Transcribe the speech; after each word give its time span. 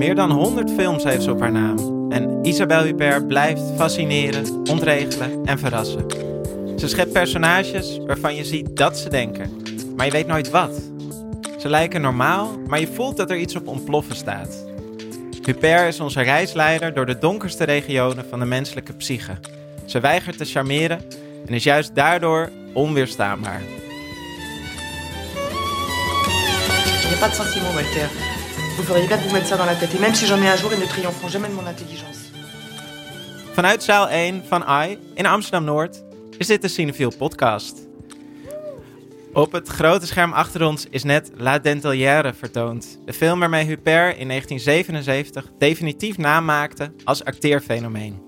Meer 0.00 0.14
dan 0.14 0.30
100 0.30 0.70
films 0.70 1.04
heeft 1.04 1.22
ze 1.22 1.30
op 1.30 1.40
haar 1.40 1.52
naam. 1.52 2.10
En 2.12 2.44
Isabelle 2.44 2.84
Huppert 2.84 3.26
blijft 3.28 3.62
fascineren, 3.76 4.68
ontregelen 4.70 5.44
en 5.44 5.58
verrassen. 5.58 6.06
Ze 6.76 6.88
schept 6.88 7.12
personages 7.12 7.98
waarvan 8.06 8.34
je 8.34 8.44
ziet 8.44 8.76
dat 8.76 8.98
ze 8.98 9.08
denken, 9.08 9.50
maar 9.96 10.06
je 10.06 10.12
weet 10.12 10.26
nooit 10.26 10.50
wat. 10.50 10.82
Ze 11.58 11.68
lijken 11.68 12.00
normaal, 12.00 12.58
maar 12.66 12.80
je 12.80 12.86
voelt 12.86 13.16
dat 13.16 13.30
er 13.30 13.36
iets 13.36 13.56
op 13.56 13.68
ontploffen 13.68 14.16
staat. 14.16 14.66
Huppert 15.42 15.88
is 15.88 16.00
onze 16.00 16.22
reisleider 16.22 16.94
door 16.94 17.06
de 17.06 17.18
donkerste 17.18 17.64
regionen 17.64 18.24
van 18.28 18.38
de 18.38 18.46
menselijke 18.46 18.92
psyche. 18.92 19.38
Ze 19.84 20.00
weigert 20.00 20.38
te 20.38 20.44
charmeren 20.44 21.00
en 21.46 21.54
is 21.54 21.64
juist 21.64 21.94
daardoor 21.94 22.50
onweerstaanbaar. 22.72 23.60
N'y 27.08 27.16
a 27.16 27.18
pas 27.18 27.36
sentiment, 27.36 27.74
Walter. 27.74 28.29
Vous 28.76 28.82
feriez 28.82 29.06
bien 29.06 29.16
de 29.16 29.22
vous 29.22 29.32
mettre 29.32 29.46
ça 29.46 29.56
dans 29.56 29.66
la 29.66 29.74
tête. 29.74 29.94
Et 29.94 30.26
j'en 30.26 30.56
jour, 30.56 30.70
ils 30.72 30.80
ne 30.80 30.86
triompheront 30.86 31.28
jamais 31.28 31.48
de 31.48 31.54
mon 31.54 31.66
intelligence. 31.66 32.30
Vanuit 33.54 33.82
zaal 33.82 34.08
1 34.08 34.42
van 34.48 34.64
AI 34.64 34.98
in 35.14 35.26
Amsterdam-Noord 35.26 36.02
is 36.38 36.46
dit 36.46 36.62
de 36.62 36.68
Cinefiel 36.68 37.12
podcast. 37.18 37.88
Op 39.32 39.52
het 39.52 39.68
grote 39.68 40.06
scherm 40.06 40.32
achter 40.32 40.66
ons 40.66 40.86
is 40.90 41.02
net 41.02 41.30
La 41.36 41.58
Dentelière 41.58 42.34
vertoond. 42.34 42.98
De 43.04 43.12
film 43.12 43.40
waarmee 43.40 43.64
Huppert 43.64 44.16
in 44.16 44.28
1977 44.28 45.44
definitief 45.58 46.18
naam 46.18 46.44
maakte 46.44 46.92
als 47.04 47.24
acteerfenomeen. 47.24 48.22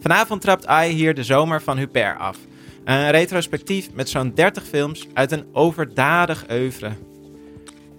Vanavond 0.00 0.40
trapt 0.40 0.66
AI 0.66 0.92
hier 0.92 1.14
de 1.14 1.24
zomer 1.24 1.62
van 1.62 1.78
Huppert 1.78 2.18
af. 2.18 2.38
Een 2.84 3.10
retrospectief 3.10 3.88
met 3.92 4.08
zo'n 4.08 4.32
30 4.34 4.64
films 4.66 5.06
uit 5.14 5.32
een 5.32 5.44
overdadig 5.52 6.44
oeuvre. 6.50 6.90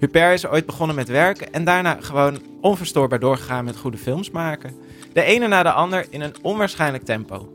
Huppert 0.01 0.33
is 0.33 0.47
ooit 0.47 0.65
begonnen 0.65 0.95
met 0.95 1.07
werken 1.07 1.53
en 1.53 1.63
daarna 1.63 1.97
gewoon 1.99 2.41
onverstoorbaar 2.61 3.19
doorgegaan 3.19 3.65
met 3.65 3.77
goede 3.77 3.97
films 3.97 4.29
maken. 4.29 4.75
De 5.13 5.21
ene 5.21 5.47
na 5.47 5.63
de 5.63 5.71
ander 5.71 6.05
in 6.09 6.21
een 6.21 6.35
onwaarschijnlijk 6.41 7.03
tempo. 7.03 7.53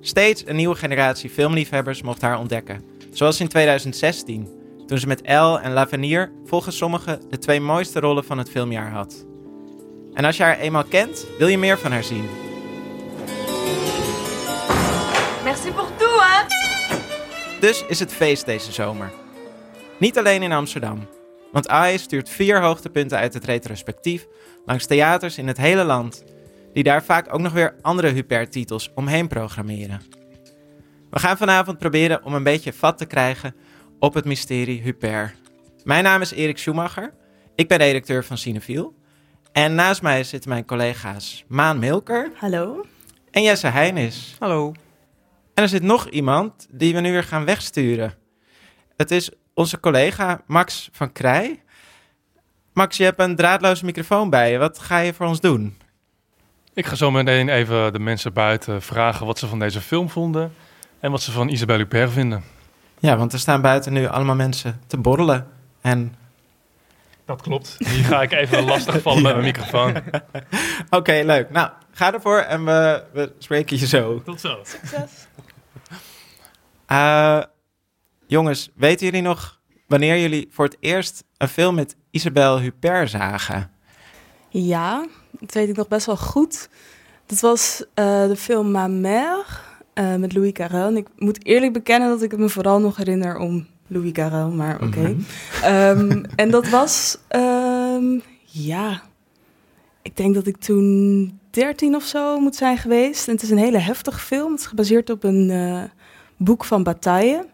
Steeds 0.00 0.46
een 0.46 0.56
nieuwe 0.56 0.74
generatie 0.74 1.30
filmliefhebbers 1.30 2.02
mocht 2.02 2.20
haar 2.20 2.38
ontdekken. 2.38 2.84
Zoals 3.10 3.40
in 3.40 3.48
2016, 3.48 4.48
toen 4.86 4.98
ze 4.98 5.06
met 5.06 5.22
Elle 5.22 5.60
en 5.60 5.72
L'Avenir 5.72 6.32
volgens 6.44 6.76
sommigen 6.76 7.20
de 7.30 7.38
twee 7.38 7.60
mooiste 7.60 8.00
rollen 8.00 8.24
van 8.24 8.38
het 8.38 8.50
filmjaar 8.50 8.90
had. 8.90 9.26
En 10.14 10.24
als 10.24 10.36
je 10.36 10.42
haar 10.42 10.58
eenmaal 10.58 10.84
kent, 10.84 11.26
wil 11.38 11.48
je 11.48 11.58
meer 11.58 11.78
van 11.78 11.92
haar 11.92 12.04
zien. 12.04 12.28
Merci 15.44 15.70
pour 15.70 15.88
tout, 15.96 16.20
hein 16.20 16.46
Dus 17.60 17.84
is 17.88 17.98
het 17.98 18.12
feest 18.12 18.46
deze 18.46 18.72
zomer. 18.72 19.12
Niet 19.98 20.18
alleen 20.18 20.42
in 20.42 20.52
Amsterdam. 20.52 21.16
Want 21.52 21.68
AI 21.68 21.98
stuurt 21.98 22.28
vier 22.28 22.62
hoogtepunten 22.62 23.18
uit 23.18 23.34
het 23.34 23.44
retrospectief 23.44 24.26
langs 24.64 24.86
theaters 24.86 25.38
in 25.38 25.46
het 25.46 25.56
hele 25.56 25.84
land, 25.84 26.24
die 26.72 26.82
daar 26.82 27.04
vaak 27.04 27.34
ook 27.34 27.40
nog 27.40 27.52
weer 27.52 27.74
andere 27.82 28.08
Huppert-titels 28.08 28.90
omheen 28.94 29.28
programmeren. 29.28 30.00
We 31.10 31.18
gaan 31.18 31.36
vanavond 31.36 31.78
proberen 31.78 32.24
om 32.24 32.34
een 32.34 32.42
beetje 32.42 32.72
vat 32.72 32.98
te 32.98 33.06
krijgen 33.06 33.54
op 33.98 34.14
het 34.14 34.24
mysterie 34.24 34.82
Huppert. 34.82 35.34
Mijn 35.84 36.04
naam 36.04 36.20
is 36.20 36.32
Erik 36.32 36.58
Schumacher, 36.58 37.12
ik 37.54 37.68
ben 37.68 37.78
redacteur 37.78 38.24
van 38.24 38.38
Cinefiel. 38.38 38.96
En 39.52 39.74
naast 39.74 40.02
mij 40.02 40.24
zitten 40.24 40.50
mijn 40.50 40.64
collega's 40.64 41.44
Maan 41.48 41.78
Milker 41.78 42.30
Hallo. 42.34 42.84
en 43.30 43.42
Jesse 43.42 43.66
Heinis. 43.66 44.36
Hallo. 44.38 44.72
En 45.54 45.62
er 45.62 45.68
zit 45.68 45.82
nog 45.82 46.08
iemand 46.08 46.66
die 46.70 46.94
we 46.94 47.00
nu 47.00 47.10
weer 47.10 47.24
gaan 47.24 47.44
wegsturen. 47.44 48.14
Het 48.96 49.10
is 49.10 49.30
onze 49.58 49.80
collega 49.80 50.40
Max 50.46 50.88
van 50.92 51.12
Krij. 51.12 51.62
Max, 52.72 52.96
je 52.96 53.04
hebt 53.04 53.20
een 53.20 53.36
draadloze 53.36 53.84
microfoon 53.84 54.30
bij 54.30 54.50
je. 54.50 54.58
Wat 54.58 54.78
ga 54.78 54.98
je 54.98 55.14
voor 55.14 55.26
ons 55.26 55.40
doen? 55.40 55.76
Ik 56.74 56.86
ga 56.86 56.94
zo 56.94 57.10
meteen 57.10 57.48
even 57.48 57.92
de 57.92 57.98
mensen 57.98 58.32
buiten 58.32 58.82
vragen 58.82 59.26
wat 59.26 59.38
ze 59.38 59.46
van 59.46 59.58
deze 59.58 59.80
film 59.80 60.08
vonden 60.10 60.54
en 61.00 61.10
wat 61.10 61.22
ze 61.22 61.32
van 61.32 61.48
Isabelle 61.48 61.78
Huppert 61.78 62.12
vinden. 62.12 62.44
Ja, 62.98 63.16
want 63.16 63.32
er 63.32 63.38
staan 63.38 63.60
buiten 63.60 63.92
nu 63.92 64.06
allemaal 64.06 64.34
mensen 64.34 64.80
te 64.86 64.96
borrelen. 64.96 65.46
En 65.80 66.14
Dat 67.24 67.42
klopt. 67.42 67.76
Hier 67.78 68.04
ga 68.04 68.22
ik 68.22 68.32
even 68.32 68.64
lastig 68.64 69.02
vallen 69.02 69.22
met 69.22 69.32
mijn 69.32 69.44
microfoon. 69.44 69.96
oké, 70.98 71.22
leuk. 71.24 71.50
Nou, 71.50 71.70
ga 71.92 72.12
ervoor 72.12 72.38
en 72.38 72.64
we, 72.64 73.04
we 73.12 73.32
spreken 73.38 73.78
je 73.78 73.86
zo. 73.86 74.22
Tot 74.22 74.40
zo. 74.40 74.62
Eh, 76.86 77.42
jongens, 78.28 78.70
weten 78.74 79.06
jullie 79.06 79.22
nog 79.22 79.60
wanneer 79.86 80.18
jullie 80.18 80.48
voor 80.50 80.64
het 80.64 80.76
eerst 80.80 81.24
een 81.36 81.48
film 81.48 81.74
met 81.74 81.96
Isabelle 82.10 82.60
Huppert 82.60 83.10
zagen? 83.10 83.70
Ja, 84.48 85.06
dat 85.40 85.54
weet 85.54 85.68
ik 85.68 85.76
nog 85.76 85.88
best 85.88 86.06
wel 86.06 86.16
goed. 86.16 86.68
Dat 87.26 87.40
was 87.40 87.84
eh, 87.94 88.26
de 88.26 88.36
film 88.36 88.70
Ma 88.70 88.86
Mère 88.86 89.44
eh, 89.94 90.14
met 90.14 90.34
Louis 90.34 90.52
Carrel. 90.52 90.86
En 90.86 90.96
ik 90.96 91.06
moet 91.16 91.46
eerlijk 91.46 91.72
bekennen 91.72 92.08
dat 92.08 92.22
ik 92.22 92.30
het 92.30 92.40
me 92.40 92.48
vooral 92.48 92.80
nog 92.80 92.96
herinner 92.96 93.38
om 93.38 93.66
Louis 93.86 94.12
Carrel, 94.12 94.50
maar 94.50 94.82
oké. 94.82 95.00
Mhm. 95.00 95.20
Ehm, 95.62 96.24
en 96.36 96.50
dat 96.50 96.68
was, 96.68 97.18
ehm, 97.28 98.18
ja, 98.44 99.02
ik 100.02 100.16
denk 100.16 100.34
dat 100.34 100.46
ik 100.46 100.56
toen 100.56 101.38
13 101.50 101.94
of 101.94 102.02
zo 102.04 102.40
moet 102.40 102.56
zijn 102.56 102.78
geweest. 102.78 103.28
En 103.28 103.34
het 103.34 103.42
is 103.42 103.50
een 103.50 103.58
hele 103.58 103.78
heftige 103.78 104.20
film. 104.20 104.50
Het 104.50 104.60
is 104.60 104.66
gebaseerd 104.66 105.10
op 105.10 105.24
een 105.24 105.50
eh, 105.50 105.82
boek 106.36 106.64
van 106.64 106.82
Bataille. 106.82 107.46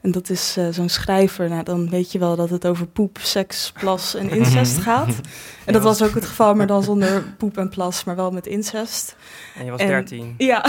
En 0.00 0.10
dat 0.10 0.30
is 0.30 0.54
eh, 0.58 0.66
zo'n 0.70 0.88
schrijver. 0.88 1.48
Nou, 1.48 1.62
dan 1.62 1.90
weet 1.90 2.12
je 2.12 2.18
wel 2.18 2.36
dat 2.36 2.50
het 2.50 2.66
over 2.66 2.86
poep, 2.86 3.18
seks, 3.22 3.72
plas 3.80 4.14
en 4.14 4.30
incest 4.30 4.78
gaat. 4.78 5.14
En 5.64 5.72
dat 5.72 5.82
was 5.82 6.02
ook 6.02 6.14
het 6.14 6.24
geval, 6.24 6.54
maar 6.54 6.66
dan 6.66 6.82
zonder 6.82 7.22
poep 7.38 7.56
en 7.58 7.68
plas, 7.68 8.04
maar 8.04 8.16
wel 8.16 8.30
met 8.30 8.46
incest. 8.46 9.16
En 9.58 9.64
je 9.64 9.70
was 9.70 9.80
En- 9.80 9.86
13. 9.86 10.34
Ja, 10.38 10.64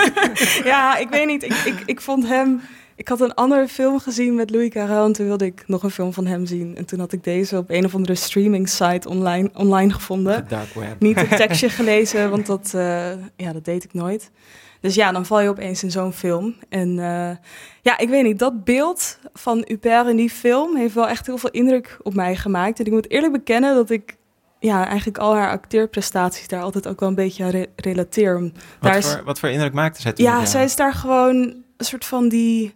ja 0.64 0.96
ik 0.96 1.08
weet 1.08 1.26
niet. 1.26 1.42
Ik, 1.42 1.52
ik, 1.52 1.82
ik 1.86 2.00
vond 2.00 2.26
hem. 2.28 2.60
Ik 2.96 3.08
had 3.08 3.20
een 3.20 3.34
andere 3.34 3.68
film 3.68 4.00
gezien 4.00 4.34
met 4.34 4.50
Louis 4.50 4.70
Carrel 4.70 5.04
en 5.04 5.12
toen 5.12 5.26
wilde 5.26 5.44
ik 5.44 5.64
nog 5.66 5.82
een 5.82 5.90
film 5.90 6.12
van 6.12 6.26
hem 6.26 6.46
zien. 6.46 6.76
En 6.76 6.84
toen 6.84 6.98
had 6.98 7.12
ik 7.12 7.24
deze 7.24 7.56
op 7.56 7.70
een 7.70 7.84
of 7.84 7.94
andere 7.94 8.14
streaming 8.14 8.68
site 8.68 9.08
online, 9.08 9.50
online 9.54 9.92
gevonden. 9.92 10.36
De 10.36 10.48
dark 10.48 10.74
web. 10.74 11.00
Niet 11.00 11.20
het 11.20 11.36
tekstje 11.46 11.68
gelezen, 11.68 12.30
want 12.30 12.46
dat, 12.46 12.72
eh, 12.74 13.10
ja, 13.36 13.52
dat 13.52 13.64
deed 13.64 13.84
ik 13.84 13.92
nooit. 13.94 14.30
Dus 14.80 14.94
ja, 14.94 15.12
dan 15.12 15.26
val 15.26 15.40
je 15.40 15.48
opeens 15.48 15.82
in 15.82 15.90
zo'n 15.90 16.12
film. 16.12 16.54
En 16.68 16.88
eh, 16.98 17.36
ja, 17.82 17.98
ik 17.98 18.08
weet 18.08 18.24
niet, 18.24 18.38
dat 18.38 18.64
beeld 18.64 19.18
van 19.32 19.64
Huppert 19.66 20.06
in 20.08 20.16
die 20.16 20.30
film 20.30 20.76
heeft 20.76 20.94
wel 20.94 21.08
echt 21.08 21.26
heel 21.26 21.38
veel 21.38 21.50
indruk 21.50 21.98
op 22.02 22.14
mij 22.14 22.36
gemaakt. 22.36 22.78
En 22.78 22.84
ik 22.86 22.92
moet 22.92 23.10
eerlijk 23.10 23.32
bekennen 23.32 23.74
dat 23.74 23.90
ik 23.90 24.16
ja, 24.58 24.86
eigenlijk 24.86 25.18
al 25.18 25.34
haar 25.34 25.50
acteerprestaties 25.50 26.48
daar 26.48 26.62
altijd 26.62 26.88
ook 26.88 27.00
wel 27.00 27.08
een 27.08 27.14
beetje 27.14 27.44
aan 27.44 27.50
re- 27.50 27.66
relateer. 27.76 28.40
Daar 28.40 28.50
Wat 28.80 28.96
is- 28.96 29.12
voor, 29.12 29.24
wat 29.24 29.38
voor 29.38 29.48
indruk 29.48 29.72
maakte 29.72 30.00
zij 30.00 30.12
toen? 30.12 30.24
ja, 30.24 30.44
zij 30.44 30.64
is 30.64 30.76
daar 30.76 30.94
gewoon 30.94 31.36
een 31.76 31.84
soort 31.84 32.04
van 32.04 32.28
die 32.28 32.74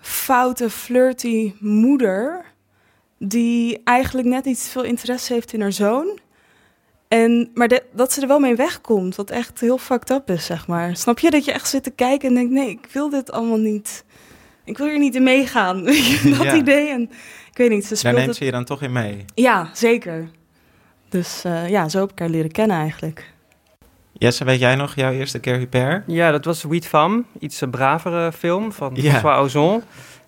foute, 0.00 0.70
flirty 0.70 1.52
moeder. 1.60 2.44
Die 3.18 3.80
eigenlijk 3.84 4.26
net 4.28 4.44
niet 4.44 4.58
veel 4.60 4.82
interesse 4.82 5.32
heeft 5.32 5.52
in 5.52 5.60
haar 5.60 5.72
zoon. 5.72 6.18
En, 7.22 7.50
maar 7.54 7.68
de- 7.68 7.82
dat 7.92 8.12
ze 8.12 8.20
er 8.20 8.28
wel 8.28 8.38
mee 8.38 8.54
wegkomt, 8.56 9.16
wat 9.16 9.30
echt 9.30 9.60
heel 9.60 9.78
fucked 9.78 10.10
up 10.10 10.30
is, 10.30 10.44
zeg 10.46 10.66
maar. 10.66 10.96
Snap 10.96 11.18
je 11.18 11.30
dat 11.30 11.44
je 11.44 11.52
echt 11.52 11.68
zit 11.68 11.82
te 11.82 11.90
kijken 11.90 12.28
en 12.28 12.34
denkt: 12.34 12.50
nee, 12.52 12.68
ik 12.68 12.86
wil 12.92 13.10
dit 13.10 13.32
allemaal 13.32 13.58
niet. 13.58 14.04
Ik 14.64 14.78
wil 14.78 14.86
hier 14.86 14.98
niet 14.98 15.14
in 15.14 15.22
meegaan. 15.22 15.84
Dat 16.38 16.42
Ja. 16.42 16.54
idee. 16.54 16.88
En 16.88 17.02
ik 17.50 17.56
weet 17.56 17.70
niet, 17.70 17.82
ze 17.82 17.88
Daar 17.88 17.98
speelt 17.98 18.14
neemt 18.14 18.26
het. 18.26 18.36
ze 18.36 18.44
je 18.44 18.50
dan 18.50 18.64
toch 18.64 18.82
in 18.82 18.92
mee. 18.92 19.24
Ja, 19.34 19.68
zeker. 19.72 20.28
Dus 21.08 21.44
eh, 21.44 21.68
ja, 21.68 21.88
zo 21.88 22.00
heb 22.00 22.10
ik 22.12 22.18
haar 22.18 22.28
leren 22.28 22.50
kennen 22.50 22.76
eigenlijk. 22.76 23.32
Jesse, 24.12 24.44
weet 24.44 24.58
jij 24.60 24.74
nog 24.74 24.94
jouw 24.94 25.12
eerste 25.12 25.38
keer 25.38 25.56
Huppert? 25.58 26.02
Ja, 26.06 26.30
dat 26.30 26.44
was 26.44 26.62
Huit 26.62 26.86
Femme, 26.86 27.22
iets 27.38 27.60
eh, 27.62 27.70
bravere 27.70 28.32
film 28.32 28.72
van 28.72 28.90
Ja. 28.94 29.10
François 29.10 29.38
Ozon. 29.38 29.82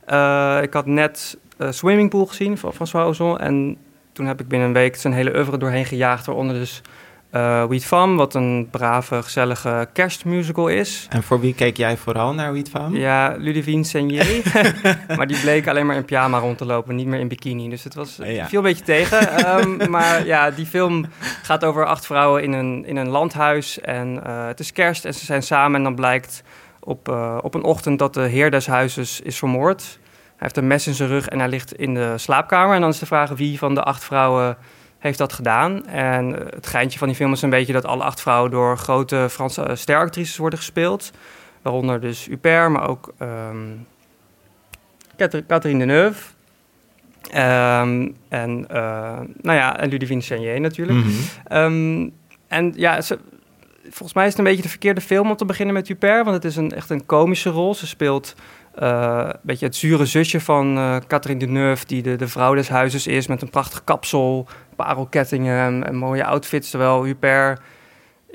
Eh, 0.04 0.58
ik 0.62 0.72
had 0.72 0.86
net 0.86 1.38
eh, 1.56 1.70
Swimming 1.70 2.10
Pool 2.10 2.26
gezien 2.26 2.58
van 2.58 2.72
François 2.74 3.06
Ozon. 3.06 3.38
En 3.38 3.76
toen 4.16 4.26
heb 4.26 4.40
ik 4.40 4.48
binnen 4.48 4.68
een 4.68 4.74
week 4.74 4.96
zijn 4.96 5.12
hele 5.12 5.34
oeuvre 5.34 5.58
doorheen 5.58 5.84
gejaagd. 5.84 6.26
Waaronder 6.26 6.54
dus 6.54 6.82
Huit 7.30 7.84
Femme, 7.84 8.16
wat 8.16 8.34
een 8.34 8.68
brave, 8.70 9.22
gezellige 9.22 9.88
kerstmusical 9.92 10.68
is. 10.68 11.06
En 11.10 11.22
voor 11.22 11.40
wie 11.40 11.54
keek 11.54 11.76
jij 11.76 11.96
vooral 11.96 12.34
naar 12.34 12.52
Wiet 12.52 12.68
van? 12.68 12.92
Ja, 12.92 13.34
Ludivine 13.38 13.84
Senier. 13.84 14.42
maar 15.16 15.26
die 15.26 15.40
bleek 15.40 15.68
alleen 15.68 15.86
maar 15.86 15.96
in 15.96 16.04
pyjama 16.04 16.38
rond 16.38 16.58
te 16.58 16.64
lopen, 16.64 16.94
niet 16.94 17.06
meer 17.06 17.20
in 17.20 17.28
bikini. 17.28 17.68
Dus 17.68 17.84
het 17.84 17.94
was, 17.94 18.18
ja. 18.22 18.46
viel 18.46 18.58
een 18.58 18.64
beetje 18.64 18.84
tegen. 18.84 19.28
Ehm, 19.28 19.90
maar 19.90 20.26
ja, 20.26 20.50
die 20.50 20.66
film 20.66 21.06
gaat 21.42 21.64
over 21.64 21.86
acht 21.86 22.06
vrouwen 22.06 22.42
in 22.42 22.52
een, 22.52 22.84
in 22.86 22.96
een 22.96 23.08
landhuis. 23.08 23.80
En 23.80 24.24
eh, 24.24 24.46
het 24.46 24.60
is 24.60 24.72
kerst 24.72 25.04
en 25.04 25.14
ze 25.14 25.24
zijn 25.24 25.42
samen. 25.42 25.76
En 25.76 25.82
dan 25.82 25.94
blijkt 25.94 26.42
op, 26.80 27.08
eh, 27.08 27.38
op 27.42 27.54
een 27.54 27.64
ochtend 27.64 27.98
dat 27.98 28.14
de 28.14 28.26
heer 28.26 28.50
des 28.50 28.66
huizes 28.66 29.20
is 29.20 29.38
vermoord. 29.38 29.98
Hij 30.36 30.46
heeft 30.46 30.56
een 30.56 30.66
mes 30.66 30.86
in 30.86 30.94
zijn 30.94 31.08
rug 31.08 31.28
en 31.28 31.38
hij 31.38 31.48
ligt 31.48 31.74
in 31.74 31.94
de 31.94 32.18
slaapkamer. 32.18 32.74
En 32.74 32.80
dan 32.80 32.90
is 32.90 32.98
de 32.98 33.06
vraag 33.06 33.30
wie 33.30 33.58
van 33.58 33.74
de 33.74 33.82
acht 33.82 34.04
vrouwen 34.04 34.56
heeft 34.98 35.18
dat 35.18 35.32
gedaan. 35.32 35.86
En 35.86 36.38
eh, 36.38 36.46
het 36.54 36.66
geintje 36.66 36.98
van 36.98 37.08
die 37.08 37.16
film 37.16 37.32
is 37.32 37.42
een 37.42 37.50
beetje 37.50 37.72
dat 37.72 37.84
alle 37.84 38.02
acht 38.02 38.20
vrouwen 38.20 38.50
door 38.50 38.78
grote 38.78 39.26
Franse 39.30 39.62
eh, 39.62 39.76
steractrices 39.76 40.36
worden 40.36 40.58
gespeeld. 40.58 41.10
Waaronder 41.62 42.00
dus 42.00 42.26
Huppert, 42.26 42.70
maar 42.70 42.88
ook 42.88 43.14
ehm 43.18 43.56
Cather- 45.16 45.46
Catherine 45.46 45.78
Deneuve. 45.86 46.34
Ehm, 47.30 48.08
en, 48.28 48.66
eh, 48.68 49.18
nou 49.40 49.56
ja, 49.56 49.78
en 49.78 49.88
Ludivine 49.88 50.20
Chenier 50.20 50.60
natuurlijk. 50.60 50.98
Mhm. 50.98 51.10
Ehm, 51.44 52.08
en 52.48 52.72
ja, 52.76 53.00
ze, 53.00 53.18
volgens 53.82 54.12
mij 54.12 54.24
is 54.24 54.30
het 54.30 54.38
een 54.38 54.44
beetje 54.44 54.62
de 54.62 54.68
verkeerde 54.68 55.00
film 55.00 55.30
om 55.30 55.36
te 55.36 55.44
beginnen 55.44 55.74
met 55.74 55.88
Huper. 55.88 56.24
Want 56.24 56.36
het 56.36 56.44
is 56.44 56.56
een, 56.56 56.72
echt 56.72 56.90
een 56.90 57.06
komische 57.06 57.50
rol. 57.50 57.74
Ze 57.74 57.86
speelt 57.86 58.34
eh, 58.76 59.24
een 59.26 59.38
beetje 59.42 59.66
het 59.66 59.76
zure 59.76 60.06
zusje 60.06 60.40
van 60.40 60.76
eh 60.76 60.96
Catherine 61.06 61.40
Deneuve... 61.40 61.86
die 61.86 62.02
de, 62.02 62.16
de 62.16 62.28
vrouw 62.28 62.54
des 62.54 62.68
huizes 62.68 63.06
is 63.06 63.26
met 63.26 63.42
een 63.42 63.50
prachtig 63.50 63.84
kapsel... 63.84 64.46
parelkettingen 64.76 65.60
en, 65.60 65.86
en 65.86 65.96
mooie 65.96 66.24
outfits. 66.24 66.70
Terwijl 66.70 67.04
Huper 67.04 67.58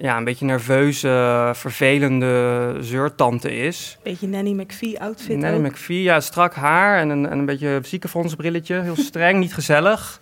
ja, 0.01 0.17
een 0.17 0.23
beetje 0.23 0.45
nerveuze, 0.45 1.51
vervelende 1.53 2.75
zeurtante 2.79 3.55
is. 3.55 3.97
Beetje 4.03 4.27
Nanny 4.27 4.51
McPhee 4.51 4.99
outfit 4.99 5.37
Nanny 5.37 5.57
ook. 5.57 5.71
McPhee, 5.71 6.01
ja, 6.01 6.19
strak 6.19 6.53
haar 6.53 6.99
en 6.99 7.09
een, 7.09 7.29
en 7.29 7.39
een 7.39 7.45
beetje 7.45 7.79
ziekenfondsbrilletje. 7.83 8.81
Heel 8.81 8.95
streng, 9.09 9.39
niet 9.39 9.53
gezellig. 9.53 10.21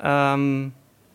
Ehm, 0.00 0.62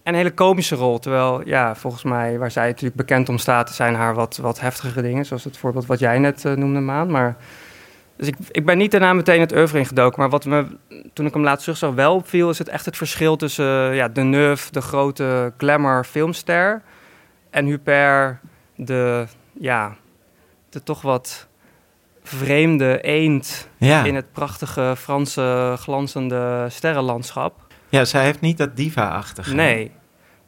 en 0.04 0.14
een 0.14 0.16
hele 0.16 0.34
komische 0.34 0.76
rol. 0.76 1.00
Terwijl, 1.00 1.48
ja, 1.48 1.76
volgens 1.76 2.04
mij, 2.04 2.38
waar 2.38 2.52
zij 2.52 2.68
natuurlijk 2.68 2.96
bekend 2.96 3.30
om 3.30 3.38
staat, 3.38 3.74
zijn 3.74 3.96
haar 3.96 4.14
wat, 4.14 4.38
wat 4.38 4.60
heftigere 4.60 5.02
dingen. 5.02 5.26
Zoals 5.26 5.44
het 5.44 5.58
voorbeeld 5.58 5.86
wat 5.86 6.00
jij 6.00 6.20
net 6.20 6.46
eh, 6.46 6.54
noemde, 6.54 6.80
Maan. 6.80 7.12
Maar, 7.12 7.38
dus 8.18 8.28
ik, 8.28 8.36
ik 8.52 8.66
ben 8.66 8.78
niet 8.78 8.92
daarna 8.92 9.14
meteen 9.14 9.40
het 9.40 9.56
oeuvre 9.56 9.78
ingedoken. 9.80 10.20
Maar 10.20 10.30
wat 10.30 10.46
me, 10.46 10.66
toen 11.14 11.26
ik 11.26 11.34
hem 11.34 11.44
laatst 11.44 11.62
terugzag, 11.64 11.94
wel 11.94 12.16
opviel, 12.16 12.50
is 12.50 12.58
het 12.58 12.70
echt 12.70 12.86
het 12.86 12.98
verschil 12.98 13.36
tussen 13.36 13.66
uh, 13.92 13.96
ja, 13.96 14.08
Deneuve, 14.08 14.72
de 14.72 14.82
grote 14.82 15.54
glamour 15.58 16.04
filmster, 16.04 16.82
en 17.50 17.66
Huppert, 17.66 18.38
de, 18.76 19.26
ja, 19.60 19.96
de 20.70 20.84
toch 20.84 21.02
wat 21.02 21.48
vreemde 22.24 23.02
eend 23.02 23.68
Ja. 23.78 24.04
in 24.04 24.16
het 24.16 24.32
prachtige 24.32 24.94
Franse 24.98 25.76
glanzende 25.80 26.66
sterrenlandschap. 26.70 27.60
ja, 27.90 28.06
zij 28.06 28.24
heeft 28.24 28.42
niet 28.42 28.58
dat 28.58 28.76
diva-achtige. 28.76 29.54
Nee. 29.56 29.92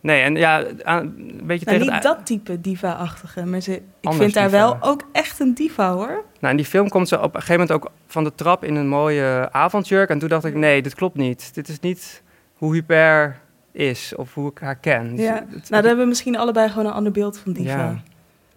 Nee, 0.06 0.22
en 0.22 0.36
ja, 0.36 0.60
een 0.60 1.42
beetje 1.44 1.66
Nou, 1.66 1.78
tegen 1.78 1.94
niet 1.94 2.02
dat 2.04 2.25
type 2.25 2.62
diva-achtige, 2.62 3.46
maar 3.46 3.60
ze, 3.62 3.72
ik 3.75 3.81
Anders 4.02 4.24
vind 4.24 4.36
haar 4.36 4.50
wel 4.50 4.78
ook 4.81 5.02
echt 5.12 5.40
een 5.40 5.54
diva 5.54 5.94
hoor. 5.94 6.24
Nou, 6.40 6.52
in 6.52 6.56
die 6.57 6.66
film 6.66 6.90
komt 6.90 7.07
ze 7.07 7.18
op 7.22 7.36
een 7.36 7.42
gegeven 7.42 7.60
moment 7.68 7.72
ook 7.72 7.92
van 8.07 8.24
de 8.24 8.36
trap 8.36 8.63
in 8.63 8.75
een 8.75 8.88
mooie 8.88 9.50
avondjurk. 9.52 10.10
En 10.10 10.19
toen 10.19 10.30
dacht 10.30 10.46
ik, 10.46 10.54
nee, 10.56 10.81
dit 10.81 10.96
klopt 10.96 11.16
niet. 11.16 11.54
Dit 11.54 11.68
is 11.68 11.80
niet 11.80 12.24
hoe 12.54 12.74
Huper 12.74 13.40
is 13.72 14.16
of 14.16 14.34
hoe 14.34 14.50
ik 14.52 14.57
haar 14.60 14.75
ken. 14.75 15.16
Ja. 15.18 15.34
Het- 15.34 15.40
het- 15.40 15.50
Nou, 15.50 15.63
dan 15.69 15.84
hebben 15.84 15.98
we 16.04 16.06
misschien 16.10 16.38
allebei 16.38 16.69
gewoon 16.69 16.86
een 16.86 16.92
ander 16.94 17.12
beeld 17.12 17.38
van 17.40 17.54
diva. 17.54 17.78
Ja. 17.78 18.01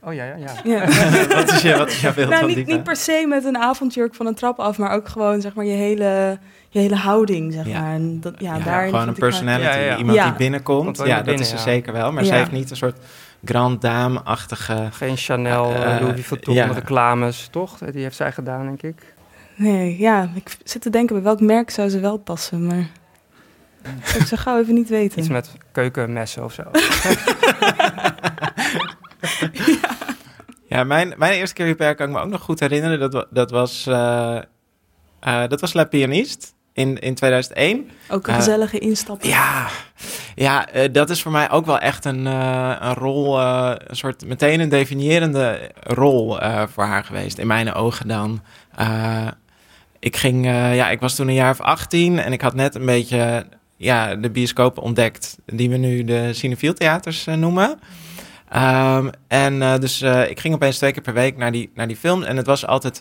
Oh 0.02 0.14
ja, 0.14 0.24
ja, 0.24 0.34
ja. 0.36 0.52
Ja. 0.64 0.80
wat, 1.36 1.52
is 1.52 1.62
je, 1.62 1.76
wat 1.76 1.88
is 1.88 2.00
jouw 2.00 2.14
beeld 2.14 2.28
nou, 2.28 2.40
van 2.46 2.54
niet, 2.56 2.66
niet 2.66 2.82
per 2.82 2.96
se 2.96 3.24
met 3.28 3.44
een 3.44 3.58
avondjurk 3.58 4.14
van 4.14 4.26
een 4.26 4.34
trap 4.34 4.58
af, 4.58 4.78
maar 4.78 4.90
ook 4.90 5.08
gewoon 5.08 5.40
zeg 5.40 5.54
maar 5.54 5.64
je 5.64 5.72
hele, 5.72 6.38
je 6.68 6.78
hele 6.78 6.96
houding, 6.96 7.52
zeg 7.52 7.66
Ja. 7.66 7.80
maar. 7.80 7.92
En 7.94 8.20
dat, 8.20 8.34
ja, 8.38 8.56
Ja, 8.64 8.84
gewoon 8.84 9.08
een 9.08 9.14
personality. 9.14 9.64
Ja, 9.78 9.84
ja. 9.84 9.96
Iemand 9.96 10.16
Ja. 10.16 10.24
die 10.24 10.34
binnenkomt. 10.36 10.96
Ja, 10.96 11.04
dat 11.16 11.24
binnen, 11.24 11.42
is 11.42 11.48
ze 11.48 11.56
ja. 11.56 11.62
zeker 11.62 11.92
wel. 11.92 12.12
Maar 12.12 12.22
Ja. 12.22 12.28
ze 12.28 12.34
heeft 12.34 12.52
niet 12.52 12.70
een 12.70 12.76
soort 12.76 12.96
grand 13.44 13.80
dame-achtige... 13.82 14.88
Geen 14.92 15.16
Chanel, 15.16 15.72
Eh, 15.72 15.94
eh, 15.96 16.00
Louis 16.02 16.26
Vuitton 16.26 16.54
ja. 16.54 16.66
reclames, 16.66 17.48
toch? 17.50 17.78
Die 17.78 18.02
heeft 18.02 18.16
zij 18.16 18.32
gedaan, 18.32 18.66
denk 18.66 18.82
ik. 18.82 19.14
Nee, 19.54 19.98
ja, 19.98 20.28
ik 20.34 20.56
zit 20.64 20.82
te 20.82 20.90
denken 20.90 21.14
bij 21.14 21.24
welk 21.24 21.40
merk 21.40 21.70
zou 21.70 21.88
ze 21.88 22.00
wel 22.00 22.16
passen, 22.16 22.66
maar 22.66 22.86
dat 23.82 24.08
zou 24.08 24.20
ik 24.20 24.26
zo 24.26 24.36
gauw 24.36 24.58
even 24.60 24.74
niet 24.74 24.88
weten. 24.88 25.18
Iets 25.18 25.28
met 25.28 25.50
keukenmessen 25.72 26.44
of 26.44 26.52
zo. 26.52 26.62
Ja, 30.68 30.84
mijn, 30.84 31.14
mijn 31.16 31.32
eerste 31.32 31.54
keer 31.54 31.66
Huppert 31.66 31.96
kan 31.96 32.08
ik 32.08 32.14
me 32.14 32.20
ook 32.20 32.30
nog 32.30 32.40
goed 32.40 32.60
herinneren. 32.60 33.10
Dat, 33.10 33.26
dat, 33.30 33.50
was, 33.50 33.86
eh, 33.86 34.36
eh, 35.20 35.48
dat 35.48 35.60
was 35.60 35.72
La 35.72 35.84
Pianiste 35.84 36.46
in, 36.72 36.98
in 36.98 37.14
2001. 37.14 37.90
Ook 38.08 38.26
een 38.26 38.32
Eh, 38.32 38.38
gezellige 38.38 38.78
instappen. 38.78 39.28
Ja, 39.28 39.68
ja 40.34 40.66
dat 40.92 41.10
is 41.10 41.22
voor 41.22 41.32
mij 41.32 41.50
ook 41.50 41.66
wel 41.66 41.78
echt 41.78 42.04
een, 42.04 42.26
een 42.26 42.94
rol, 42.94 43.40
een 43.40 43.96
soort 43.96 44.26
meteen 44.26 44.60
een 44.60 44.68
definiërende 44.68 45.70
rol 45.82 46.38
voor 46.68 46.84
haar 46.84 47.04
geweest. 47.04 47.38
In 47.38 47.46
mijn 47.46 47.72
ogen 47.72 48.08
dan. 48.08 48.42
Ik, 49.98 50.16
ging, 50.16 50.44
ja, 50.46 50.90
ik 50.90 51.00
was 51.00 51.14
toen 51.14 51.28
een 51.28 51.34
jaar 51.34 51.50
of 51.50 51.60
18 51.60 52.18
en 52.18 52.32
ik 52.32 52.40
had 52.40 52.54
net 52.54 52.74
een 52.74 52.86
beetje 52.86 53.46
ja, 53.76 54.14
de 54.14 54.30
bioscopen 54.30 54.82
ontdekt, 54.82 55.38
die 55.46 55.70
we 55.70 55.76
nu 55.76 56.04
de 56.04 56.32
Cinefield 56.32 56.76
theaters 56.76 57.24
noemen. 57.24 57.78
Ehm, 58.50 59.08
en 59.26 59.62
eh, 59.62 59.78
dus 59.78 60.00
eh, 60.00 60.30
ik 60.30 60.40
ging 60.40 60.54
opeens 60.54 60.76
twee 60.76 60.92
keer 60.92 61.02
per 61.02 61.14
week 61.14 61.36
naar 61.36 61.52
die, 61.52 61.70
naar 61.74 61.86
die 61.86 61.96
film. 61.96 62.22
En 62.22 62.36
het 62.36 62.46
was 62.46 62.66
altijd. 62.66 63.00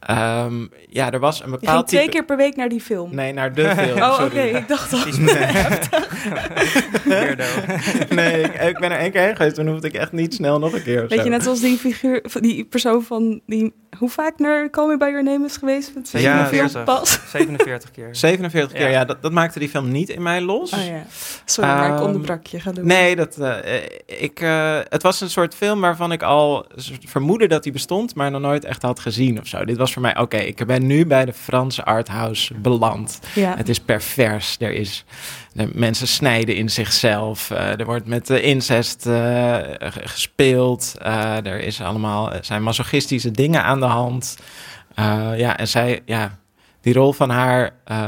Ehm, 0.00 0.66
ja, 0.88 1.10
er 1.12 1.18
was 1.18 1.34
een 1.40 1.44
Je 1.44 1.48
ging 1.50 1.60
bepaald 1.60 1.88
twee 1.88 2.00
type. 2.00 2.12
keer 2.12 2.24
per 2.24 2.36
week 2.36 2.56
naar 2.56 2.68
die 2.68 2.80
film. 2.80 3.14
Nee, 3.14 3.32
naar 3.32 3.52
de 3.54 3.68
film. 3.76 4.02
oh, 4.10 4.20
oké, 4.24 4.40
ik 4.40 4.68
dacht 4.68 4.92
al. 4.92 5.00
Weirdo. 7.04 7.44
Nee, 8.14 8.42
ik, 8.42 8.54
ik 8.54 8.78
ben 8.78 8.90
er 8.90 8.98
één 8.98 9.10
keer 9.10 9.20
heen 9.22 9.36
geweest. 9.36 9.54
Toen 9.54 9.68
hoefde 9.68 9.86
ik 9.88 9.94
echt 9.94 10.12
niet 10.12 10.34
snel 10.34 10.58
nog 10.58 10.72
een 10.72 10.82
keer. 10.82 11.00
Weet 11.08 11.18
zo. 11.18 11.24
je, 11.24 11.30
net 11.30 11.42
zoals 11.42 11.60
die 11.60 11.76
figuur, 11.78 12.20
van 12.22 12.40
die 12.42 12.64
persoon 12.64 13.02
van 13.02 13.40
die, 13.46 13.72
hoe 13.98 14.08
vaak 14.10 14.38
naar 14.38 14.70
Call 14.70 14.86
Me 14.88 14.96
By 14.96 15.04
Your 15.04 15.22
Name 15.24 15.44
is 15.44 15.56
geweest? 15.56 15.94
Met 15.94 16.10
Ja. 16.10 16.18
47. 16.48 16.84
Pas. 16.84 17.20
47 17.30 17.90
keer. 17.90 18.08
47 18.16 18.72
keer, 18.72 18.82
Ja. 18.82 18.88
ja, 18.88 19.04
dat, 19.04 19.22
dat 19.22 19.32
maakte 19.32 19.58
die 19.58 19.68
film 19.68 19.90
niet 19.90 20.08
in 20.08 20.22
mij 20.22 20.40
los. 20.40 20.72
Oh 20.72 20.84
ja, 20.86 21.02
sorry, 21.44 21.70
maar 21.70 21.88
ik 21.88 21.94
Ehm, 21.94 22.02
onderbrak 22.04 22.46
je. 22.46 22.60
Ga 22.60 22.72
doen. 22.72 22.86
Nee, 22.86 23.16
dat, 23.16 23.36
eh, 23.38 23.76
ik, 24.06 24.40
eh, 24.40 24.78
het 24.88 25.02
was 25.02 25.20
een 25.20 25.30
soort 25.30 25.54
film 25.54 25.80
waarvan 25.80 26.12
ik 26.12 26.22
al 26.22 26.66
vermoedde 27.06 27.46
dat 27.46 27.64
hij 27.64 27.72
bestond, 27.72 28.14
maar 28.14 28.30
nog 28.30 28.40
nooit 28.40 28.64
echt 28.64 28.82
had 28.82 29.00
gezien 29.00 29.40
of 29.40 29.46
zo. 29.46 29.64
Dit 29.70 29.78
was 29.78 29.92
voor 29.92 30.02
mij, 30.02 30.18
oké, 30.18 30.36
ik 30.36 30.66
ben 30.66 30.86
nu 30.86 31.06
bij 31.06 31.24
de 31.24 31.32
Franse 31.32 31.84
arthouse 31.84 32.54
beland. 32.54 33.20
Ja. 33.34 33.56
Het 33.56 33.68
is 33.68 33.80
pervers. 33.80 34.56
Er 34.58 34.72
is, 34.72 35.04
de 35.52 35.70
mensen 35.74 36.08
snijden 36.08 36.56
in 36.56 36.70
zichzelf. 36.70 37.50
eh, 37.50 37.78
er 37.80 37.84
wordt 37.84 38.06
met 38.06 38.30
incest 38.30 39.06
eh, 39.06 39.58
gespeeld. 39.90 40.94
eh, 40.98 41.46
er 41.46 41.60
is 41.60 41.80
allemaal, 41.80 42.32
er 42.32 42.44
zijn 42.44 42.62
masochistische 42.62 43.30
dingen 43.30 43.62
aan 43.64 43.80
de 43.80 43.86
hand. 43.86 44.38
Eh, 44.94 45.30
ja, 45.36 45.56
en 45.58 45.68
zij, 45.68 46.00
ja, 46.04 46.38
die 46.80 46.94
rol 46.94 47.12
van 47.12 47.30
haar, 47.30 47.70
eh, 47.84 48.04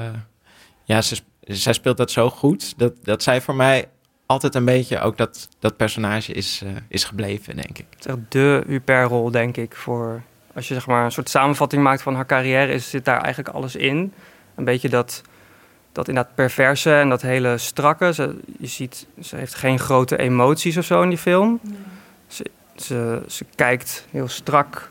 ja, 0.84 1.02
ze, 1.02 1.16
zij 1.40 1.72
speelt 1.72 1.96
dat 1.96 2.10
zo 2.10 2.30
goed 2.30 2.78
dat, 2.78 2.92
dat 3.02 3.22
zij 3.22 3.40
voor 3.40 3.54
mij 3.54 3.84
altijd 4.26 4.54
een 4.54 4.64
beetje 4.64 5.00
ook 5.00 5.16
dat, 5.16 5.48
dat 5.58 5.76
personage 5.76 6.32
is, 6.32 6.62
is 6.88 7.04
gebleven, 7.04 7.56
denk 7.56 7.78
ik. 7.78 7.86
De 8.28 8.62
Huper-rol, 8.66 9.30
denk 9.30 9.56
ik, 9.56 9.76
voor... 9.76 10.22
Als 10.54 10.68
je 10.68 10.74
zeg 10.74 10.86
maar 10.86 11.04
een 11.04 11.12
soort 11.12 11.28
samenvatting 11.28 11.82
maakt 11.82 12.02
van 12.02 12.14
haar 12.14 12.26
carrière, 12.26 12.72
is, 12.72 12.90
zit 12.90 13.04
daar 13.04 13.20
eigenlijk 13.20 13.54
alles 13.54 13.76
in. 13.76 14.12
Een 14.54 14.64
beetje 14.64 14.88
dat, 14.88 15.22
dat 15.92 16.08
inderdaad 16.08 16.34
perverse 16.34 16.94
en 16.94 17.08
dat 17.08 17.22
hele 17.22 17.58
strakke. 17.58 18.12
Ze, 18.12 18.38
je 18.58 18.66
ziet, 18.66 19.06
ze 19.20 19.36
heeft 19.36 19.54
geen 19.54 19.78
grote 19.78 20.16
emoties 20.18 20.76
of 20.76 20.84
zo 20.84 21.02
in 21.02 21.08
die 21.08 21.18
film. 21.18 21.60
Ze, 22.26 22.44
ze, 22.76 23.22
ze 23.28 23.44
kijkt 23.54 24.06
heel 24.10 24.28
strak 24.28 24.90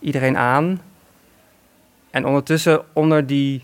iedereen 0.00 0.36
aan. 0.38 0.80
En 2.10 2.26
ondertussen, 2.26 2.82
onder 2.92 3.26
die, 3.26 3.62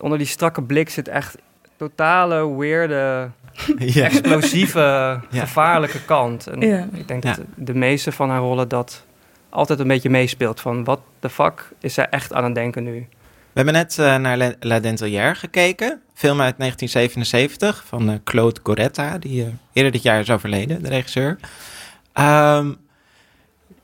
onder 0.00 0.18
die 0.18 0.26
strakke 0.26 0.62
blik 0.62 0.90
zit 0.90 1.08
echt 1.08 1.36
totale 1.76 2.56
weirde, 2.56 3.30
ja. 3.78 4.04
explosieve, 4.04 5.20
gevaarlijke 5.30 6.04
kant. 6.04 6.46
En 6.46 6.60
Ja. 6.60 6.86
ik 6.92 7.08
denk 7.08 7.24
Ja. 7.24 7.34
dat 7.34 7.44
de 7.54 7.74
meeste 7.74 8.12
van 8.12 8.30
haar 8.30 8.40
rollen 8.40 8.68
dat 8.68 9.04
altijd 9.48 9.78
een 9.78 9.88
beetje 9.88 10.10
meespeelt. 10.10 10.60
Van 10.60 10.84
wat 10.84 11.00
de 11.20 11.30
fuck 11.30 11.72
is 11.80 11.94
zij 11.94 12.08
echt 12.08 12.32
aan 12.32 12.44
het 12.44 12.54
denken 12.54 12.84
nu? 12.84 13.06
We 13.56 13.62
hebben 13.62 13.74
net 13.74 13.98
eh, 13.98 14.16
naar 14.16 14.54
La, 14.60 14.80
gekeken. 15.34 16.00
Film 16.16 16.40
uit 16.40 16.58
1977 16.58 17.84
van 17.86 18.10
eh, 18.10 18.16
Claude 18.24 18.60
Goretta, 18.62 19.18
die 19.18 19.42
eh, 19.42 19.48
eerder 19.72 19.92
dit 19.92 20.02
jaar 20.02 20.20
is 20.20 20.30
overleden, 20.30 20.82
de 20.82 20.88
regisseur. 20.88 21.38
Ehm, 22.12 22.72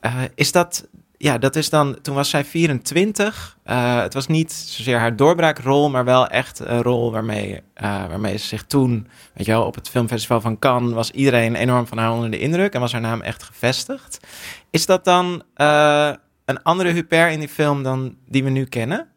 eh, 0.01 0.23
is 0.35 0.53
dat, 0.53 0.89
ja, 1.23 1.39
dat 1.39 1.57
is 1.57 1.71
dan, 1.71 2.01
toen 2.01 2.15
was 2.15 2.31
zij 2.31 2.45
24. 2.45 3.59
Eh, 3.63 4.01
het 4.01 4.15
was 4.15 4.27
niet 4.27 4.53
zozeer 4.53 4.99
haar 4.99 5.17
doorbraakrol, 5.17 5.91
maar 5.91 6.05
wel 6.05 6.27
echt 6.27 6.59
een 6.59 6.83
rol 6.83 7.13
waarmee, 7.13 7.61
eh, 7.75 8.07
waarmee 8.07 8.37
ze 8.37 8.47
zich 8.47 8.65
toen, 8.65 9.07
weet 9.35 9.47
je 9.47 9.53
wel, 9.53 9.65
op 9.65 9.75
het 9.75 9.89
filmfestival 9.89 10.41
van 10.41 10.59
Cannes 10.59 10.93
was 10.93 11.11
iedereen 11.11 11.55
enorm 11.55 11.87
van 11.87 11.99
haar 11.99 12.13
onder 12.13 12.31
de 12.31 12.39
indruk 12.39 12.75
en 12.75 12.81
was 12.81 12.93
haar 12.93 13.01
naam 13.01 13.21
echt 13.21 13.43
gevestigd. 13.43 14.27
Is 14.71 14.87
dat 14.87 15.05
dan 15.05 15.43
eh, 15.55 16.13
een 16.45 16.63
andere 16.63 16.91
Huper 16.91 17.29
in 17.31 17.39
die 17.39 17.49
film 17.49 17.83
dan 17.83 18.17
die 18.29 18.45
we 18.45 18.51
nu 18.51 18.65
kennen? 18.65 19.09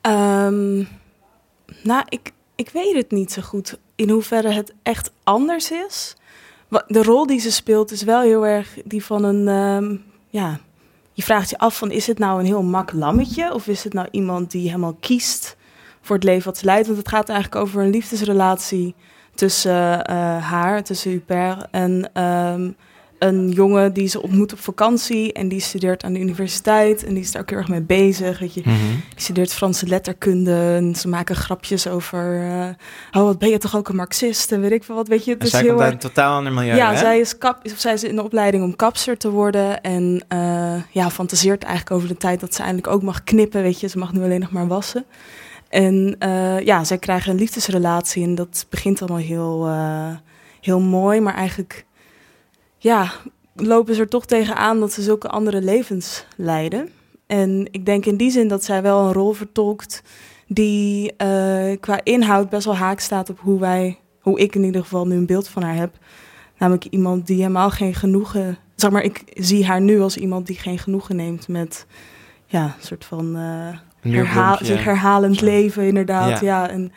Ehm, 0.00 0.76
nou, 1.82 2.04
ik, 2.08 2.32
ik 2.54 2.68
weet 2.68 2.94
het 2.94 3.10
niet 3.10 3.32
zo 3.32 3.42
goed 3.42 3.78
in 3.94 4.10
hoeverre 4.10 4.50
het 4.50 4.74
echt 4.82 5.12
anders 5.24 5.70
is. 5.70 6.16
De 6.86 7.02
rol 7.02 7.26
die 7.26 7.40
ze 7.40 7.52
speelt 7.52 7.90
is 7.90 8.02
wel 8.02 8.20
heel 8.20 8.46
erg 8.46 8.76
die 8.84 9.04
van 9.04 9.24
een... 9.24 9.48
ehm, 9.48 9.96
ja, 10.28 10.60
je 11.16 11.22
vraagt 11.22 11.50
je 11.50 11.58
af 11.58 11.76
van 11.76 11.90
is 11.90 12.06
het 12.06 12.18
nou 12.18 12.40
een 12.40 12.46
heel 12.46 12.62
mak 12.62 12.92
lammetje... 12.92 13.54
of 13.54 13.66
is 13.66 13.84
het 13.84 13.92
nou 13.92 14.08
iemand 14.10 14.50
die 14.50 14.66
helemaal 14.66 14.96
kiest 15.00 15.56
voor 16.00 16.16
het 16.16 16.24
leven 16.24 16.44
wat 16.44 16.58
ze 16.58 16.64
leidt? 16.64 16.86
Want 16.86 16.98
het 16.98 17.08
gaat 17.08 17.28
eigenlijk 17.28 17.62
over 17.62 17.82
een 17.82 17.90
liefdesrelatie 17.90 18.94
tussen 19.34 20.04
eh, 20.04 20.16
haar, 20.50 20.82
tussen 20.82 21.10
Hubert 21.10 21.66
en, 21.70 22.10
ehm, 22.12 22.70
een 23.18 23.50
jongen 23.50 23.92
die 23.92 24.08
ze 24.08 24.22
ontmoet 24.22 24.52
op 24.52 24.58
vakantie 24.58 25.32
en 25.32 25.48
die 25.48 25.60
studeert 25.60 26.04
aan 26.04 26.12
de 26.12 26.20
universiteit 26.20 27.04
en 27.04 27.14
die 27.14 27.22
is 27.22 27.32
daar 27.32 27.42
ook 27.42 27.50
heel 27.50 27.58
erg 27.58 27.68
mee 27.68 27.80
bezig. 27.80 28.38
Weet 28.38 28.54
je. 28.54 28.60
Mhm. 28.64 28.78
Die 29.14 29.20
studeert 29.20 29.52
Franse 29.52 29.86
letterkunde 29.86 30.74
en 30.76 30.94
ze 30.94 31.08
maken 31.08 31.36
grapjes 31.36 31.86
over, 31.86 32.42
eh, 32.42 33.20
oh 33.20 33.26
wat 33.26 33.38
ben 33.38 33.48
je 33.48 33.58
toch 33.58 33.76
ook 33.76 33.88
een 33.88 33.96
marxist 33.96 34.52
en 34.52 34.60
weet 34.60 34.72
ik 34.72 34.84
veel 34.84 34.94
wat, 34.94 35.08
weet 35.08 35.24
je. 35.24 35.30
Het 35.30 35.40
En 35.40 35.46
is 35.46 35.52
zij 35.52 35.60
heel 35.60 35.70
komt 35.70 35.82
uit 35.82 35.92
een 35.92 35.98
totaal 35.98 36.36
ander 36.36 36.52
milieu, 36.52 36.76
ja, 36.76 36.92
hè? 36.92 36.98
zij 36.98 37.18
is, 37.20 37.38
kap, 37.38 37.60
of 37.64 37.78
zij 37.78 37.92
is 37.92 38.04
in 38.04 38.16
de 38.16 38.22
opleiding 38.22 38.64
om 38.64 38.76
kapster 38.76 39.16
te 39.16 39.30
worden. 39.30 39.80
En 39.80 40.24
eh, 40.28 40.74
ja, 40.90 41.10
fantaseert 41.10 41.62
eigenlijk 41.62 41.96
over 41.96 42.08
de 42.08 42.16
tijd 42.16 42.40
dat 42.40 42.54
ze 42.54 42.62
eindelijk 42.62 42.86
ook 42.86 43.02
mag 43.02 43.24
knippen. 43.24 43.62
Weet 43.62 43.80
je, 43.80 43.88
ze 43.88 43.98
mag 43.98 44.12
nu 44.12 44.22
alleen 44.22 44.40
nog 44.40 44.50
maar 44.50 44.66
wassen. 44.66 45.04
En 45.68 46.16
eh, 46.18 46.60
ja, 46.60 46.84
zij 46.84 46.98
krijgen 46.98 47.32
een 47.32 47.38
liefdesrelatie. 47.38 48.24
En 48.24 48.34
dat 48.34 48.66
begint 48.70 49.00
allemaal 49.00 49.20
heel, 49.20 49.68
heel 50.60 50.80
mooi. 50.80 51.20
Maar 51.20 51.34
eigenlijk, 51.34 51.84
ja, 52.86 53.10
lopen 53.54 53.94
ze 53.94 54.00
er 54.00 54.08
toch 54.08 54.26
tegenaan 54.26 54.80
dat 54.80 54.92
ze 54.92 55.02
zulke 55.02 55.28
andere 55.28 55.62
levens 55.62 56.26
leiden. 56.36 56.88
En 57.26 57.68
ik 57.70 57.86
denk 57.86 58.06
in 58.06 58.16
die 58.16 58.30
zin 58.30 58.48
dat 58.48 58.64
zij 58.64 58.82
wel 58.82 59.06
een 59.06 59.12
rol 59.12 59.32
vertolkt 59.32 60.02
die 60.46 61.16
eh, 61.16 61.76
qua 61.80 62.00
inhoud 62.02 62.48
best 62.50 62.64
wel 62.64 62.76
haak 62.76 63.00
staat 63.00 63.30
op 63.30 63.38
hoe 63.40 63.60
wij, 63.60 63.98
hoe 64.20 64.40
ik 64.40 64.54
in 64.54 64.64
ieder 64.64 64.82
geval 64.82 65.06
nu 65.06 65.16
een 65.16 65.26
beeld 65.26 65.48
van 65.48 65.62
haar 65.62 65.74
heb. 65.74 65.98
Namelijk 66.58 66.84
iemand 66.84 67.26
die 67.26 67.36
helemaal 67.36 67.70
geen 67.70 67.94
genoegen. 67.94 68.58
Zeg 68.74 68.90
maar, 68.90 69.02
ik 69.02 69.22
zie 69.34 69.66
haar 69.66 69.80
nu 69.80 70.00
als 70.00 70.16
iemand 70.16 70.46
die 70.46 70.56
geen 70.56 70.78
genoegen 70.78 71.16
neemt 71.16 71.48
met 71.48 71.86
ja, 72.46 72.64
een 72.64 72.86
soort 72.86 73.04
van 73.04 73.36
eh, 73.36 73.78
Een 74.02 74.14
herhaal, 74.14 74.58
zich 74.60 74.84
herhalend 74.84 75.40
leven, 75.40 75.86
inderdaad. 75.86 76.40
Ja. 76.40 76.46
Ja, 76.46 76.68
en 76.70 76.92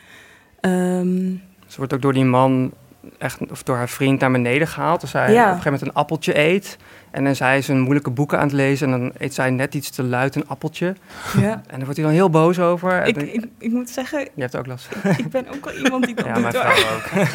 ehm, 0.60 1.36
Ze 1.66 1.76
wordt 1.76 1.94
ook 1.94 2.02
door 2.02 2.12
die 2.12 2.24
man, 2.24 2.72
echt, 3.18 3.38
of 3.50 3.62
door 3.62 3.76
haar 3.76 3.88
vriend, 3.88 4.20
naar 4.20 4.30
beneden 4.30 4.68
gehaald. 4.68 5.00
Dus 5.00 5.12
Ja. 5.12 5.20
op 5.22 5.28
een 5.28 5.34
gegeven 5.42 5.62
moment 5.72 5.82
een 5.82 5.92
appeltje 5.94 6.38
eet. 6.38 6.76
En 7.10 7.22
dan 7.22 7.32
is 7.32 7.38
hij 7.38 7.62
zijn 7.62 7.80
moeilijke 7.80 8.10
boeken 8.10 8.38
aan 8.38 8.44
het 8.44 8.52
lezen. 8.52 8.92
En 8.92 9.00
dan 9.00 9.12
eet 9.18 9.34
zij 9.34 9.50
net 9.50 9.74
iets 9.74 9.90
te 9.90 10.02
luid 10.02 10.34
een 10.34 10.48
appeltje. 10.48 10.94
ja. 11.40 11.50
En 11.52 11.62
daar 11.68 11.78
wordt 11.80 11.96
hij 11.96 12.04
dan 12.04 12.14
heel 12.14 12.30
boos 12.30 12.58
over. 12.58 13.06
Ik, 13.06 13.16
ik, 13.16 13.46
ik 13.58 13.70
moet 13.70 13.90
zeggen, 13.90 14.20
Je 14.20 14.30
hebt 14.42 14.56
ook 14.56 14.66
last. 14.66 14.88
ik 15.16 15.30
ben 15.30 15.46
ook 15.54 15.64
wel 15.64 15.74
iemand 15.74 16.04
die 16.06 16.14
dat 16.24 16.26
Ja, 16.26 16.32
doet. 16.34 16.42
mijn 16.42 16.54
vrouw 16.54 16.96
ook. 16.96 17.08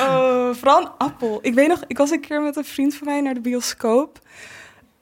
Oh, 0.00 0.54
vooral 0.54 0.80
een 0.80 0.90
appel. 0.98 1.38
Ik 1.42 1.54
weet 1.54 1.68
nog, 1.68 1.84
ik 1.86 1.98
was 1.98 2.10
een 2.10 2.20
keer 2.20 2.42
met 2.42 2.56
een 2.56 2.64
vriend 2.64 2.94
van 2.94 3.06
mij 3.06 3.20
naar 3.20 3.34
de 3.34 3.40
bioscoop. 3.40 4.18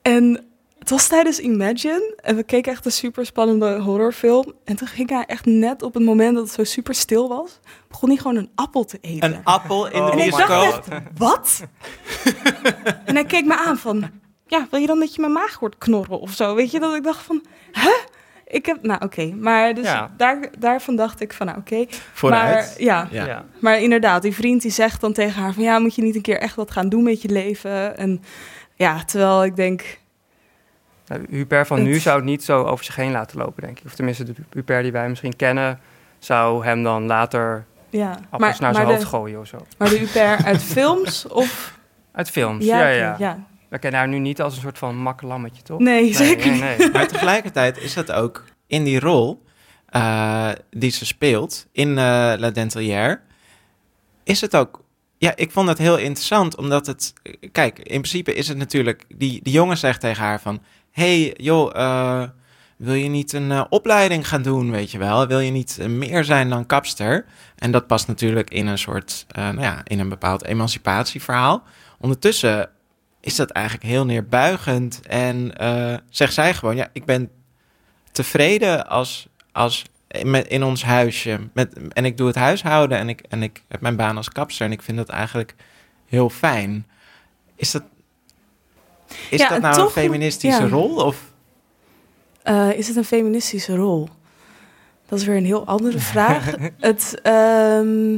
En 0.03 0.45
het 0.87 0.95
was 0.95 1.09
tijdens 1.09 1.39
Imagine. 1.39 2.15
En 2.23 2.37
we 2.37 2.43
keken 2.43 2.73
echt 2.73 2.85
een 2.85 2.93
super 2.93 3.27
spannende 3.27 3.79
horrorfilm. 3.79 4.53
En 4.65 4.77
toen 4.77 4.89
ging 4.89 5.11
hij 5.11 5.25
echt 5.27 5.45
net 5.45 5.83
op 5.83 5.95
het 5.95 6.03
moment 6.05 6.35
dat 6.35 6.45
het 6.45 6.53
zo 6.53 6.65
super 6.65 6.95
stil 6.95 7.29
was, 7.29 7.59
begon 7.89 8.09
hij 8.09 8.19
gewoon 8.19 8.37
een 8.37 8.51
appel 8.55 8.85
te 8.85 8.99
eten. 9.01 9.35
Een 9.35 9.45
appel 9.45 9.87
in 9.87 9.93
de 10.05 10.11
Oh 10.11 10.15
bioscoop. 10.17 10.85
wat? 11.17 11.63
en 13.05 13.15
hij 13.15 13.25
keek 13.25 13.45
me 13.45 13.57
aan 13.67 13.77
van, 13.79 14.11
ja, 14.47 14.67
wil 14.71 14.81
je 14.81 14.87
dan 14.87 14.99
dat 14.99 15.15
je 15.15 15.21
mijn 15.21 15.33
maag 15.33 15.55
hoort 15.55 15.79
knorren 15.79 16.21
of 16.21 16.31
zo? 16.33 16.55
Weet 16.55 16.71
je, 16.71 16.81
dat 16.81 16.95
ik 16.95 17.03
dacht 17.03 17.23
van, 17.25 17.45
hè? 17.73 17.91
Ik 18.47 18.67
heb, 18.67 18.83
nou 18.83 19.05
oké, 19.05 19.35
maar 19.35 19.75
dus 19.75 19.85
Ja. 19.85 20.15
daar, 20.17 20.49
daarvan 20.59 20.97
dacht 20.97 21.21
ik 21.21 21.33
van, 21.33 21.47
nou 21.47 21.59
oké. 21.59 21.85
Vooruit. 22.13 22.55
Maar 22.55 22.75
ja, 22.83 23.09
Ja. 23.11 23.27
Ja. 23.27 23.45
maar 23.59 23.81
inderdaad, 23.81 24.23
die 24.23 24.35
vriend 24.35 24.63
die 24.63 24.71
zegt 24.71 25.01
dan 25.01 25.13
tegen 25.13 25.43
haar 25.43 25.53
van... 25.53 25.63
ja, 25.63 25.79
moet 25.79 25.95
je 25.95 26.03
niet 26.03 26.15
een 26.15 26.23
keer 26.23 26.39
echt 26.41 26.55
wat 26.55 26.71
gaan 26.71 26.89
doen 26.89 27.03
met 27.03 27.23
je 27.23 27.29
leven? 27.29 27.97
En 27.97 28.23
ja, 28.75 29.05
terwijl 29.05 29.45
ik 29.45 29.57
denk... 29.57 29.99
Nou, 31.07 31.25
Hubert 31.31 31.67
van 31.67 31.83
nu 31.83 31.99
zou 31.99 32.17
het 32.17 32.25
niet 32.25 32.45
zo 32.45 32.65
over 32.65 32.85
zich 32.85 32.97
heen 32.97 33.13
laten 33.13 33.39
lopen, 33.39 33.63
denk 33.63 33.79
ik. 33.79 33.85
Of 33.85 33.95
tenminste, 33.95 34.25
de 34.25 34.35
Hubert 34.51 34.83
die 34.83 34.93
wij 34.93 35.09
misschien 35.09 35.37
kennen... 35.37 35.81
zou 36.19 36.65
hem 36.65 36.83
dan 36.83 37.07
later 37.07 37.65
Ja, 37.91 38.11
appels 38.11 38.41
maar, 38.41 38.57
naar 38.61 38.75
zijn 38.75 38.87
hoofd 38.87 39.01
de, 39.01 39.07
gooien 39.07 39.41
of 39.41 39.47
zo. 39.47 39.67
maar 39.79 39.89
de 39.89 40.01
Uper 40.01 40.45
uit 40.45 40.63
films 40.77 41.27
of... 41.27 41.79
Uit 42.13 42.31
films, 42.31 42.65
ja, 42.65 42.89
ja. 42.89 42.97
ja. 42.97 43.17
ja. 43.19 43.45
We 43.69 43.79
kennen 43.79 44.01
haar 44.01 44.09
nu 44.09 44.19
niet 44.19 44.41
als 44.41 44.55
een 44.55 44.61
soort 44.61 44.79
van 44.79 44.97
makkelammetje, 44.97 45.63
toch? 45.63 45.79
Nee, 45.79 46.15
zeker 46.15 46.51
nee, 46.51 46.61
niet. 46.61 46.79
nee. 46.79 46.91
Maar 46.91 47.09
tegelijkertijd 47.09 47.79
is 47.79 47.95
dat 47.95 48.13
ook 48.13 48.45
in 48.67 48.85
die 48.85 49.01
rol 49.01 49.45
eh, 49.87 50.51
die 50.71 50.91
ze 50.91 51.07
speelt 51.07 51.67
in 51.73 51.89
eh, 51.89 52.33
La 52.39 52.51
Dentelière, 52.51 53.21
is 54.25 54.41
het 54.41 54.57
ook. 54.57 54.85
Ja, 55.19 55.33
ik 55.37 55.51
vond 55.51 55.69
het 55.69 55.79
heel 55.79 55.97
interessant, 55.99 56.57
omdat 56.57 56.87
het. 56.87 57.13
Kijk, 57.53 57.79
in 57.79 58.01
principe 58.01 58.35
is 58.35 58.49
het 58.49 58.57
natuurlijk. 58.57 59.05
Die, 59.09 59.41
die 59.43 59.53
jongen 59.53 59.77
zegt 59.77 60.01
tegen 60.01 60.23
haar 60.23 60.41
van. 60.41 60.63
Hey, 60.97 61.35
joh, 61.37 61.77
eh, 61.77 62.29
wil 62.77 62.95
je 62.95 63.09
niet 63.09 63.33
een 63.33 63.53
eh, 63.53 63.65
opleiding 63.69 64.29
gaan 64.29 64.43
doen, 64.43 64.71
weet 64.71 64.91
je 64.91 64.99
wel? 64.99 65.27
Wil 65.27 65.41
je 65.41 65.51
niet 65.51 65.79
eh, 65.79 65.87
meer 65.87 66.25
zijn 66.25 66.49
dan 66.49 66.67
kapster? 66.67 67.25
En 67.57 67.71
dat 67.71 67.87
past 67.87 68.07
natuurlijk 68.07 68.51
in 68.51 68.67
een 68.67 68.79
soort. 68.79 69.27
nou 69.35 69.61
ja, 69.61 69.81
in 69.85 69.99
een 69.99 70.09
bepaald 70.09 70.45
emancipatieverhaal. 70.45 71.63
Ondertussen 71.99 72.71
is 73.21 73.37
dat 73.37 73.51
eigenlijk 73.51 73.87
heel 73.87 74.05
neerbuigend. 74.05 75.01
En 75.07 75.53
zegt 76.11 76.35
zij 76.35 76.55
gewoon, 76.55 76.77
ja, 76.77 76.89
ik 76.93 77.05
ben 77.05 77.31
tevreden 78.13 78.87
als, 78.87 79.29
als 79.53 79.85
in 80.49 80.63
ons 80.63 80.85
huisje. 80.85 81.39
Met, 81.53 81.93
en 81.93 82.05
ik 82.05 82.17
doe 82.17 82.27
het 82.27 82.37
huishouden 82.37 82.99
en 82.99 83.09
ik, 83.09 83.21
en 83.29 83.43
ik 83.43 83.63
heb 83.69 83.81
mijn 83.81 83.97
baan 83.97 84.17
als 84.17 84.31
kapster. 84.31 84.67
En 84.67 84.73
ik 84.73 84.83
vind 84.83 84.97
dat 84.97 85.09
eigenlijk 85.09 85.55
heel 86.07 86.31
fijn. 86.31 86.87
Is 87.57 87.71
dat, 87.71 87.83
is 89.31 89.41
Ja, 89.41 89.49
dat 89.49 89.61
nou 89.61 89.75
toch- 89.75 89.85
een 89.85 89.91
feministische 90.03 90.63
ja. 90.63 90.69
rol? 90.69 90.95
Of? 90.95 91.33
Eh, 92.43 92.73
is 92.79 92.89
het 92.89 92.97
een 92.97 93.05
feministische 93.05 93.77
rol? 93.77 94.09
Dat 95.09 95.19
is 95.19 95.25
weer 95.25 95.37
een 95.37 95.45
heel 95.45 95.67
andere 95.67 95.99
vraag. 95.99 96.55
het, 96.81 97.21
ehm, 97.23 98.13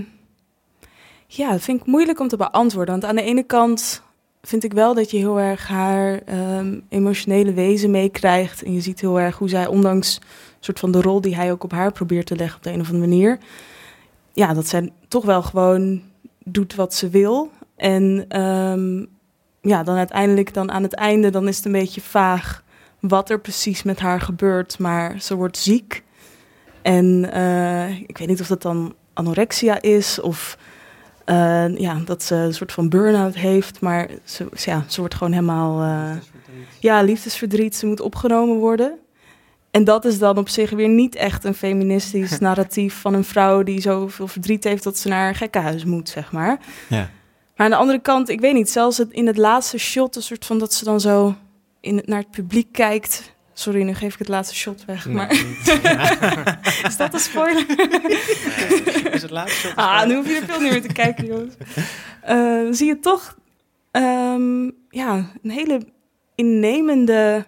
ja, 1.27 1.51
dat 1.51 1.61
vind 1.61 1.81
ik 1.81 1.87
moeilijk 1.87 2.21
om 2.21 2.29
te 2.29 2.37
beantwoorden. 2.37 2.95
Want 3.01 3.05
aan 3.07 3.17
de 3.17 3.23
ene 3.23 3.43
kant 3.43 4.03
vind 4.43 4.65
ik 4.65 4.73
wel 4.73 4.95
dat 4.95 5.11
je 5.11 5.17
heel 5.17 5.41
erg 5.41 5.69
haar 5.69 6.21
ehm, 6.25 6.79
emotionele 6.89 7.53
wezen 7.53 7.91
meekrijgt. 7.91 8.63
En 8.63 8.73
je 8.73 8.81
ziet 8.81 9.01
heel 9.01 9.21
erg 9.21 9.37
hoe 9.39 9.49
zij, 9.49 9.67
ondanks 9.67 10.21
soort 10.61 10.79
van 10.79 10.91
de 10.91 11.01
rol 11.01 11.21
die 11.21 11.35
hij 11.37 11.53
ook 11.53 11.65
op 11.65 11.73
haar 11.73 11.93
probeert 11.93 12.27
te 12.27 12.37
leggen 12.37 12.57
op 12.57 12.63
de 12.63 12.71
een 12.73 12.81
of 12.81 12.91
andere 12.91 13.09
manier. 13.09 13.39
Ja, 14.33 14.55
dat 14.55 14.67
zij 14.69 14.93
toch 15.09 15.25
wel 15.25 15.43
gewoon 15.43 16.03
doet 16.45 16.75
wat 16.75 16.95
ze 16.95 17.09
wil. 17.09 17.51
En 17.77 18.25
ehm, 18.29 19.05
ja, 19.69 19.83
dan 19.83 19.97
uiteindelijk 19.97 20.55
dan 20.55 20.71
aan 20.71 20.83
het 20.83 20.95
einde, 20.95 21.31
dan 21.31 21.49
is 21.49 21.57
het 21.57 21.65
een 21.65 21.73
beetje 21.73 22.01
vaag 22.01 22.63
wat 23.01 23.31
er 23.31 23.41
precies 23.41 23.83
met 23.83 23.99
haar 23.99 24.21
gebeurt. 24.21 24.79
Maar 24.79 25.21
ze 25.21 25.35
wordt 25.35 25.57
ziek. 25.57 26.03
En 26.83 27.33
eh, 27.33 28.01
ik 28.01 28.19
weet 28.19 28.29
niet 28.29 28.41
of 28.41 28.47
dat 28.47 28.63
dan 28.63 28.95
anorexia 29.13 29.83
is 29.83 30.21
of 30.21 30.59
eh, 31.25 31.77
ja, 31.77 32.01
dat 32.05 32.23
ze 32.23 32.35
een 32.35 32.55
soort 32.55 32.73
van 32.73 32.89
burn-out 32.89 33.35
heeft. 33.35 33.81
Maar 33.81 34.09
ze, 34.25 34.47
ja, 34.55 34.85
ze 34.87 35.01
wordt 35.01 35.15
gewoon 35.15 35.33
helemaal... 35.33 35.83
eh, 35.83 36.17
ja, 36.81 37.03
liefdesverdriet. 37.03 37.77
Ze 37.77 37.87
moet 37.87 38.01
opgenomen 38.01 38.57
worden. 38.57 38.99
En 39.71 39.85
dat 39.85 40.05
is 40.05 40.19
dan 40.19 40.39
op 40.39 40.49
zich 40.49 40.71
weer 40.71 40.89
niet 40.89 41.15
echt 41.15 41.45
een 41.45 41.55
feministisch 41.55 42.39
narratief 42.49 43.01
van 43.01 43.15
een 43.15 43.25
vrouw 43.25 43.63
die 43.63 43.81
zoveel 43.81 44.29
verdriet 44.29 44.65
heeft 44.65 44.83
dat 44.85 44.99
ze 44.99 45.09
naar 45.09 45.29
een 45.29 45.35
gekkenhuis 45.35 45.85
moet, 45.85 46.09
zeg 46.09 46.33
maar. 46.33 46.59
Ja. 46.89 47.11
Maar 47.59 47.67
aan 47.67 47.73
de 47.73 47.79
andere 47.79 47.99
kant, 48.01 48.29
ik 48.29 48.41
weet 48.41 48.55
niet, 48.55 48.71
zelfs 48.71 48.99
het, 48.99 49.11
in 49.13 49.27
het 49.27 49.37
laatste 49.37 49.79
shot, 49.79 50.17
een 50.17 50.23
soort 50.23 50.45
van 50.45 50.59
dat 50.59 50.75
ze 50.75 50.85
dan 50.85 51.01
zo 51.01 51.35
in 51.81 51.97
het, 51.97 52.07
naar 52.07 52.19
het 52.19 52.31
publiek 52.31 52.73
kijkt. 52.73 53.37
Sorry, 53.53 53.83
nu 53.83 53.95
geef 53.95 54.13
ik 54.13 54.19
het 54.19 54.29
laatste 54.29 54.55
shot 54.55 54.85
weg. 54.85 55.09
Maar 55.09 55.31
is 56.89 56.97
dat 56.97 57.15
een 57.15 57.21
spoiler? 57.21 57.67
Is 59.15 59.23
het 59.23 59.31
laatste? 59.31 59.75
ah, 59.77 60.07
nu 60.07 60.15
hoef 60.15 60.29
je 60.29 60.37
er 60.37 60.47
veel 60.47 60.61
niet 60.61 60.71
meer 60.71 60.83
te 60.83 60.93
kijken, 60.93 61.27
jongens. 61.27 61.55
Eh, 62.23 62.61
zie 62.71 62.87
je 62.87 62.99
toch 63.01 63.37
ehm, 63.91 64.65
ja, 64.91 65.31
een 65.43 65.51
hele 65.51 65.81
innemende, 66.35 67.47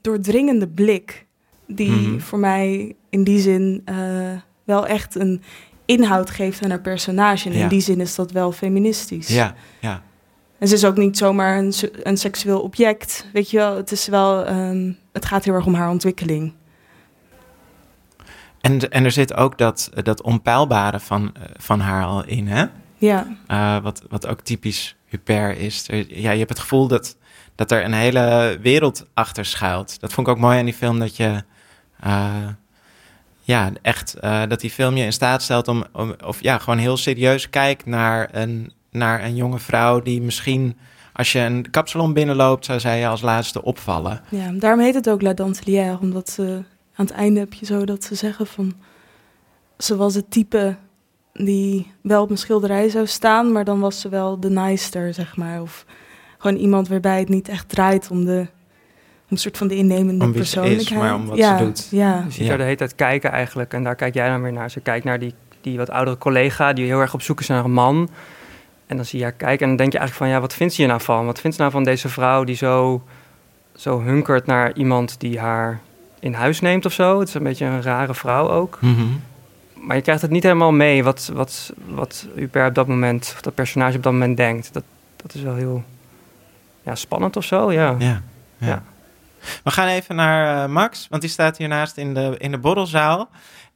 doordringende 0.00 0.68
blik. 0.68 1.26
Die 1.66 1.90
Mhm. 1.90 2.18
voor 2.20 2.38
mij 2.38 2.94
in 3.10 3.24
die 3.24 3.40
zin 3.40 3.82
eh, 3.84 4.32
wel 4.64 4.86
echt 4.86 5.14
een 5.14 5.42
inhoud 5.86 6.30
geeft 6.30 6.62
aan 6.62 6.70
haar 6.70 6.80
personage. 6.80 7.48
En 7.48 7.54
Ja. 7.56 7.62
in 7.62 7.68
die 7.68 7.80
zin 7.80 8.00
is 8.00 8.14
dat 8.14 8.30
wel 8.32 8.52
feministisch. 8.52 9.28
Ja, 9.28 9.54
ja. 9.80 10.02
En 10.58 10.68
ze 10.68 10.74
is 10.74 10.84
ook 10.84 10.96
niet 10.96 11.18
zomaar 11.18 11.58
een, 11.58 11.72
een 12.02 12.16
seksueel 12.16 12.60
object. 12.60 13.26
Weet 13.32 13.50
je 13.50 13.56
wel, 13.56 13.76
het 13.76 13.92
is 13.92 14.06
wel. 14.06 14.44
ehm, 14.44 14.92
het 15.12 15.24
gaat 15.24 15.44
heel 15.44 15.54
erg 15.54 15.66
om 15.66 15.74
haar 15.74 15.90
ontwikkeling. 15.90 16.52
En, 18.60 18.90
en 18.90 19.04
er 19.04 19.10
zit 19.10 19.34
ook 19.34 19.58
dat, 19.58 19.90
dat 20.02 20.22
onpeilbare 20.22 21.00
van, 21.00 21.30
eh, 21.34 21.42
van 21.56 21.80
haar 21.80 22.04
al 22.04 22.24
in, 22.24 22.48
hè? 22.48 22.64
Ja, 22.98 23.26
Eh, 23.46 23.78
wat, 23.82 24.02
wat 24.08 24.26
ook 24.26 24.40
typisch 24.40 24.96
Hubert 25.06 25.58
is. 25.58 25.88
Er- 25.88 26.18
ja, 26.20 26.30
je 26.30 26.38
hebt 26.38 26.50
het 26.50 26.58
gevoel 26.58 26.86
dat, 26.88 27.16
dat 27.54 27.70
er 27.70 27.84
een 27.84 27.92
hele 27.92 28.58
wereld 28.62 29.06
achter 29.14 29.44
schuilt. 29.44 30.00
Dat 30.00 30.12
vond 30.12 30.26
ik 30.26 30.32
ook 30.34 30.40
mooi 30.40 30.58
aan 30.58 30.64
die 30.64 30.74
film, 30.74 30.98
dat 30.98 31.16
je... 31.16 31.42
eh, 32.00 32.34
ja, 33.46 33.70
echt, 33.82 34.14
eh, 34.14 34.42
dat 34.48 34.60
die 34.60 34.70
film 34.70 34.96
je 34.96 35.04
in 35.04 35.12
staat 35.12 35.42
stelt 35.42 35.68
om, 35.68 35.84
om... 35.92 36.14
Of 36.24 36.42
ja, 36.42 36.58
gewoon 36.58 36.78
heel 36.78 36.96
serieus 36.96 37.50
kijkt 37.50 37.86
naar 37.86 38.28
een, 38.32 38.72
naar 38.90 39.24
een 39.24 39.36
jonge 39.36 39.58
vrouw... 39.58 40.00
die 40.00 40.22
misschien, 40.22 40.76
als 41.12 41.32
je 41.32 41.38
een 41.38 41.70
kapsalon 41.70 42.12
binnenloopt... 42.12 42.64
zou 42.64 42.80
zij 42.80 42.98
je 42.98 43.06
als 43.06 43.20
laatste 43.20 43.62
opvallen. 43.62 44.20
ja, 44.28 44.50
daarom 44.52 44.80
heet 44.80 44.94
het 44.94 45.08
ook 45.08 45.22
La 45.22 45.32
Dentelière. 45.32 45.98
Omdat 46.00 46.30
ze 46.30 46.62
aan 46.94 47.06
het 47.06 47.10
einde 47.10 47.40
heb 47.40 47.52
je 47.52 47.66
zo 47.66 47.84
dat 47.84 48.04
ze 48.04 48.14
zeggen 48.14 48.46
van. 48.46 48.74
Ze 49.78 49.96
was 49.96 50.14
het 50.14 50.30
type 50.30 50.76
die 51.32 51.92
wel 52.00 52.22
op 52.22 52.30
een 52.30 52.38
schilderij 52.38 52.88
zou 52.88 53.06
staan, 53.06 53.52
maar 53.52 53.64
dan 53.64 53.80
was 53.80 54.00
ze 54.00 54.08
wel 54.08 54.40
de 54.40 54.50
nicer, 54.50 55.14
zeg 55.14 55.36
maar. 55.36 55.60
Of 55.60 55.86
gewoon 56.38 56.56
iemand 56.56 56.88
waarbij 56.88 57.18
het 57.18 57.28
niet 57.28 57.48
echt 57.48 57.68
draait 57.68 58.10
om 58.10 58.24
de 58.24 58.46
een 59.28 59.36
soort 59.36 59.56
van 59.56 59.68
de 59.68 59.74
innemende 59.74 60.24
is, 60.24 60.30
persoonlijkheid. 60.30 61.00
maar 61.00 61.14
om 61.14 61.26
wat 61.26 61.36
ja, 61.36 61.58
ze 61.58 61.64
doet. 61.64 61.88
Ja, 61.90 62.22
Je 62.26 62.32
ziet 62.32 62.42
Ja. 62.42 62.48
haar 62.48 62.58
de 62.58 62.64
hele 62.64 62.76
tijd 62.76 62.94
kijken 62.94 63.30
eigenlijk. 63.30 63.72
En 63.72 63.84
daar 63.84 63.94
kijk 63.94 64.14
jij 64.14 64.28
dan 64.28 64.42
weer 64.42 64.52
naar. 64.52 64.70
Ze 64.70 64.80
kijkt 64.80 65.04
naar 65.04 65.18
die, 65.18 65.34
die 65.60 65.76
wat 65.76 65.90
oudere 65.90 66.18
collega 66.18 66.72
die 66.72 66.84
heel 66.84 67.00
erg 67.00 67.14
op 67.14 67.22
zoek 67.22 67.40
is 67.40 67.46
naar 67.46 67.64
een 67.64 67.72
man. 67.72 68.08
En 68.86 68.96
dan 68.96 69.04
zie 69.04 69.18
je 69.18 69.24
haar 69.24 69.34
kijken 69.34 69.60
en 69.62 69.68
dan 69.68 69.76
denk 69.76 69.92
je 69.92 69.98
eigenlijk 69.98 70.28
van... 70.30 70.36
ja, 70.36 70.40
wat 70.46 70.54
vindt 70.54 70.74
ze 70.74 70.80
hier 70.80 70.90
nou 70.90 71.00
van? 71.02 71.26
Wat 71.26 71.40
vindt 71.40 71.56
ze 71.56 71.62
nou 71.62 71.74
van 71.74 71.84
deze 71.84 72.08
vrouw 72.08 72.44
die 72.44 72.56
zo, 72.56 73.02
zo 73.76 74.00
hunkert 74.02 74.46
naar 74.46 74.72
iemand 74.74 75.20
die 75.20 75.38
haar 75.38 75.80
in 76.20 76.32
huis 76.32 76.60
neemt 76.60 76.86
of 76.86 76.92
zo? 76.92 77.18
Het 77.18 77.28
is 77.28 77.34
een 77.34 77.42
beetje 77.42 77.64
een 77.64 77.82
rare 77.82 78.14
vrouw 78.14 78.48
ook. 78.50 78.78
Mhm. 78.80 79.02
Maar 79.74 79.96
je 79.96 80.02
krijgt 80.02 80.22
het 80.22 80.30
niet 80.30 80.42
helemaal 80.42 80.72
mee 80.72 81.04
wat, 81.04 81.30
wat, 81.34 81.72
wat 81.88 82.26
Hubert 82.34 82.68
op 82.68 82.74
dat 82.74 82.86
moment... 82.86 83.32
of 83.34 83.40
dat 83.42 83.54
personage 83.54 83.96
op 83.96 84.02
dat 84.02 84.12
moment 84.12 84.36
denkt. 84.36 84.72
Dat, 84.72 84.82
dat 85.16 85.34
is 85.34 85.42
wel 85.42 85.54
heel 85.54 85.84
ja, 86.82 86.94
spannend 86.94 87.36
of 87.36 87.44
zo, 87.44 87.72
ja. 87.72 87.94
Ja, 87.98 88.20
ja. 88.58 88.66
Ja. 88.66 88.82
We 89.64 89.70
gaan 89.70 89.88
even 89.88 90.16
naar 90.16 90.64
eh, 90.64 90.70
Max, 90.70 91.06
want 91.08 91.22
die 91.22 91.30
staat 91.30 91.56
hiernaast 91.56 91.96
in 91.96 92.14
de, 92.14 92.34
in 92.38 92.50
de 92.50 92.58
borrelzaal. 92.58 93.28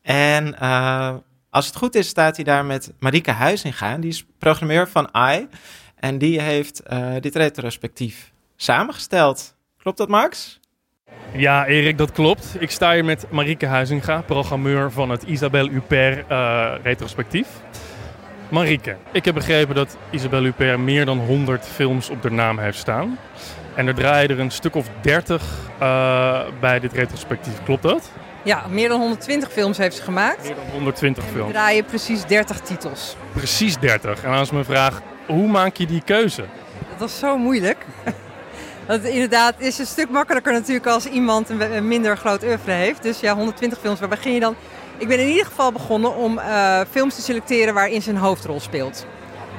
En 0.03 0.59
eh, 0.59 1.15
als 1.51 1.67
het 1.67 1.77
goed 1.77 1.95
is, 1.95 2.09
staat 2.09 2.37
hij 2.37 2.45
daar 2.45 2.65
met 2.65 2.93
Marike 2.99 3.31
Huizinga. 3.31 3.97
Die 3.97 4.11
is 4.11 4.25
programmeur 4.39 4.89
van 4.89 5.15
AI. 5.15 5.49
En 5.97 6.19
die 6.19 6.41
heeft 6.41 6.81
eh, 6.81 7.15
dit 7.21 7.35
retrospectief 7.35 8.33
samengesteld. 8.57 9.55
Klopt 9.79 9.99
dat, 9.99 10.09
Max? 10.09 10.61
Ja, 11.33 11.67
Erik, 11.67 11.99
dat 11.99 12.13
klopt. 12.13 12.57
Ik 12.59 12.71
sta 12.71 12.93
hier 12.93 13.05
met 13.05 13.27
Marieke 13.31 13.67
Huizinga, 13.67 14.21
programmeur 14.21 14.93
van 14.93 15.11
het 15.11 15.23
Isabelle 15.23 15.71
Huppert 15.71 16.29
eh, 16.29 16.73
retrospectief. 16.83 17.49
Marieke, 18.49 18.97
ik 19.13 19.25
heb 19.25 19.35
begrepen 19.35 19.75
dat 19.75 19.97
Isabelle 20.11 20.45
Huppert 20.45 20.79
meer 20.79 21.05
dan 21.05 21.19
100 21.19 21.67
films 21.67 22.11
op 22.11 22.23
de 22.23 22.31
naam 22.31 22.59
heeft 22.59 22.79
staan. 22.79 23.19
En 23.75 23.87
er 23.87 23.95
draaien 23.95 24.31
er 24.31 24.41
een 24.41 24.51
stuk 24.51 24.75
of 24.75 24.87
30 25.01 25.43
eh, 25.79 26.41
bij 26.61 26.81
dit 26.81 26.93
retrospectief. 26.93 27.63
Klopt 27.65 27.83
dat? 27.83 28.11
Ja, 28.43 28.65
meer 28.69 28.89
dan 28.89 29.01
120 29.01 29.53
films 29.53 29.79
heeft 29.79 29.97
ze 29.97 30.03
gemaakt. 30.03 30.43
Meer 30.45 30.55
dan 30.55 30.65
120 30.73 31.25
We 31.25 31.31
films. 31.31 31.53
draaien 31.53 31.85
precies 31.85 32.25
30 32.25 32.61
titels. 32.61 33.17
Precies 33.33 33.79
30. 33.79 34.23
En 34.23 34.31
als 34.33 34.51
mijn 34.51 34.65
vraag, 34.65 35.03
hoe 35.27 35.49
maak 35.49 35.77
je 35.77 35.87
die 35.87 36.03
keuze? 36.05 36.45
Dat 36.91 36.99
was 36.99 37.19
zo 37.19 37.39
moeilijk. 37.39 37.87
Dat 38.87 39.03
inderdaad 39.03 39.55
is 39.59 39.79
een 39.79 39.87
stuk 39.87 40.11
makkelijker 40.11 40.53
natuurlijk 40.53 40.87
als 40.87 41.07
iemand 41.07 41.49
een, 41.49 41.89
minder 41.89 42.17
groot 42.17 42.43
oeuvre 42.45 42.73
heeft. 42.73 43.03
Dus 43.03 43.21
ja, 43.21 43.35
120 43.35 43.79
films, 43.79 44.01
waar 44.01 44.09
begin 44.09 44.33
je 44.33 44.41
dan? 44.41 44.55
Ik 44.99 45.09
ben 45.09 45.21
in 45.21 45.29
ieder 45.29 45.47
geval 45.47 45.73
begonnen 45.73 46.17
om 46.17 46.39
eh, 46.39 46.81
films 46.91 47.15
te 47.15 47.21
selecteren 47.23 47.75
waarin 47.75 48.03
ze 48.03 48.11
een 48.11 48.17
hoofdrol 48.17 48.61
speelt. 48.61 49.07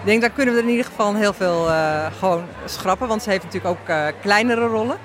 Ik 0.01 0.07
denk, 0.07 0.21
dan 0.21 0.33
kunnen 0.33 0.53
we 0.53 0.59
er 0.59 0.65
in 0.65 0.71
ieder 0.71 0.85
geval 0.85 1.15
heel 1.15 1.33
veel 1.33 1.69
eh, 1.69 2.05
gewoon 2.19 2.43
schrappen, 2.65 3.07
want 3.07 3.23
ze 3.23 3.29
heeft 3.29 3.43
natuurlijk 3.43 3.79
ook 3.79 3.87
eh, 3.87 4.05
kleinere 4.21 4.65
rollen. 4.65 4.97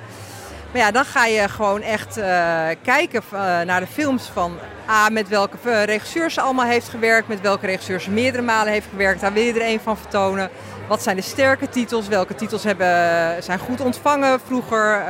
Maar 0.73 0.81
ja, 0.81 0.91
dan 0.91 1.05
ga 1.05 1.27
je 1.27 1.49
gewoon 1.49 1.83
echt 1.83 2.17
eh, 2.17 2.67
kijken 2.83 3.23
naar 3.67 3.81
de 3.81 3.87
films 3.87 4.31
van 4.33 4.59
A, 4.89 5.09
met 5.09 5.29
welke 5.29 5.83
regisseurs 5.85 6.35
ze 6.35 6.41
allemaal 6.41 6.67
heeft 6.67 6.89
gewerkt, 6.89 7.29
met 7.29 7.41
welke 7.41 7.67
regisseurs 7.67 8.05
ze 8.05 8.11
meerdere 8.11 8.43
malen 8.43 8.73
heeft 8.73 8.87
gewerkt. 8.91 9.21
Daar 9.21 9.33
wil 9.33 9.43
je 9.43 9.53
er 9.53 9.69
een 9.69 9.81
van 9.81 9.97
vertonen. 9.97 10.51
Wat 10.89 11.03
zijn 11.03 11.17
de 11.17 11.23
sterke 11.23 11.69
titels? 11.69 12.09
Welke 12.09 12.35
titels 12.35 12.65
hebben, 12.65 12.87
zijn 13.43 13.59
goed 13.59 13.81
ontvangen 13.81 14.41
vroeger? 14.41 15.03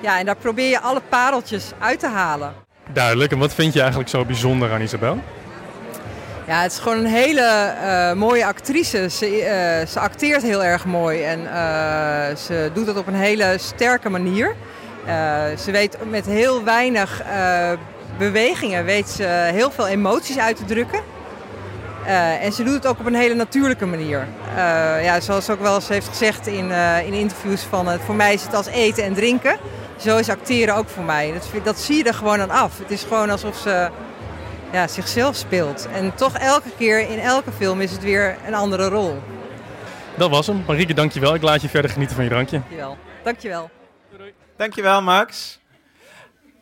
Ja, 0.00 0.18
en 0.18 0.26
daar 0.26 0.36
probeer 0.36 0.68
je 0.68 0.80
alle 0.80 1.00
pareltjes 1.08 1.72
uit 1.78 2.00
te 2.00 2.08
halen. 2.08 2.54
Duidelijk. 2.92 3.32
En 3.32 3.38
wat 3.38 3.54
vind 3.54 3.72
je 3.72 3.80
eigenlijk 3.80 4.10
zo 4.10 4.24
bijzonder 4.24 4.72
aan 4.72 4.80
Isabel? 4.80 5.18
Ja, 6.46 6.62
het 6.62 6.72
is 6.72 6.78
gewoon 6.78 6.98
een 6.98 7.06
hele 7.06 7.40
eh, 7.40 8.12
mooie 8.12 8.46
actrice. 8.46 9.08
Ze, 9.10 9.26
eh, 9.26 9.86
ze 9.86 10.00
acteert 10.00 10.42
heel 10.42 10.64
erg 10.64 10.84
mooi 10.84 11.22
en 11.22 11.46
eh, 11.46 12.36
ze 12.36 12.70
doet 12.74 12.86
dat 12.86 12.96
op 12.96 13.06
een 13.06 13.14
hele 13.14 13.54
sterke 13.58 14.10
manier. 14.10 14.54
Ze 15.58 15.70
weet 15.70 15.96
met 16.10 16.26
heel 16.26 16.64
weinig 16.64 17.22
bewegingen 18.18 18.84
weet 18.84 19.08
ze 19.08 19.22
heel 19.52 19.70
veel 19.70 19.86
emoties 19.86 20.38
uit 20.38 20.56
te 20.56 20.64
drukken. 20.64 21.00
En 22.40 22.52
ze 22.52 22.64
doet 22.64 22.74
het 22.74 22.86
ook 22.86 22.98
op 22.98 23.06
een 23.06 23.14
hele 23.14 23.34
natuurlijke 23.34 23.86
manier. 23.86 24.26
Ja, 25.02 25.20
zoals 25.20 25.44
ze 25.44 25.52
ook 25.52 25.60
wel 25.60 25.74
eens 25.74 25.88
heeft 25.88 26.08
gezegd 26.08 26.46
in, 26.46 26.70
in 27.06 27.12
interviews 27.12 27.62
van 27.62 27.86
het, 27.86 28.00
voor 28.00 28.14
mij 28.14 28.34
is 28.34 28.42
het 28.42 28.54
als 28.54 28.66
eten 28.66 29.04
en 29.04 29.14
drinken. 29.14 29.56
Zo 29.96 30.16
is 30.16 30.28
acteren 30.28 30.74
ook 30.74 30.88
voor 30.88 31.04
mij. 31.04 31.32
Dat, 31.32 31.64
dat 31.64 31.78
zie 31.78 31.96
je 31.96 32.04
er 32.04 32.14
gewoon 32.14 32.40
aan 32.40 32.50
af. 32.50 32.78
Het 32.78 32.90
is 32.90 33.02
gewoon 33.02 33.30
alsof 33.30 33.56
ze 33.56 33.88
ja, 34.74 34.88
zichzelf 34.88 35.36
speelt. 35.36 35.88
En 35.92 36.14
toch 36.14 36.38
elke 36.38 36.68
keer 36.78 37.10
in 37.10 37.18
elke 37.18 37.52
film 37.52 37.80
is 37.80 37.90
het 37.90 38.02
weer 38.02 38.36
een 38.46 38.54
andere 38.54 38.88
rol. 38.88 39.22
Dat 40.16 40.30
was 40.30 40.46
hem. 40.46 40.64
Marieke, 40.66 40.94
dankjewel. 40.94 41.34
Ik 41.34 41.42
laat 41.42 41.62
je 41.62 41.68
verder 41.68 41.90
genieten 41.90 42.16
van 42.16 42.24
je 42.24 42.30
drankje. 42.30 42.58
Dankjewel. 42.58 42.98
Dankjewel. 43.24 43.70
Dankjewel, 44.56 45.02
Max. 45.02 45.60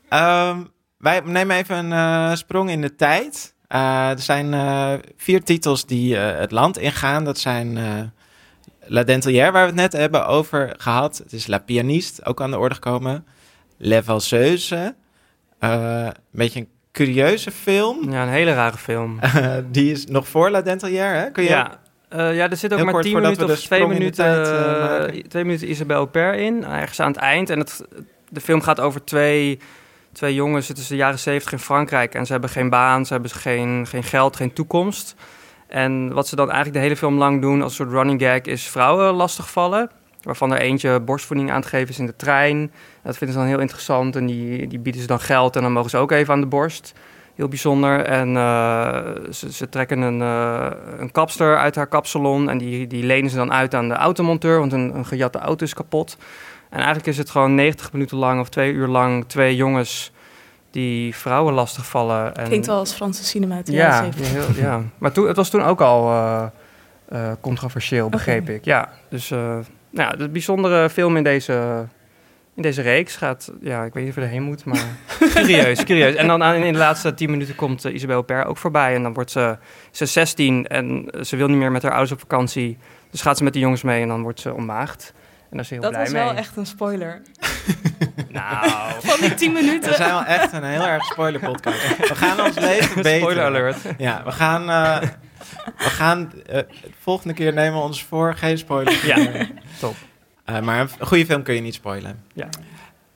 Ehm, 0.09 0.63
wij 0.99 1.21
nemen 1.25 1.57
even 1.57 1.77
een 1.77 1.93
eh, 1.93 2.37
sprong 2.37 2.71
in 2.71 2.81
de 2.81 2.95
tijd. 2.95 3.55
Eh, 3.69 4.11
er 4.11 4.19
zijn 4.19 4.55
eh, 4.55 4.93
vier 5.17 5.43
titels 5.43 5.87
die 5.87 6.17
eh, 6.17 6.39
het 6.39 6.51
land 6.51 6.79
ingaan. 6.79 7.25
Dat 7.25 7.39
zijn 7.39 7.77
eh, 7.77 7.85
La 8.81 9.03
Dentelière, 9.03 9.51
waar 9.51 9.63
we 9.63 9.67
het 9.67 9.93
net 9.93 9.93
hebben 9.93 10.27
over 10.27 10.75
gehad. 10.79 11.19
Het 11.19 11.33
is 11.33 11.47
La 11.47 11.59
Pianiste, 11.59 12.25
ook 12.25 12.41
aan 12.41 12.51
de 12.51 12.59
orde 12.59 12.75
gekomen. 12.75 13.27
Les 13.79 14.05
Valseuses. 14.05 14.71
Eh, 15.59 16.05
een 16.05 16.15
beetje 16.31 16.61
een 16.61 16.69
curieuze 16.93 17.51
film. 17.51 18.11
Ja, 18.11 18.23
een 18.23 18.29
hele 18.29 18.55
rare 18.55 18.77
film. 18.77 19.19
Die 19.71 19.93
is 19.93 20.07
nog 20.07 20.29
voor 20.29 20.51
La 20.51 20.63
Dentelière, 20.63 21.19
hè? 21.19 21.31
Kun 21.31 21.43
je 21.43 21.49
Ja, 21.49 21.81
eh, 22.09 22.35
ja, 22.35 22.51
er 22.51 22.57
zit 22.57 22.73
ook 22.73 22.77
Heel 22.77 22.85
maar 22.85 22.95
kort 22.95 23.05
10 23.05 23.13
voordat 23.13 23.31
minuten 23.31 23.55
of 23.55 23.61
de 23.61 23.67
2 23.67 23.81
sprong 23.81 23.93
in 23.93 23.99
de 23.99 24.05
minuten, 24.05 24.25
tijd, 24.25 25.11
eh, 25.11 25.19
eh, 25.19 25.25
twee 25.29 25.45
minuten 25.45 25.71
Isabel 25.71 26.07
Per 26.07 26.35
in, 26.35 26.65
ergens 26.65 27.01
aan 27.01 27.11
het 27.13 27.21
eind. 27.21 27.51
En 27.51 27.59
het, 27.59 27.85
de 28.29 28.41
film 28.41 28.61
gaat 28.61 28.81
over 28.81 29.05
twee, 29.05 29.59
twee 30.13 30.35
jongens, 30.35 30.69
het 30.69 30.79
is 30.79 30.87
de 30.87 30.97
jaren 30.97 31.19
70 31.19 31.53
in 31.53 31.59
Frankrijk. 31.59 32.15
En 32.15 32.27
ze 32.27 32.33
hebben 32.33 32.51
geen 32.51 32.71
baan, 32.71 33.07
ze 33.07 33.13
hebben 33.13 33.31
geen, 33.31 33.87
geen 33.87 34.03
geld, 34.03 34.37
geen 34.37 34.53
toekomst. 34.53 35.15
En 35.69 36.13
wat 36.13 36.29
ze 36.29 36.37
dan 36.37 36.47
eigenlijk 36.47 36.77
de 36.77 36.83
hele 36.83 36.97
film 36.97 37.19
lang 37.19 37.41
doen 37.41 37.63
als 37.63 37.79
een 37.79 37.87
soort 37.87 37.97
running 37.97 38.21
gag 38.23 38.41
is 38.41 38.69
vrouwen 38.69 39.15
lastigvallen. 39.15 39.91
Waarvan 40.23 40.53
er 40.53 40.61
eentje 40.61 41.01
borstvoeding 41.01 41.51
aan 41.51 41.63
te 41.63 41.69
geven 41.69 41.89
is 41.89 41.99
in 41.99 42.07
de 42.07 42.17
trein. 42.17 42.73
Dat 43.03 43.17
vinden 43.17 43.37
ze 43.37 43.43
dan 43.43 43.51
heel 43.51 43.61
interessant 43.61 44.17
en 44.17 44.27
die, 44.27 44.67
die 44.67 44.79
bieden 44.79 45.01
ze 45.01 45.07
dan 45.07 45.21
geld 45.21 45.57
en 45.57 45.63
dan 45.63 45.73
mogen 45.73 45.91
ze 45.91 45.97
ook 45.97 46.11
even 46.11 46.35
aan 46.35 46.41
de 46.41 46.47
borst. 46.47 46.93
Heel 47.35 47.49
bijzonder. 47.49 48.05
En 48.05 48.37
eh, 48.37 49.31
ze, 49.31 49.53
ze 49.53 49.69
trekken 49.69 50.01
een, 50.01 50.23
eh, 50.23 50.71
een 50.99 51.11
kapster 51.11 51.57
uit 51.57 51.75
haar 51.75 51.87
kapsalon. 51.87 52.51
En 52.51 52.59
die, 52.59 52.87
die 52.87 53.05
lenen 53.05 53.31
ze 53.31 53.37
dan 53.37 53.53
uit 53.53 53.75
aan 53.75 53.89
de 53.89 53.95
automonteur. 53.95 54.59
Want 54.59 54.73
een, 54.73 54.95
een 54.95 55.07
gejatte 55.07 55.39
auto 55.39 55.65
is 55.65 55.75
kapot. 55.75 56.17
En 56.69 56.77
eigenlijk 56.77 57.07
is 57.07 57.19
het 57.19 57.31
gewoon 57.31 57.55
90 57.55 57.93
minuten 57.93 58.17
lang 58.17 58.41
of 58.41 58.49
twee 58.49 58.73
uur 58.73 58.87
lang 58.87 59.25
twee 59.27 59.57
jongens 59.57 60.13
die 60.71 61.17
vrouwen 61.17 61.55
lastigvallen. 61.55 62.35
En, 62.35 62.45
klinkt 62.45 62.67
wel 62.67 62.79
als 62.79 62.93
Franse 62.93 63.25
cinema 63.25 63.55
uit 63.55 63.67
de 63.67 63.73
ja, 63.73 64.03
70. 64.03 64.29
heel, 64.29 64.65
ja, 64.65 64.83
maar 64.99 65.13
toen, 65.13 65.27
het 65.27 65.37
was 65.37 65.51
toen 65.51 65.63
ook 65.63 65.81
al 65.81 66.11
eh, 67.13 67.33
controversieel, 67.41 68.09
begreep 68.09 68.49
ik. 68.49 68.65
Ja, 68.65 68.89
dus 69.09 69.31
eh, 69.31 69.39
nou, 69.39 70.11
ja, 70.11 70.11
de 70.11 70.29
bijzondere 70.29 70.91
film 70.91 71.17
in 71.17 71.25
deze, 71.25 71.87
in 72.57 72.63
deze 72.63 72.83
reeks 72.83 73.17
gaat... 73.17 73.53
Ja, 73.61 73.85
ik 73.85 73.93
weet 73.95 74.03
niet 74.05 74.13
of 74.13 74.19
je 74.19 74.27
erheen 74.29 74.43
moet, 74.43 74.65
maar 74.65 74.85
curieus, 75.35 75.85
curieus. 75.85 76.15
En 76.15 76.27
dan 76.27 76.43
aan- 76.43 76.55
in 76.55 76.73
de 76.73 76.79
laatste 76.79 77.15
tien 77.15 77.31
minuten 77.31 77.55
komt 77.55 77.85
uh, 77.87 77.95
Isabel 77.95 78.23
Per 78.23 78.45
ook 78.45 78.57
voorbij. 78.59 78.95
En 78.95 79.03
dan 79.03 79.13
wordt 79.13 79.31
ze, 79.31 79.59
ze 79.91 80.03
is 80.05 80.13
16 80.13 80.67
en 80.67 81.09
ze 81.21 81.37
wil 81.37 81.49
niet 81.49 81.57
meer 81.59 81.73
met 81.73 81.83
haar 81.83 81.91
ouders 81.93 82.13
op 82.13 82.19
vakantie. 82.21 82.79
Dus 83.11 83.21
gaat 83.23 83.37
ze 83.37 83.45
met 83.45 83.53
de 83.53 83.59
jongens 83.59 83.83
mee 83.83 84.03
en 84.03 84.09
dan 84.09 84.23
wordt 84.23 84.41
ze 84.41 84.53
ontmaagd. 84.55 85.13
En 85.17 85.49
daar 85.51 85.61
is 85.61 85.67
ze 85.69 85.75
heel 85.75 85.83
Dat 85.83 85.91
blij 85.93 86.03
was 86.05 86.13
mee. 86.13 86.23
wel 86.25 86.35
echt 86.35 86.57
een 86.57 86.67
spoiler. 86.67 87.23
Nou, 88.29 88.67
Van 89.01 89.21
die 89.21 89.35
10 89.35 89.53
We 89.53 89.61
minuten. 89.61 89.95
zijn 89.95 90.09
wel 90.11 90.25
echt 90.25 90.53
een 90.53 90.65
heel 90.65 90.87
erg 90.87 91.05
spoiler 91.05 91.41
podcast. 91.41 91.97
We 92.09 92.15
gaan 92.15 92.41
ons 92.41 92.59
leven 92.71 92.95
beteren. 92.95 93.21
spoiler 93.21 93.45
alert. 93.45 93.77
Ja, 93.99 94.23
we 94.25 94.31
gaan, 94.33 94.71
eh, 94.71 95.09
we 95.79 95.85
gaan 95.91 96.33
eh, 96.47 96.55
de 96.57 96.67
volgende 97.01 97.35
keer 97.35 97.53
nemen 97.53 97.79
we 97.79 97.85
ons 97.85 98.05
voor 98.05 98.35
geen 98.35 98.59
spoilers. 98.59 99.03
Ja, 99.03 99.17
meer. 99.17 99.51
top. 99.81 99.95
Eh, 100.45 100.61
maar 100.61 100.81
een 100.81 101.07
goede 101.07 101.27
film 101.27 101.43
kun 101.43 101.55
je 101.55 101.61
niet 101.61 101.75
spoilen. 101.75 102.23
Ja. 102.35 102.49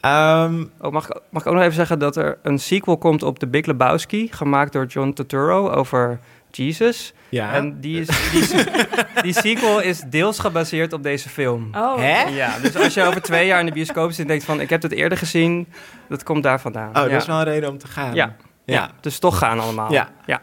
Ehm, 0.00 0.64
Oh, 0.80 0.92
mag, 0.92 1.08
ik- 1.08 1.20
mag 1.30 1.42
ik 1.42 1.48
ook 1.48 1.54
nog 1.54 1.62
even 1.62 1.74
zeggen 1.74 1.98
dat 1.98 2.16
er 2.16 2.38
een 2.42 2.58
sequel 2.58 2.98
komt 2.98 3.22
op 3.22 3.38
The 3.38 3.46
Big 3.46 3.66
Lebowski, 3.66 4.28
gemaakt 4.32 4.72
door 4.72 4.86
John 4.86 5.12
Turturro 5.12 5.70
over 5.70 6.18
Jesus. 6.50 7.12
ja. 7.28 7.52
En 7.52 7.80
die, 7.80 8.00
is, 8.00 8.30
die, 8.30 8.40
is- 8.40 8.54
die 9.22 9.32
sequel 9.32 9.80
is 9.80 10.00
deels 10.00 10.38
gebaseerd 10.38 10.92
op 10.92 11.02
deze 11.02 11.28
film. 11.28 11.68
Oh, 11.74 11.96
Hè? 11.96 12.22
Ja, 12.22 12.58
dus 12.58 12.76
als 12.76 12.94
je 12.94 13.02
over 13.02 13.22
twee 13.22 13.46
jaar 13.46 13.60
in 13.60 13.66
de 13.66 13.72
bioscoop 13.72 14.10
zit 14.10 14.18
en 14.20 14.26
denkt 14.26 14.44
van 14.44 14.60
ik 14.60 14.70
heb 14.70 14.82
het 14.82 14.92
eerder 14.92 15.18
gezien, 15.18 15.66
dat 16.08 16.22
komt 16.22 16.42
daar 16.42 16.60
vandaan. 16.60 16.88
Oh, 16.88 16.94
ja. 16.94 17.08
dat 17.08 17.20
is 17.20 17.26
wel 17.26 17.38
een 17.38 17.44
reden 17.44 17.68
om 17.70 17.78
te 17.78 17.86
gaan. 17.86 18.14
Ja. 18.14 18.36
Ja. 18.64 18.74
Ja, 18.74 18.90
dus 19.00 19.18
toch 19.18 19.38
gaan 19.38 19.60
allemaal. 19.60 19.92
Ja. 19.92 20.08
ja. 20.26 20.40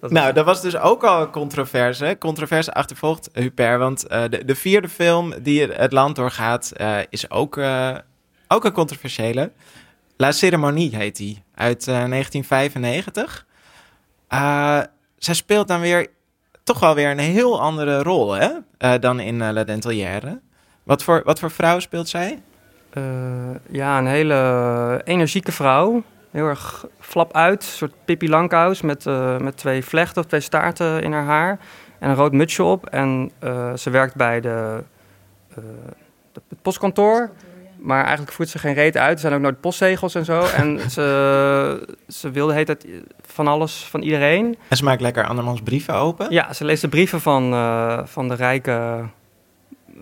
Dat 0.00 0.10
Nou, 0.10 0.32
dat 0.32 0.44
was 0.44 0.60
dus 0.62 0.76
ook 0.76 1.04
al 1.04 1.20
een 1.22 1.30
controverse. 1.30 2.16
Controverse 2.18 2.72
achtervolgt 2.72 3.28
Huper, 3.32 3.78
want 3.78 4.06
eh, 4.06 4.22
de, 4.30 4.44
de 4.44 4.54
vierde 4.54 4.88
film 4.88 5.32
die 5.42 5.62
het- 5.66 5.92
land 5.92 6.16
doorgaat 6.16 6.70
eh, 6.76 6.96
is 7.08 7.30
ook, 7.30 7.56
eh, 7.56 7.96
ook 8.48 8.64
een 8.64 8.72
controversiële. 8.72 9.52
La 10.16 10.32
Cérémonie 10.32 10.96
heet 10.96 11.16
die, 11.16 11.42
uit 11.54 11.80
eh, 11.88 12.04
1995. 12.04 13.46
Eh, 14.28 14.80
zij 15.18 15.34
speelt 15.34 15.68
dan 15.68 15.80
weer 15.80 16.06
toch 16.64 16.80
wel 16.80 16.94
weer 16.94 17.10
een 17.10 17.18
heel 17.18 17.60
andere 17.60 18.02
rol 18.02 18.32
hè? 18.32 18.48
Eh, 18.78 18.92
dan 19.00 19.20
in 19.20 19.34
uh, 19.40 19.48
La 19.52 19.64
Dentelière. 19.64 20.40
Wat 20.82 21.02
voor, 21.02 21.22
wat 21.24 21.38
voor 21.38 21.50
vrouw 21.50 21.78
speelt 21.78 22.08
zij? 22.08 22.42
Uh, 22.94 23.04
ja, 23.70 23.98
een 23.98 24.06
hele 24.06 25.00
energieke 25.04 25.52
vrouw. 25.52 26.02
Heel 26.30 26.46
erg 26.46 26.86
flap 27.00 27.34
uit. 27.34 27.62
Een 27.62 27.68
soort 27.68 27.92
Pippi 28.04 28.28
Langkous 28.28 28.80
met, 28.80 29.06
uh, 29.06 29.38
met 29.38 29.56
twee 29.56 29.84
vlechten 29.84 30.22
of 30.22 30.28
twee 30.28 30.40
staarten 30.40 31.02
in 31.02 31.12
haar 31.12 31.24
haar. 31.24 31.58
En 31.98 32.10
een 32.10 32.16
rood 32.16 32.32
mutsje 32.32 32.62
op. 32.62 32.86
En 32.86 33.30
uh, 33.44 33.74
ze 33.76 33.90
werkt 33.90 34.14
bij 34.14 34.40
de, 34.40 34.82
de, 35.54 35.62
het 36.48 36.62
postkantoor. 36.62 37.30
Maar 37.76 38.02
eigenlijk 38.02 38.32
voert 38.32 38.48
ze 38.48 38.58
geen 38.58 38.74
reet 38.74 38.96
uit. 38.96 39.12
Er 39.12 39.20
zijn 39.20 39.34
ook 39.34 39.40
nooit 39.40 39.60
postzegels 39.60 40.14
en 40.14 40.24
zo. 40.24 40.40
en 40.60 40.90
ze, 40.90 41.96
ze 42.08 42.30
wilde 42.30 42.52
heet 42.52 42.68
het 42.68 42.86
van 43.20 43.46
alles 43.46 43.84
van 43.84 44.02
iedereen. 44.02 44.56
En 44.68 44.76
ze 44.76 44.84
maakt 44.84 45.00
lekker 45.00 45.26
andermans 45.26 45.60
brieven 45.60 45.94
open? 45.94 46.26
Ja, 46.30 46.52
ze 46.52 46.64
leest 46.64 46.82
de 46.82 46.88
brieven 46.88 47.20
van, 47.20 47.50
van 48.06 48.28
de 48.28 48.34
rijke 48.34 49.04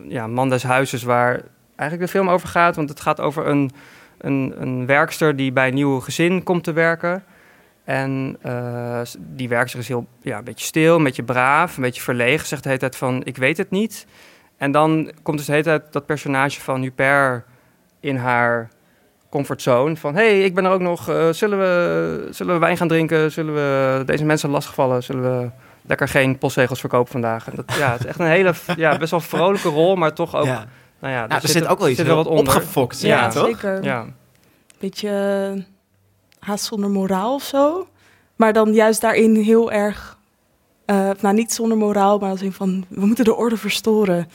ja, 0.08 0.26
man 0.26 0.48
des 0.48 0.62
huizes... 0.62 1.02
waar 1.02 1.42
eigenlijk 1.76 2.12
de 2.12 2.18
film 2.18 2.30
over 2.30 2.48
gaat. 2.48 2.76
Want 2.76 2.88
het 2.88 3.00
gaat 3.00 3.20
over 3.20 3.46
een, 3.46 3.70
een, 4.26 4.54
een 4.58 4.86
werkster 4.86 5.36
die 5.36 5.52
bij 5.52 5.68
een 5.68 5.74
nieuw 5.74 6.00
gezin 6.00 6.42
komt 6.42 6.64
te 6.64 6.72
werken... 6.72 7.24
En 7.84 8.36
uh, 8.46 9.00
die 9.18 9.48
werkster 9.48 9.80
is 9.80 9.88
heel, 9.88 10.06
ja, 10.20 10.38
een 10.38 10.44
beetje 10.44 10.66
stil, 10.66 10.96
een 10.96 11.02
beetje 11.02 11.22
braaf, 11.22 11.76
een 11.76 11.82
beetje 11.82 12.02
verlegen. 12.02 12.46
Zegt 12.46 12.62
de 12.62 12.68
hele 12.68 12.80
tijd 12.80 12.96
van, 12.96 13.24
ik 13.24 13.36
weet 13.36 13.56
het 13.56 13.70
niet. 13.70 14.06
En 14.56 14.70
dan 14.70 15.12
komt 15.22 15.36
dus 15.36 15.46
de 15.46 15.52
hele 15.52 15.64
tijd 15.64 15.82
dat 15.92 16.06
personage 16.06 16.60
van 16.60 16.82
Huper 16.82 17.44
in 18.00 18.16
haar 18.16 18.68
comfortzone. 19.30 19.96
Van, 19.96 20.14
hey, 20.14 20.40
ik 20.40 20.54
ben 20.54 20.64
er 20.64 20.70
ook 20.70 20.80
nog. 20.80 21.10
Uh, 21.10 21.28
zullen, 21.32 21.58
we, 21.58 22.28
zullen 22.30 22.54
we 22.54 22.60
wijn 22.60 22.76
gaan 22.76 22.88
drinken? 22.88 23.32
Zullen 23.32 23.54
we 23.54 24.02
deze 24.04 24.24
mensen 24.24 24.50
lastigvallen? 24.50 25.02
Zullen 25.02 25.40
we 25.40 25.50
lekker 25.82 26.08
geen 26.08 26.38
postzegels 26.38 26.80
verkopen 26.80 27.12
vandaag? 27.12 27.48
En 27.48 27.52
dat, 27.56 27.76
ja, 27.78 27.92
het 27.92 28.00
is 28.00 28.06
echt 28.06 28.18
een 28.18 28.26
hele, 28.26 28.52
ja, 28.76 28.98
best 28.98 29.10
wel 29.10 29.20
vrolijke 29.20 29.68
rol, 29.68 29.96
maar 29.96 30.12
toch 30.12 30.36
ook... 30.36 30.44
Ja. 30.44 30.66
Nou 30.98 31.12
ja, 31.14 31.28
er, 31.28 31.48
zit, 31.48 31.66
ook 31.66 31.78
wel 31.78 31.88
iets 31.88 31.98
zit 31.98 32.06
wel 32.06 32.16
wat 32.16 32.26
onder. 32.26 32.56
opgefokt. 32.56 33.00
Ja, 33.00 33.08
Ja, 33.08 33.28
toch? 33.28 33.46
zeker. 33.46 33.84
Ja. 33.84 34.06
Beetje 34.78 35.08
eh, 35.56 35.62
haast 36.38 36.64
zonder 36.64 36.90
moraal 36.90 37.34
of 37.34 37.42
zo. 37.42 37.88
Maar 38.36 38.52
dan 38.52 38.72
juist 38.72 39.00
daarin 39.00 39.34
heel 39.36 39.72
erg... 39.72 40.18
eh, 40.84 41.10
nou, 41.20 41.34
niet 41.34 41.52
zonder 41.52 41.78
moraal, 41.78 42.18
maar 42.18 42.30
als 42.30 42.42
in 42.42 42.52
van... 42.52 42.84
We 42.88 43.06
moeten 43.06 43.24
de 43.24 43.34
orde 43.34 43.56
verstoren. 43.56 44.28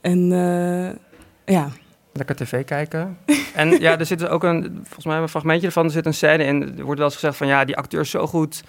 En 0.00 0.32
eh, 0.32 1.54
ja, 1.54 1.68
Lekker 2.12 2.36
tv 2.36 2.64
kijken. 2.64 3.18
en 3.54 3.80
ja, 3.80 3.98
er 3.98 4.06
zit 4.06 4.28
ook 4.28 4.44
een, 4.44 4.80
volgens 4.82 5.04
mij 5.04 5.18
een 5.18 5.28
fragmentje 5.28 5.66
ervan, 5.66 5.84
er 5.84 5.90
zit 5.90 6.06
een 6.06 6.14
scène 6.14 6.44
in. 6.44 6.62
Er 6.78 6.84
wordt 6.84 6.98
wel 6.98 7.08
eens 7.08 7.14
gezegd 7.18 7.36
van 7.36 7.46
ja, 7.46 7.64
die 7.64 7.76
acteur 7.76 8.00
is 8.00 8.10
zo 8.10 8.26
goed. 8.26 8.62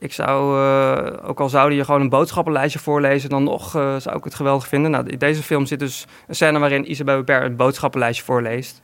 Ik 0.00 0.12
zou, 0.12 0.60
uh, 0.60 1.28
ook 1.28 1.40
al 1.40 1.48
zouden 1.48 1.78
je 1.78 1.84
gewoon 1.84 2.00
een 2.00 2.08
boodschappenlijstje 2.08 2.78
voorlezen, 2.78 3.30
dan 3.30 3.44
nog 3.44 3.76
uh, 3.76 3.96
zou 3.96 4.16
ik 4.16 4.24
het 4.24 4.34
geweldig 4.34 4.66
vinden. 4.66 4.90
Nou, 4.90 5.06
in 5.06 5.18
deze 5.18 5.42
film 5.42 5.66
zit 5.66 5.78
dus 5.78 6.06
een 6.26 6.34
scène 6.34 6.58
waarin 6.58 6.90
Isabelle 6.90 7.16
Huppert 7.16 7.42
een 7.42 7.56
boodschappenlijstje 7.56 8.24
voorleest. 8.24 8.80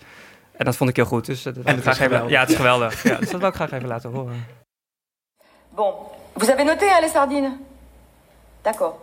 En 0.57 0.65
dat 0.65 0.77
vond 0.77 0.91
ik 0.91 0.97
heel 0.97 1.05
goed. 1.05 1.27
Dus 1.27 1.43
dat, 1.43 1.55
dat 1.55 1.65
en 1.65 1.75
het 1.75 1.83
graag 1.83 1.95
is 1.95 2.01
even, 2.01 2.13
geweldig. 2.13 2.33
ja, 2.33 2.41
het 2.41 2.51
is 2.51 2.57
geweldig. 2.57 3.03
ja, 3.03 3.17
dus 3.17 3.31
dat 3.31 3.41
wil 3.41 3.49
ik 3.49 3.55
graag 3.55 3.73
even 3.73 3.89
laten 3.89 4.11
horen. 4.11 4.47
Bon, 5.75 5.93
vous 6.33 6.51
avez 6.51 6.65
noté 6.65 6.85
hein, 6.85 7.01
les 7.01 7.13
sardines 7.13 7.53
D'accord. 8.63 8.97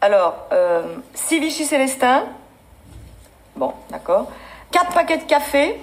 Alors, 0.00 0.34
euh, 0.52 0.82
6 1.14 1.40
Vichy 1.40 1.64
Célestin. 1.64 2.24
Bon, 3.54 3.72
d'accord. 3.90 4.30
4 4.70 4.92
paquets 4.92 5.18
de 5.18 5.26
café. 5.26 5.80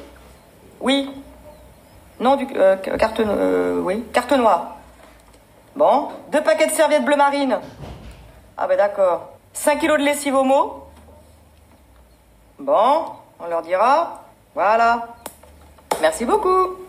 Oui. 0.79 1.09
Non, 2.19 2.35
du 2.35 2.47
euh, 2.55 2.75
carte, 2.75 3.19
euh, 3.19 3.79
oui, 3.81 4.03
carte 4.11 4.33
noire. 4.33 4.77
Bon. 5.73 6.09
2 6.29 6.41
paquets 6.41 6.67
de 6.67 6.75
serviettes 6.75 7.05
bleu 7.05 7.15
marine. 7.15 7.59
Ah 8.55 8.67
ben 8.67 8.77
d'accord. 8.77 9.21
5 9.53 9.79
kilos 9.79 9.97
de 9.97 10.03
lessive 10.03 10.35
homo. 10.35 10.87
Bon, 12.57 13.05
on 13.39 13.47
leur 13.49 13.61
dira. 13.61 14.21
Voilà. 14.53 15.07
Merci 16.01 16.25
beaucoup. 16.25 16.81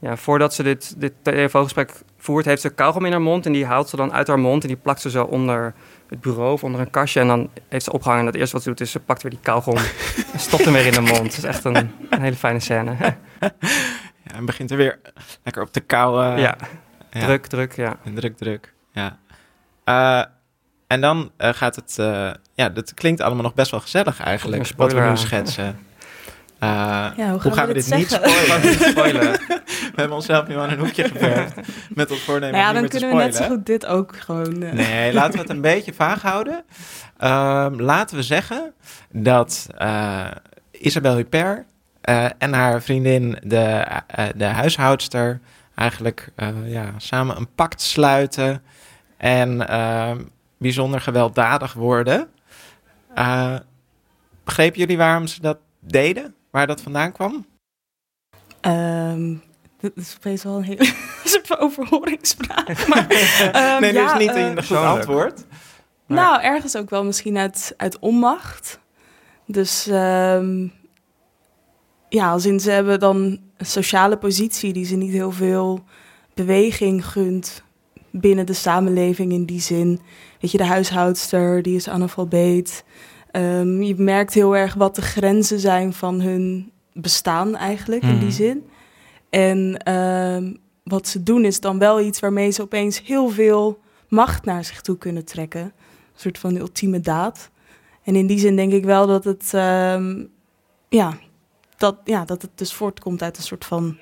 Ja, 0.00 0.16
voordat 0.16 0.54
ze 0.54 0.62
dit, 0.62 1.00
dit 1.00 1.12
telefoongesprek 1.22 1.92
voert, 2.18 2.44
heeft 2.44 2.62
ze 2.62 2.74
kauwgom 2.74 3.04
in 3.04 3.12
haar 3.12 3.20
mond. 3.20 3.46
En 3.46 3.52
die 3.52 3.66
haalt 3.66 3.88
ze 3.88 3.96
dan 3.96 4.12
uit 4.12 4.26
haar 4.26 4.38
mond 4.38 4.62
en 4.62 4.68
die 4.68 4.76
plakt 4.76 5.00
ze 5.00 5.10
zo 5.10 5.24
onder 5.24 5.74
het 6.08 6.20
bureau 6.20 6.52
of 6.52 6.64
onder 6.64 6.80
een 6.80 6.90
kastje. 6.90 7.20
En 7.20 7.26
dan 7.26 7.50
heeft 7.68 7.84
ze 7.84 7.92
opgehangen. 7.92 8.22
En 8.22 8.30
het 8.30 8.36
eerste 8.36 8.54
wat 8.54 8.62
ze 8.62 8.68
doet 8.68 8.80
is 8.80 8.90
ze 8.90 9.00
pakt 9.00 9.22
weer 9.22 9.30
die 9.30 9.40
kauwgom 9.42 9.76
en 10.32 10.40
stopt 10.40 10.64
hem 10.64 10.72
weer 10.72 10.86
in 10.86 10.92
de 10.92 11.00
mond. 11.00 11.18
Het 11.18 11.36
is 11.36 11.44
echt 11.44 11.64
een, 11.64 11.90
een 12.10 12.22
hele 12.22 12.36
fijne 12.36 12.60
scène. 12.60 12.96
Ja, 14.28 14.34
en 14.34 14.44
begint 14.44 14.70
er 14.70 14.76
weer 14.76 14.98
lekker 15.44 15.62
op 15.62 15.72
te 15.72 15.80
kauwen. 15.80 16.38
ja, 16.38 16.56
Ja. 17.10 17.20
druk, 17.24 17.46
druk, 17.46 17.72
ja. 17.76 17.96
En 18.04 18.14
druk, 18.14 18.36
druk. 18.36 18.72
Ja. 18.92 19.18
Eh, 19.84 20.24
en 20.86 21.00
dan 21.00 21.30
eh, 21.36 21.52
gaat 21.52 21.76
het... 21.76 21.96
eh, 21.98 22.30
ja, 22.54 22.68
dat 22.68 22.94
klinkt 22.94 23.20
allemaal 23.20 23.42
nog 23.42 23.54
best 23.54 23.70
wel 23.70 23.80
gezellig 23.80 24.20
eigenlijk. 24.20 24.72
Wat 24.76 24.92
we 24.92 25.00
nu 25.00 25.16
schetsen. 25.16 25.78
Eh, 26.58 26.68
ja 27.16 27.30
hoe 27.30 27.40
hoe 27.42 27.52
gaan 27.52 27.66
we 27.66 27.74
dit 27.74 27.88
dit 27.88 27.98
niet 27.98 28.08
zeggen? 28.08 28.30
spoilen? 28.30 28.74
Spoilen. 28.90 29.32
we 29.94 29.94
hebben 29.94 30.16
onszelf 30.16 30.46
nu 30.48 30.56
aan 30.58 30.70
een 30.70 30.78
hoekje 30.78 31.04
geverfd. 31.12 31.54
Met 31.94 32.10
ons 32.10 32.20
voornemen 32.20 32.50
Nou 32.54 32.62
ja, 32.62 32.68
om 32.68 32.74
dan 32.74 32.82
niet 32.82 32.92
meer 32.92 33.00
te 33.00 33.06
kunnen 33.06 33.16
we 33.26 33.30
net 33.32 33.36
zo 33.36 33.48
goed 33.54 33.66
dit 33.66 33.86
ook 33.86 34.16
gewoon... 34.16 34.62
eh, 34.62 34.72
Nee, 34.72 35.12
laten 35.12 35.32
we 35.32 35.38
het 35.38 35.48
een 35.50 35.60
beetje 35.60 35.92
vaag 35.92 36.22
houden. 36.22 36.64
Ehm, 37.18 37.80
laten 37.80 38.16
we 38.16 38.22
zeggen 38.22 38.72
dat 39.12 39.66
eh 39.76 40.26
Isabelle 40.70 41.16
Huppert 41.16 41.64
eh, 42.08 42.26
en 42.38 42.52
haar 42.52 42.82
vriendin, 42.82 43.38
de, 43.42 43.84
eh, 44.06 44.26
de 44.36 44.44
huishoudster, 44.44 45.40
eigenlijk 45.74 46.28
eh, 46.34 46.72
ja, 46.72 46.92
samen 46.96 47.36
een 47.36 47.54
pact 47.54 47.80
sluiten 47.80 48.62
en 49.16 49.68
ehm, 49.68 50.22
bijzonder 50.58 51.00
gewelddadig 51.00 51.72
worden. 51.72 52.28
Eh, 53.14 53.56
begrepen 54.44 54.78
jullie 54.78 54.96
waarom 54.96 55.26
ze 55.26 55.40
dat 55.40 55.58
deden? 55.80 56.34
Waar 56.50 56.66
dat 56.66 56.80
vandaan 56.80 57.12
kwam? 57.12 57.46
Ehm, 58.60 59.34
dit 59.80 59.96
is 59.96 60.14
opeens 60.16 60.42
wel 60.42 60.56
een 60.56 60.62
hele 60.62 60.84
soort 61.24 61.46
van 61.46 61.58
overhoringsvraag. 61.58 62.86
Maar, 62.88 63.06
ehm, 63.08 63.80
nee, 63.80 63.92
ja, 63.92 64.12
is 64.12 64.18
niet 64.18 64.36
eh, 64.36 64.48
een 64.48 64.64
goed 64.64 64.76
antwoord. 64.76 65.44
Nou, 66.06 66.42
ergens 66.42 66.76
ook 66.76 66.90
wel 66.90 67.04
misschien 67.04 67.38
uit, 67.38 67.74
uit 67.76 67.98
onmacht. 67.98 68.80
Dus 69.46 69.86
ehm, 69.86 70.68
ja, 72.08 72.30
als 72.30 72.46
in 72.46 72.60
ze 72.60 72.70
hebben 72.70 73.00
dan 73.00 73.16
een 73.56 73.66
sociale 73.66 74.16
positie 74.16 74.72
die 74.72 74.84
ze 74.84 74.96
niet 74.96 75.12
heel 75.12 75.30
veel 75.32 75.80
beweging 76.34 77.06
gunt 77.06 77.62
binnen 78.10 78.46
de 78.46 78.52
samenleving 78.52 79.32
in 79.32 79.44
die 79.44 79.60
zin. 79.60 80.00
Weet 80.40 80.50
je, 80.50 80.58
de 80.58 80.64
huishoudster, 80.64 81.62
die 81.62 81.74
is 81.76 81.88
analfabeet. 81.88 82.84
Ehm, 83.30 83.82
je 83.82 83.94
merkt 83.96 84.34
heel 84.34 84.56
erg 84.56 84.74
wat 84.74 84.94
de 84.94 85.02
grenzen 85.02 85.58
zijn 85.60 85.92
van 85.92 86.20
hun 86.20 86.70
bestaan 86.92 87.56
eigenlijk 87.56 88.02
in 88.02 88.18
die 88.18 88.18
Mhm. 88.28 88.30
zin. 88.30 88.64
En 89.30 89.76
ehm, 89.82 90.54
wat 90.84 91.08
ze 91.08 91.22
doen 91.22 91.44
is 91.44 91.60
dan 91.60 91.78
wel 91.78 92.00
iets 92.00 92.20
waarmee 92.20 92.50
ze 92.50 92.62
opeens 92.62 93.02
heel 93.02 93.28
veel 93.28 93.78
macht 94.08 94.44
naar 94.44 94.64
zich 94.64 94.80
toe 94.80 94.98
kunnen 94.98 95.24
trekken. 95.24 95.60
Een 95.62 95.72
soort 96.14 96.38
van 96.38 96.56
ultieme 96.56 97.00
daad. 97.00 97.50
En 98.02 98.16
in 98.16 98.26
die 98.26 98.38
zin 98.38 98.56
denk 98.56 98.72
ik 98.72 98.84
wel 98.84 99.06
dat 99.06 99.24
het, 99.24 99.50
ehm, 99.54 100.24
ja, 100.88 101.18
dat, 101.78 101.96
ja, 102.04 102.24
dat 102.24 102.42
het 102.42 102.50
dus 102.54 102.72
voortkomt 102.72 103.22
uit 103.22 103.36
een 103.36 103.42
soort 103.42 103.64
van 103.64 103.96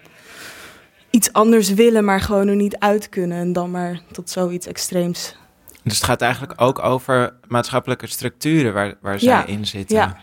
iets 1.10 1.32
anders 1.32 1.70
willen, 1.74 2.04
maar 2.04 2.20
gewoon 2.20 2.48
er 2.48 2.56
niet 2.56 2.78
uit 2.78 3.08
kunnen. 3.08 3.38
En 3.38 3.52
dan 3.52 3.70
maar 3.70 4.00
tot 4.12 4.30
zoiets 4.30 4.66
extreems. 4.66 5.36
Dus 5.82 5.94
het 5.94 6.04
gaat 6.04 6.20
eigenlijk 6.20 6.60
ook 6.60 6.78
over 6.84 7.34
maatschappelijke 7.48 8.06
structuren 8.06 8.72
waar, 8.72 8.94
waar 9.00 9.18
zij 9.18 9.28
Ja, 9.28 9.46
in 9.46 9.66
zitten. 9.66 9.96
ja. 9.96 10.18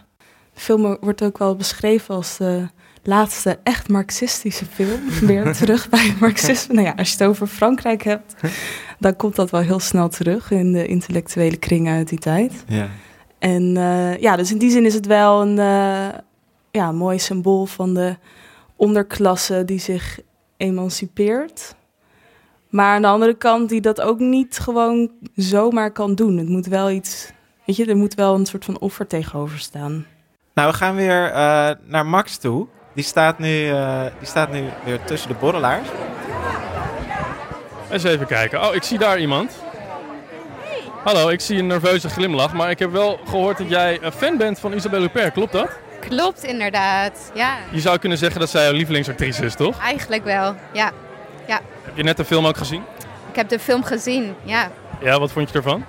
De 0.53 0.59
film 0.59 0.97
wordt 1.01 1.23
ook 1.23 1.37
wel 1.37 1.55
beschreven 1.55 2.15
als 2.15 2.37
de 2.37 2.67
laatste 3.03 3.59
echt 3.63 3.89
marxistische 3.89 4.65
film. 4.65 4.99
Weer 5.27 5.53
terug 5.53 5.89
bij 5.89 6.07
het 6.07 6.19
marxisme. 6.19 6.73
Nou 6.73 6.87
ja, 6.87 6.93
als 6.97 7.11
je 7.11 7.17
het 7.17 7.27
over 7.27 7.47
Frankrijk 7.47 8.03
hebt, 8.03 8.35
dan 8.99 9.15
komt 9.15 9.35
dat 9.35 9.49
wel 9.49 9.61
heel 9.61 9.79
snel 9.79 10.09
terug 10.09 10.51
in 10.51 10.71
de 10.71 10.85
intellectuele 10.87 11.57
kringen 11.57 11.95
uit 11.95 12.09
die 12.09 12.19
tijd. 12.19 12.63
Ja. 12.67 12.87
En 13.39 13.77
eh, 13.77 14.17
ja, 14.17 14.35
dus 14.35 14.51
in 14.51 14.57
die 14.57 14.71
zin 14.71 14.85
is 14.85 14.93
het 14.93 15.05
wel 15.05 15.41
een 15.41 15.59
eh, 15.59 16.07
ja, 16.77 16.91
mooi 16.91 17.19
symbool 17.19 17.65
van 17.65 17.93
de 17.93 18.15
onderklasse 18.75 19.65
die 19.65 19.79
zich 19.79 20.19
emancipeert. 20.57 21.75
Maar 22.69 22.95
aan 22.95 23.01
de 23.01 23.07
andere 23.07 23.33
kant 23.33 23.69
die 23.69 23.81
dat 23.81 24.01
ook 24.01 24.19
niet 24.19 24.59
gewoon 24.59 25.11
zomaar 25.35 25.91
kan 25.91 26.15
doen. 26.15 26.37
Het 26.37 26.49
moet 26.49 26.65
wel 26.65 26.89
iets, 26.89 27.31
weet 27.65 27.75
je, 27.75 27.85
er 27.85 27.97
moet 27.97 28.13
wel 28.13 28.35
een 28.35 28.45
soort 28.45 28.65
van 28.65 28.79
offer 28.79 29.07
tegenover 29.07 29.59
staan. 29.59 30.05
Nou, 30.53 30.71
we 30.71 30.77
gaan 30.77 30.95
weer 30.95 31.25
eh, 31.25 31.69
naar 31.85 32.05
Max 32.05 32.37
toe. 32.37 32.67
Die 32.93 33.03
staat, 33.03 33.39
nu, 33.39 33.69
eh, 33.69 34.05
die 34.17 34.27
staat 34.27 34.51
nu 34.51 34.63
weer 34.85 35.03
tussen 35.03 35.29
de 35.29 35.35
borrelaars. 35.39 35.87
Eens 37.91 38.03
even 38.03 38.27
kijken. 38.27 38.67
Oh, 38.67 38.75
ik 38.75 38.83
zie 38.83 38.97
daar 38.97 39.19
iemand. 39.19 39.63
Hallo, 41.03 41.29
ik 41.29 41.41
zie 41.41 41.57
een 41.57 41.67
nerveuze 41.67 42.09
glimlach, 42.09 42.53
maar 42.53 42.69
ik 42.69 42.79
heb 42.79 42.91
wel 42.91 43.19
gehoord 43.27 43.57
dat 43.57 43.69
jij 43.69 43.99
een 44.01 44.11
fan 44.11 44.37
bent 44.37 44.59
van 44.59 44.73
Isabelle 44.73 45.01
Huppert, 45.01 45.33
klopt 45.33 45.51
dat? 45.51 45.69
Klopt, 46.07 46.43
inderdaad. 46.43 47.31
Ja, 47.33 47.55
Je 47.71 47.79
zou 47.79 47.97
kunnen 47.97 48.17
zeggen 48.17 48.39
dat 48.39 48.49
zij 48.49 48.63
jouw 48.63 48.73
lievelingsactrice 48.73 49.45
is, 49.45 49.55
toch? 49.55 49.79
eigenlijk 49.79 50.23
wel. 50.23 50.55
Ja. 50.71 50.91
Heb 51.85 51.97
je 51.97 52.03
net 52.03 52.17
de 52.17 52.25
film 52.25 52.45
ook 52.45 52.57
gezien? 52.57 52.83
Ik 53.29 53.35
heb 53.35 53.49
de 53.49 53.59
film 53.59 53.83
gezien, 53.83 54.35
ja. 54.43 54.69
Ja, 54.99 55.19
wat 55.19 55.31
vond 55.31 55.49
je 55.49 55.55
ervan? 55.57 55.85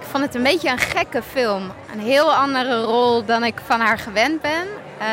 Ik 0.00 0.06
vond 0.10 0.24
het 0.24 0.34
een 0.34 0.42
beetje 0.42 0.70
een 0.70 0.78
gekke 0.78 1.22
film. 1.22 1.72
Een 1.92 2.00
heel 2.00 2.34
andere 2.34 2.80
rol 2.82 3.24
dan 3.24 3.44
ik 3.44 3.54
van 3.66 3.80
haar 3.80 3.98
gewend 3.98 4.40
ben. 4.40 4.66
Eh, 4.98 5.06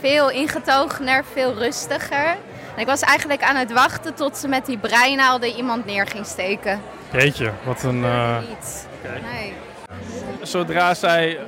veel 0.00 0.30
ingetogener, 0.30 1.24
veel 1.32 1.54
rustiger. 1.54 2.26
En 2.74 2.80
ik 2.80 2.86
was 2.86 3.00
eigenlijk 3.00 3.42
aan 3.42 3.56
het 3.56 3.72
wachten 3.72 4.14
tot 4.14 4.36
ze 4.36 4.48
met 4.48 4.66
die 4.66 4.78
breinaalden 4.78 5.48
iemand 5.56 5.84
neer 5.86 6.06
ging 6.06 6.26
steken. 6.26 6.80
Jeetje, 7.12 7.52
wat 7.64 7.82
een... 7.82 8.00
Niet. 8.48 8.86
Nee. 9.02 9.52
Zodra 10.42 10.94
zij 10.94 11.38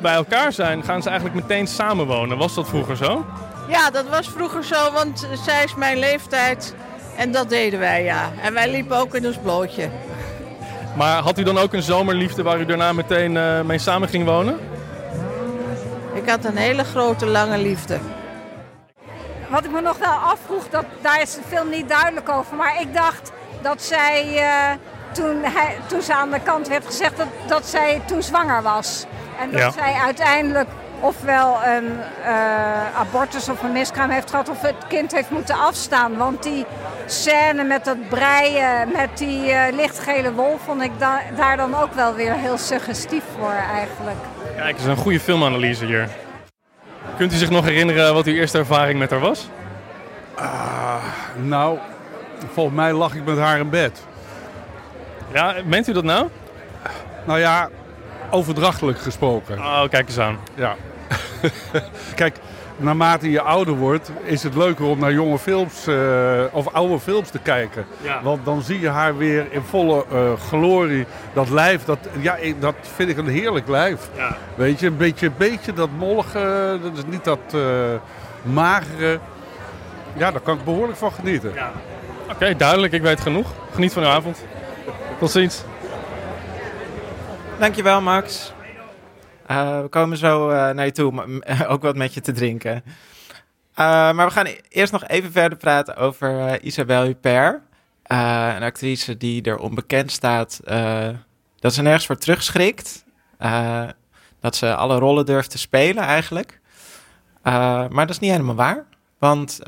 bij 0.00 0.14
elkaar 0.14 0.52
zijn, 0.52 0.82
gaan 0.84 1.02
ze 1.02 1.08
eigenlijk 1.08 1.40
meteen 1.40 1.66
samenwonen. 1.66 2.38
Was 2.38 2.54
dat 2.54 2.68
vroeger 2.68 2.96
zo? 2.96 3.26
Ja, 3.68 3.90
dat 3.90 4.08
was 4.08 4.28
vroeger 4.28 4.64
zo, 4.64 4.92
want 4.92 5.28
zij 5.44 5.64
is 5.64 5.74
mijn 5.74 5.98
leeftijd. 5.98 6.74
En 7.16 7.32
dat 7.32 7.48
deden 7.48 7.78
wij, 7.78 8.04
ja. 8.04 8.30
En 8.42 8.54
wij 8.54 8.70
liepen 8.70 8.96
ook 8.96 9.14
in 9.14 9.26
ons 9.26 9.36
blootje. 9.36 9.88
Maar 10.96 11.22
had 11.22 11.38
u 11.38 11.42
dan 11.42 11.58
ook 11.58 11.72
een 11.72 11.82
zomerliefde 11.82 12.42
waar 12.42 12.60
u 12.60 12.64
daarna 12.64 12.92
meteen 12.92 13.36
eh, 13.36 13.60
mee 13.60 13.78
samen 13.78 14.08
ging 14.08 14.24
wonen? 14.24 14.58
Ik 16.14 16.28
had 16.28 16.44
een 16.44 16.56
hele 16.56 16.84
grote, 16.84 17.26
lange 17.26 17.58
liefde. 17.58 17.98
Wat 19.50 19.64
ik 19.64 19.70
me 19.70 19.80
nog 19.80 19.98
wel 19.98 20.12
afvroeg, 20.12 20.68
dat, 20.70 20.84
daar 21.02 21.22
is 21.22 21.34
de 21.34 21.40
film 21.48 21.70
niet 21.70 21.88
duidelijk 21.88 22.28
over. 22.28 22.56
Maar 22.56 22.80
ik 22.80 22.94
dacht 22.94 23.32
dat 23.62 23.82
zij, 23.82 24.36
eh, 24.36 24.76
toen, 25.12 25.36
hij, 25.42 25.76
toen 25.86 26.02
ze 26.02 26.14
aan 26.14 26.30
de 26.30 26.40
kant 26.40 26.68
werd 26.68 26.86
gezegd, 26.86 27.16
dat, 27.16 27.26
dat 27.46 27.66
zij 27.66 28.00
toen 28.06 28.22
zwanger 28.22 28.62
was. 28.62 29.06
En 29.40 29.50
dat 29.50 29.60
Ja. 29.60 29.70
zij 29.70 29.92
uiteindelijk 30.04 30.68
ofwel 31.00 31.58
een 31.64 31.98
eh, 32.24 32.98
abortus 32.98 33.48
of 33.48 33.62
een 33.62 33.72
miskraam 33.72 34.10
heeft 34.10 34.30
gehad... 34.30 34.48
of 34.48 34.60
het 34.62 34.74
kind 34.88 35.12
heeft 35.12 35.30
moeten 35.30 35.58
afstaan. 35.58 36.16
Want 36.16 36.42
die 36.42 36.66
scène 37.06 37.62
met 37.64 37.84
dat 37.84 38.08
breien, 38.08 38.88
met 38.92 39.18
die 39.18 39.50
eh, 39.50 39.72
lichtgele 39.74 40.32
wolf... 40.32 40.60
vond 40.64 40.82
ik 40.82 40.90
da- 40.98 41.20
daar 41.36 41.56
dan 41.56 41.74
ook 41.76 41.92
wel 41.94 42.14
weer 42.14 42.32
heel 42.32 42.58
suggestief 42.58 43.22
voor 43.38 43.52
eigenlijk. 43.52 44.16
Kijk, 44.56 44.68
het 44.70 44.78
is 44.80 44.84
een 44.86 44.96
goede 44.96 45.20
filmanalyse 45.20 45.84
hier. 45.84 46.08
Kunt 47.16 47.32
u 47.32 47.36
zich 47.36 47.50
nog 47.50 47.64
herinneren 47.64 48.14
wat 48.14 48.26
uw 48.26 48.34
eerste 48.34 48.58
ervaring 48.58 48.98
met 48.98 49.10
haar 49.10 49.20
was? 49.20 49.48
Ah, 50.34 50.94
nou, 51.36 51.78
volgens 52.52 52.76
mij 52.76 52.92
lag 52.92 53.14
ik 53.14 53.24
met 53.24 53.38
haar 53.38 53.58
in 53.58 53.70
bed. 53.70 54.02
Ja, 55.32 55.54
meent 55.64 55.88
u 55.88 55.92
dat 55.92 56.04
nou? 56.04 56.28
Nou 57.24 57.38
ja, 57.38 57.68
overdrachtelijk 58.30 58.98
gesproken. 58.98 59.58
Oh, 59.58 59.82
kijk 59.88 60.06
eens 60.06 60.18
aan. 60.18 60.38
Ja. 60.54 60.76
Kijk, 62.14 62.36
naarmate 62.76 63.30
je 63.30 63.40
ouder 63.40 63.74
wordt, 63.74 64.10
is 64.22 64.42
het 64.42 64.54
leuker 64.54 64.84
om 64.84 64.98
naar 64.98 65.12
jonge 65.12 65.38
films 65.38 65.86
eh, 65.86 66.42
of 66.52 66.68
oude 66.72 66.98
films 67.00 67.30
te 67.30 67.38
kijken. 67.38 67.84
Ja. 68.02 68.22
Want 68.22 68.44
dan 68.44 68.62
zie 68.62 68.80
je 68.80 68.88
haar 68.88 69.16
weer 69.16 69.46
in 69.50 69.62
volle 69.62 70.04
eh, 70.12 70.32
glorie. 70.48 71.06
Dat 71.32 71.50
lijf, 71.50 71.84
dat, 71.84 71.98
ja, 72.20 72.36
dat 72.58 72.74
vind 72.94 73.10
ik 73.10 73.16
een 73.16 73.28
heerlijk 73.28 73.68
lijf. 73.68 74.08
Ja. 74.16 74.36
Weet 74.54 74.80
je, 74.80 74.86
een 74.86 74.96
beetje, 74.96 75.30
beetje 75.30 75.72
dat 75.72 75.88
mollige, 75.98 76.78
dat 76.82 76.96
is 76.96 77.04
niet 77.06 77.24
dat 77.24 77.54
eh, 77.54 77.60
magere. 78.42 79.18
Ja, 80.16 80.30
daar 80.30 80.40
kan 80.40 80.58
ik 80.58 80.64
behoorlijk 80.64 80.98
van 80.98 81.12
genieten. 81.12 81.52
Oké, 82.30 82.56
duidelijk. 82.56 82.92
Ik 82.92 83.02
weet 83.02 83.20
genoeg. 83.20 83.52
Geniet 83.72 83.92
van 83.92 84.02
uw 84.02 84.08
avond. 84.08 84.38
Tot 85.20 85.30
ziens. 85.30 85.62
Dankjewel, 87.58 88.00
Max. 88.00 88.52
Eh, 89.46 89.80
we 89.80 89.88
komen 89.88 90.16
zo 90.16 90.48
eh, 90.48 90.70
naar 90.70 90.84
je 90.84 90.92
toe 90.92 91.08
om 91.08 91.42
eh, 91.42 91.70
ook 91.72 91.82
wat 91.82 91.96
met 91.96 92.14
je 92.14 92.20
te 92.20 92.32
drinken. 92.32 92.82
Eh, 93.74 93.84
maar 94.12 94.26
we 94.26 94.32
gaan 94.32 94.46
e- 94.46 94.58
eerst 94.68 94.92
nog 94.92 95.06
even 95.06 95.32
verder 95.32 95.58
praten 95.58 95.96
over 95.96 96.62
Isabelle 96.62 97.06
Huppert. 97.06 97.60
Een 98.02 98.62
actrice 98.62 99.16
die 99.16 99.42
er 99.42 99.58
onbekend 99.58 100.12
staat 100.12 100.60
dat 101.58 101.74
ze 101.74 101.82
nergens 101.82 102.06
voor 102.06 102.16
terugschrikt. 102.18 103.04
Dat 104.40 104.56
ze 104.56 104.74
alle 104.74 104.98
rollen 104.98 105.26
durft 105.26 105.50
te 105.50 105.58
spelen 105.58 106.02
eigenlijk. 106.02 106.60
Maar 107.42 107.90
dat 107.90 108.10
is 108.10 108.18
niet 108.18 108.30
helemaal 108.30 108.54
waar. 108.54 108.84
Want 109.18 109.58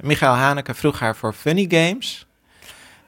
Michael 0.00 0.34
Haneke 0.34 0.74
vroeg 0.74 0.98
haar 0.98 1.16
voor 1.16 1.32
Funny 1.32 1.66
Games. 1.68 2.25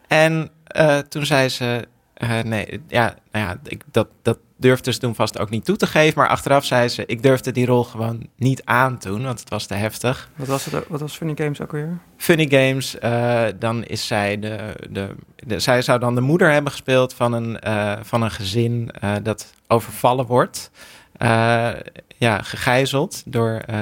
En 0.08 0.50
eh, 0.64 0.98
toen 0.98 1.26
zei 1.26 1.48
ze... 1.48 1.88
eh, 2.14 2.40
nee, 2.40 2.80
ja, 2.88 3.14
nou 3.32 3.44
ja, 3.46 3.56
ik, 3.64 3.82
dat, 3.90 4.08
dat 4.22 4.38
durfde 4.56 4.92
ze 4.92 4.98
toen 4.98 5.14
vast 5.14 5.38
ook 5.38 5.50
niet 5.50 5.64
toe 5.64 5.76
te 5.76 5.86
geven. 5.86 6.18
Maar 6.18 6.28
achteraf 6.28 6.64
zei 6.64 6.88
ze, 6.88 7.06
ik 7.06 7.22
durfde 7.22 7.52
die 7.52 7.66
rol 7.66 7.84
gewoon 7.84 8.26
niet 8.36 8.62
aan 8.64 8.98
toen, 8.98 9.22
want 9.24 9.40
het 9.40 9.48
was 9.50 9.66
te 9.66 9.74
heftig. 9.74 10.30
Wat 10.36 10.46
was, 10.46 10.64
het, 10.64 10.88
wat 10.88 11.00
was 11.00 11.16
Funny 11.16 11.34
Games 11.36 11.60
ook 11.60 11.72
weer? 11.72 11.98
Funny 12.16 12.46
Games, 12.50 12.98
eh, 12.98 13.44
dan 13.58 13.84
is 13.84 14.06
zij 14.06 14.38
de, 14.38 14.74
de, 14.90 15.14
de... 15.36 15.58
Zij 15.60 15.82
zou 15.82 15.98
dan 15.98 16.14
de 16.14 16.20
moeder 16.20 16.50
hebben 16.52 16.72
gespeeld 16.72 17.14
van 17.14 17.32
een, 17.32 17.60
eh, 17.60 17.92
van 18.02 18.22
een 18.22 18.30
gezin 18.30 18.90
eh, 19.00 19.14
dat 19.22 19.52
overvallen 19.66 20.26
wordt. 20.26 20.70
Eh, 21.16 21.70
ja, 22.16 22.42
gegijzeld 22.42 23.22
door 23.26 23.62
eh, 23.66 23.80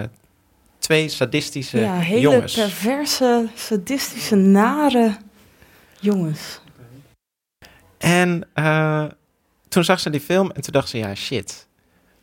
twee 0.79 1.09
sadistische 1.09 1.79
ja, 1.81 1.95
hele 1.99 2.21
jongens. 2.21 2.55
perverse, 2.55 3.49
sadistische, 3.55 4.35
nare 4.37 5.17
jongens. 6.01 6.61
En 7.99 8.49
eh, 8.53 9.05
toen 9.69 9.85
zag 9.85 10.01
ze 10.01 10.11
die 10.11 10.21
film 10.21 10.51
en 10.51 10.63
toen 10.63 10.73
dacht 10.73 10.89
ze, 10.89 10.99
ja, 10.99 11.15
shit. 11.15 11.69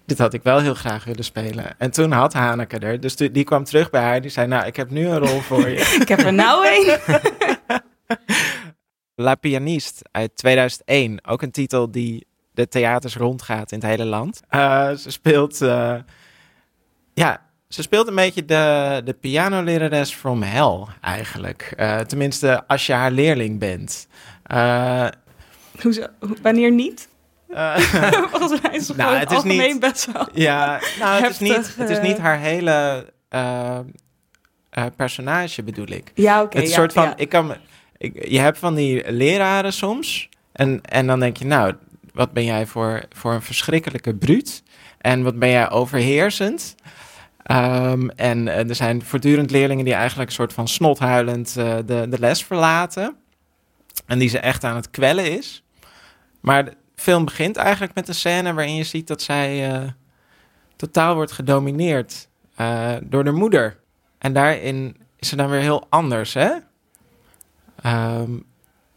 Dit 0.05 0.17
had 0.17 0.33
ik 0.33 0.43
wel 0.43 0.59
heel 0.59 0.73
graag 0.73 1.03
willen 1.03 1.23
spelen. 1.23 1.79
En 1.79 1.91
toen 1.91 2.12
had 2.12 2.33
Haneke 2.33 2.79
er. 2.79 2.99
Dus 2.99 3.15
die, 3.15 3.43
kwam 3.43 3.63
terug 3.63 3.89
bij 3.89 4.01
haar. 4.01 4.21
Die 4.21 4.31
zei, 4.31 4.47
nou, 4.47 4.65
ik 4.65 4.75
heb 4.75 4.89
nu 4.89 5.07
een 5.07 5.17
rol 5.17 5.39
voor 5.39 5.69
je. 5.69 5.79
Ik 6.01 6.07
heb 6.07 6.19
er 6.19 6.33
nou 6.33 6.67
een. 6.67 6.99
La 9.15 9.36
Pianiste 9.36 10.05
uit 10.12 10.36
2001. 10.36 11.25
Ook 11.25 11.41
een 11.41 11.51
titel 11.51 11.91
die 11.91 12.27
de 12.51 12.67
theaters 12.67 13.15
rondgaat 13.15 13.71
in 13.71 13.79
het 13.79 13.88
hele 13.88 14.05
land. 14.05 14.41
Eh, 14.47 14.91
ze 14.91 15.12
speelt... 15.12 15.62
eh, 15.62 15.95
ja, 17.13 17.42
ze 17.73 17.81
speelt 17.81 18.07
een 18.07 18.15
beetje 18.15 18.45
de, 18.45 19.01
de 19.05 19.13
pianolerares 19.13 20.13
from 20.13 20.41
hell, 20.43 20.86
eigenlijk. 21.01 21.73
Eh, 21.77 21.99
tenminste, 21.99 22.67
als 22.67 22.86
je 22.86 22.93
haar 22.93 23.12
leerling 23.12 23.59
bent. 23.59 24.07
Eh, 24.43 25.07
Hoezo? 25.81 26.05
Wanneer 26.41 26.71
niet? 26.71 27.07
eh, 27.49 27.77
Volgens 28.31 28.62
mij 28.62 28.75
is 28.75 28.88
het 28.88 28.97
Nou, 28.97 29.15
het 29.15 29.29
is 29.29 29.36
algemeen 29.36 29.71
niet- 29.71 29.79
best 29.79 30.12
wel. 30.13 30.27
Ja, 30.33 30.79
nou, 30.99 31.21
het 31.23 31.31
is, 31.31 31.39
niet, 31.39 31.75
het 31.77 31.89
is 31.89 31.99
niet 32.01 32.17
haar 32.17 32.39
hele 32.39 33.05
personage, 34.95 35.63
bedoel 35.63 35.88
ik. 35.89 36.12
Ja, 36.15 36.41
oké. 36.41 36.55
het 36.57 36.65
is 36.65 36.71
ja, 36.73 36.75
soort 36.79 36.93
van, 36.93 37.03
ja. 37.03 37.13
ik 37.17 37.29
kan, 37.29 37.55
ik, 37.97 38.27
je 38.27 38.39
hebt 38.39 38.57
van 38.57 38.75
die 38.75 39.12
leraren 39.12 39.73
soms. 39.73 40.29
En, 40.51 40.81
en 40.81 41.07
dan 41.07 41.19
denk 41.19 41.38
je, 41.38 41.45
nou, 41.45 41.73
wat 42.13 42.31
ben 42.31 42.45
jij 42.45 42.65
voor, 42.65 43.03
voor 43.09 43.33
een 43.33 43.41
verschrikkelijke 43.41 44.15
bruut? 44.15 44.63
En 44.97 45.23
wat 45.23 45.39
ben 45.39 45.49
jij 45.49 45.69
overheersend? 45.69 46.75
Ehm, 47.43 48.08
en 48.08 48.47
eh, 48.47 48.69
er 48.69 48.75
zijn 48.75 49.01
voortdurend 49.01 49.51
leerlingen 49.51 49.86
die 49.86 49.93
eigenlijk 49.93 50.29
een 50.29 50.36
soort 50.36 50.53
van 50.53 50.67
snothuilend 50.67 51.56
eh, 51.58 51.75
de, 51.86 52.08
de 52.10 52.19
les 52.19 52.43
verlaten. 52.43 53.15
En 54.06 54.19
die 54.19 54.29
ze 54.29 54.39
echt 54.39 54.63
aan 54.63 54.75
het 54.75 54.89
kwellen 54.89 55.38
is. 55.38 55.63
Maar 56.39 56.65
de 56.65 56.73
film 56.95 57.25
begint 57.25 57.56
eigenlijk 57.56 57.93
met 57.93 58.08
een 58.08 58.15
scène 58.15 58.53
waarin 58.53 58.75
je 58.75 58.84
ziet 58.84 59.08
dat 59.08 59.21
zij 59.21 59.71
eh, 59.71 59.82
totaal 60.75 61.15
wordt 61.15 61.32
gedomineerd 61.32 62.27
door 63.03 63.23
de 63.23 63.32
moeder. 63.32 63.79
En 64.17 64.34
daarin 64.34 64.97
is 65.19 65.29
ze 65.29 65.36
dan 65.36 65.49
weer 65.49 65.60
heel 65.60 65.86
anders, 65.89 66.34
hè? 66.34 66.51
Ehm, 67.82 68.32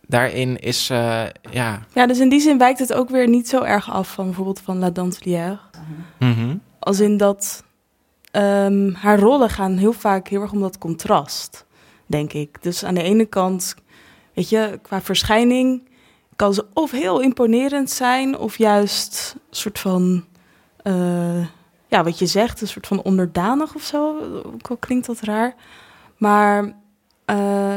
daarin 0.07 0.59
is 0.59 0.87
ze, 0.87 1.33
ja... 1.51 1.83
Ja, 1.93 2.07
dus 2.07 2.19
in 2.19 2.29
die 2.29 2.41
zin 2.41 2.59
wijkt 2.59 2.79
het 2.79 2.93
ook 2.93 3.09
weer 3.09 3.29
niet 3.29 3.49
zo 3.49 3.63
erg 3.63 3.91
af 3.91 4.13
van 4.13 4.25
bijvoorbeeld 4.25 4.61
van 4.61 4.79
La 4.79 4.91
Dentelière. 4.91 5.59
mhm. 6.19 6.57
Als 6.79 7.01
in 7.01 7.17
dat 7.17 7.66
ehm, 8.37 8.93
haar 8.93 9.19
rollen 9.19 9.51
gaan 9.51 9.77
heel 9.77 9.93
vaak 9.93 10.29
heel 10.29 10.41
erg 10.41 10.53
om 10.53 10.61
dat 10.61 10.79
contrast, 10.79 11.67
denk 12.07 12.33
ik. 12.33 12.63
Dus 12.63 12.85
aan 12.85 12.95
de 12.95 13.03
ene 13.03 13.25
kant, 13.25 13.75
weet 14.35 14.49
je, 14.49 14.79
qua 14.83 15.01
verschijning 15.01 15.89
kan 16.37 16.55
ze 16.55 16.67
of 16.73 16.91
heel 16.91 17.21
imponerend 17.21 17.91
zijn, 17.91 18.39
of 18.39 18.59
juist 18.59 19.33
een 19.35 19.57
soort 19.57 19.79
van, 19.79 20.25
eh, 20.83 21.47
ja, 21.89 22.05
wat 22.05 22.19
je 22.19 22.27
zegt, 22.27 22.61
een 22.61 22.69
soort 22.69 22.87
van 22.87 23.03
onderdanig 23.03 23.75
of 23.75 23.83
zo. 23.83 24.19
Ook 24.45 24.69
al 24.69 24.77
klinkt 24.77 25.07
dat 25.07 25.21
raar. 25.21 25.55
Maar 26.17 26.75
eh, 27.25 27.75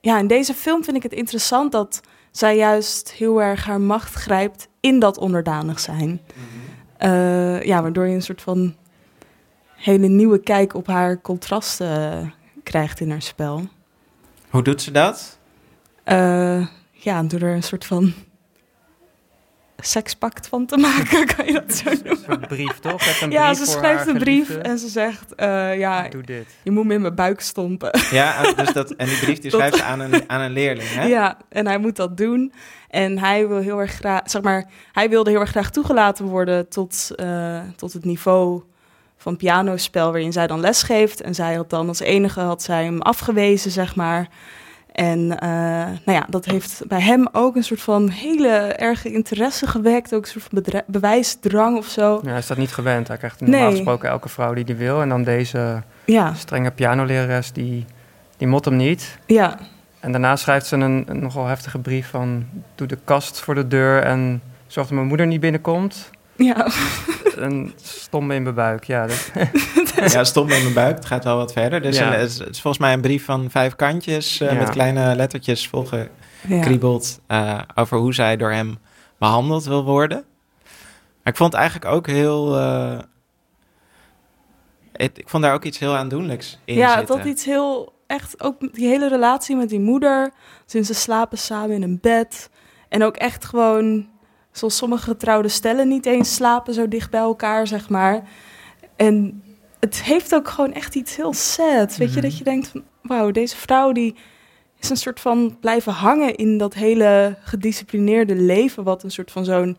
ja, 0.00 0.18
in 0.18 0.26
deze 0.26 0.54
film 0.54 0.84
vind 0.84 0.96
ik 0.96 1.02
het 1.02 1.12
interessant 1.12 1.72
dat 1.72 2.00
zij 2.30 2.56
juist 2.56 3.12
heel 3.12 3.42
erg 3.42 3.64
haar 3.64 3.80
macht 3.80 4.14
grijpt 4.14 4.68
in 4.80 4.98
dat 4.98 5.18
onderdanig 5.18 5.80
zijn. 5.80 6.20
Eh, 6.96 7.62
ja, 7.62 7.82
waardoor 7.82 8.06
je 8.06 8.14
een 8.14 8.22
soort 8.22 8.42
van 8.42 8.74
hele 9.80 10.06
nieuwe 10.08 10.38
kijk 10.40 10.74
op 10.74 10.86
haar 10.86 11.20
contrasten 11.20 12.12
eh, 12.12 12.26
krijgt 12.62 13.00
in 13.00 13.10
haar 13.10 13.22
spel. 13.22 13.68
Hoe 14.50 14.62
doet 14.62 14.82
ze 14.82 14.90
dat? 14.90 15.38
Eh, 16.04 16.66
ja, 16.90 17.22
door 17.22 17.40
er 17.40 17.54
een 17.54 17.62
soort 17.62 17.84
van 17.86 18.12
sekspact 19.82 20.46
van 20.48 20.66
te 20.66 20.76
maken, 20.88 21.26
kan 21.36 21.46
je 21.46 21.52
dat 21.52 21.72
zo 21.74 21.90
noemen? 21.90 22.10
Een 22.10 22.18
soort 22.26 22.48
brief, 22.48 22.78
toch? 22.78 23.20
Een 23.22 23.30
ja, 23.30 23.44
brief 23.50 23.58
ze 23.64 23.70
schrijft 23.70 24.06
een 24.06 24.18
brief 24.18 24.46
geliefde. 24.46 24.68
en 24.68 24.78
ze 24.78 24.88
zegt, 24.88 25.34
eh, 25.34 25.78
ja, 25.78 26.08
Doe 26.08 26.22
dit. 26.22 26.46
je 26.62 26.70
moet 26.70 26.84
me 26.84 26.94
in 26.94 27.00
mijn 27.00 27.14
buik 27.14 27.40
stompen. 27.40 28.00
Ja, 28.10 28.44
en 28.44 28.54
dus 28.64 28.72
dat, 28.72 28.90
en 28.90 29.06
die 29.06 29.18
brief 29.18 29.38
die 29.38 29.50
Dat- 29.50 29.60
schrijft 29.60 29.76
ze 29.76 29.82
aan 29.84 30.00
een, 30.00 30.24
aan 30.30 30.40
een 30.40 30.50
leerling, 30.50 30.88
hè? 30.88 31.04
Ja, 31.06 31.36
en 31.48 31.66
hij 31.66 31.78
moet 31.78 31.96
dat 31.96 32.16
doen. 32.16 32.52
En 32.88 33.18
hij 33.18 33.48
wil 33.48 33.58
heel 33.58 33.78
erg 33.80 33.92
graag, 33.92 34.20
zeg 34.24 34.42
maar, 34.42 34.70
hij 34.92 35.08
wilde 35.08 35.30
heel 35.30 35.40
erg 35.40 35.50
graag 35.50 35.70
toegelaten 35.70 36.24
worden 36.24 36.68
tot, 36.68 37.10
eh, 37.16 37.60
tot 37.76 37.92
het 37.92 38.04
niveau 38.04 38.62
van 39.20 39.36
pianospel 39.36 40.10
waarin 40.10 40.32
zij 40.32 40.46
dan 40.46 40.60
les 40.60 40.82
geeft. 40.82 41.20
En 41.20 41.34
zij 41.34 41.54
had 41.54 41.70
dan 41.70 41.88
als 41.88 42.00
enige 42.00 42.40
had 42.40 42.62
zij 42.62 42.84
hem 42.84 43.00
afgewezen, 43.02 43.70
zeg 43.70 43.96
maar. 43.96 44.28
En 44.92 45.38
eh, 45.38 45.48
nou 46.04 46.18
ja, 46.18 46.26
dat 46.28 46.44
heeft 46.44 46.82
bij 46.86 47.00
hem 47.00 47.28
ook 47.32 47.56
een 47.56 47.64
soort 47.64 47.80
van 47.80 48.08
hele 48.08 48.48
erge 48.58 49.12
interesse 49.12 49.66
gewekt. 49.66 50.14
Ook 50.14 50.22
een 50.22 50.40
soort 50.40 50.64
van 50.64 50.82
bewijsdrang 50.86 51.76
of 51.76 51.86
zo. 51.86 52.20
Ja, 52.22 52.28
hij 52.28 52.38
is 52.38 52.46
dat 52.46 52.56
niet 52.56 52.72
gewend. 52.72 53.08
Hij 53.08 53.16
krijgt 53.16 53.40
Nee. 53.40 53.50
normaal 53.50 53.70
gesproken 53.70 54.08
elke 54.08 54.28
vrouw 54.28 54.54
die 54.54 54.64
die 54.64 54.74
wil. 54.74 55.00
En 55.00 55.08
dan 55.08 55.22
deze 55.24 55.82
Ja. 56.04 56.34
strenge 56.34 56.70
pianolerares, 56.70 57.52
die, 57.52 57.84
die 58.36 58.46
mot 58.48 58.64
hem 58.64 58.76
niet. 58.76 59.18
Ja, 59.26 59.58
En 60.00 60.12
daarna 60.12 60.36
schrijft 60.36 60.66
ze 60.66 60.76
een, 60.76 61.04
een 61.08 61.20
nogal 61.20 61.46
heftige 61.46 61.78
brief 61.78 62.08
van... 62.10 62.46
doe 62.74 62.86
de 62.86 62.98
kast 63.04 63.40
voor 63.40 63.54
de 63.54 63.68
deur 63.68 64.02
en 64.02 64.42
zorg 64.66 64.86
dat 64.86 64.96
mijn 64.96 65.08
moeder 65.08 65.26
niet 65.26 65.40
binnenkomt. 65.40 66.10
Ja. 66.44 66.66
En 67.36 67.72
stom 67.82 68.30
in 68.30 68.42
mijn 68.42 68.54
buik, 68.54 68.84
ja. 68.84 69.06
Dat, 69.06 69.30
Ja, 70.12 70.24
stom 70.24 70.50
in 70.50 70.62
mijn 70.62 70.74
buik. 70.74 70.94
Het 70.96 71.04
gaat 71.06 71.24
wel 71.24 71.36
wat 71.36 71.52
verder. 71.52 71.82
Dus 71.82 71.98
Ja. 71.98 72.06
een- 72.14 72.20
het, 72.20 72.28
is, 72.30 72.60
volgens 72.60 72.78
mij 72.78 72.92
een 72.92 73.00
brief 73.00 73.24
van 73.24 73.50
vijf 73.50 73.76
kantjes 73.76 74.40
eh, 74.40 74.52
Ja. 74.52 74.58
met 74.58 74.70
kleine 74.70 75.14
lettertjes 75.16 75.68
volgekriebeld 75.68 77.20
eh, 77.26 77.58
over 77.74 77.98
hoe 77.98 78.14
zij 78.14 78.36
door 78.36 78.50
hem 78.52 78.78
behandeld 79.18 79.64
wil 79.64 79.84
worden. 79.84 80.24
Maar 81.22 81.32
ik 81.32 81.36
vond 81.36 81.52
het 81.52 81.60
eigenlijk 81.60 81.92
ook 81.94 82.06
heel. 82.06 82.56
eh, 82.56 82.98
het- 84.92 85.18
ik 85.18 85.28
vond 85.28 85.42
daar 85.42 85.54
ook 85.54 85.64
iets 85.64 85.78
heel 85.78 85.96
aandoenlijks 85.96 86.58
in 86.64 86.74
ja, 86.74 86.96
zitten. 86.98 87.16
dat 87.16 87.26
iets 87.26 87.44
heel 87.44 87.92
echt 88.06 88.42
ook 88.42 88.74
die 88.74 88.86
hele 88.88 89.08
relatie 89.08 89.56
met 89.56 89.68
die 89.68 89.80
moeder. 89.80 90.30
Sinds 90.66 90.88
ze 90.88 90.94
slapen 90.94 91.38
samen 91.38 91.70
in 91.70 91.82
een 91.82 91.98
bed. 92.00 92.50
En 92.88 93.02
ook 93.04 93.16
echt 93.16 93.44
gewoon, 93.44 94.08
zoals 94.52 94.76
sommige 94.76 95.02
getrouwde 95.04 95.48
stellen 95.48 95.88
niet 95.88 96.06
eens 96.06 96.34
slapen 96.34 96.74
zo 96.74 96.88
dicht 96.88 97.10
bij 97.10 97.20
elkaar, 97.20 97.66
zeg 97.66 97.88
maar. 97.88 98.22
En 98.96 99.42
het 99.80 100.02
heeft 100.02 100.34
ook 100.34 100.48
gewoon 100.48 100.72
echt 100.72 100.94
iets 100.94 101.16
heel 101.16 101.32
sad. 101.32 101.96
Weet 101.96 102.08
je, 102.08 102.14
Mhm. 102.14 102.22
dat 102.28 102.38
je 102.38 102.44
denkt 102.44 102.68
van, 102.68 102.82
wauw, 103.02 103.30
deze 103.30 103.56
vrouw 103.56 103.92
die 103.92 104.14
is 104.78 104.90
een 104.90 104.96
soort 104.96 105.20
van 105.20 105.56
blijven 105.60 105.92
hangen 105.92 106.34
in 106.34 106.58
dat 106.58 106.74
hele 106.74 107.36
gedisciplineerde 107.42 108.34
leven, 108.34 108.84
wat 108.84 109.02
een 109.02 109.10
soort 109.10 109.30
van 109.30 109.44
zo'n 109.44 109.78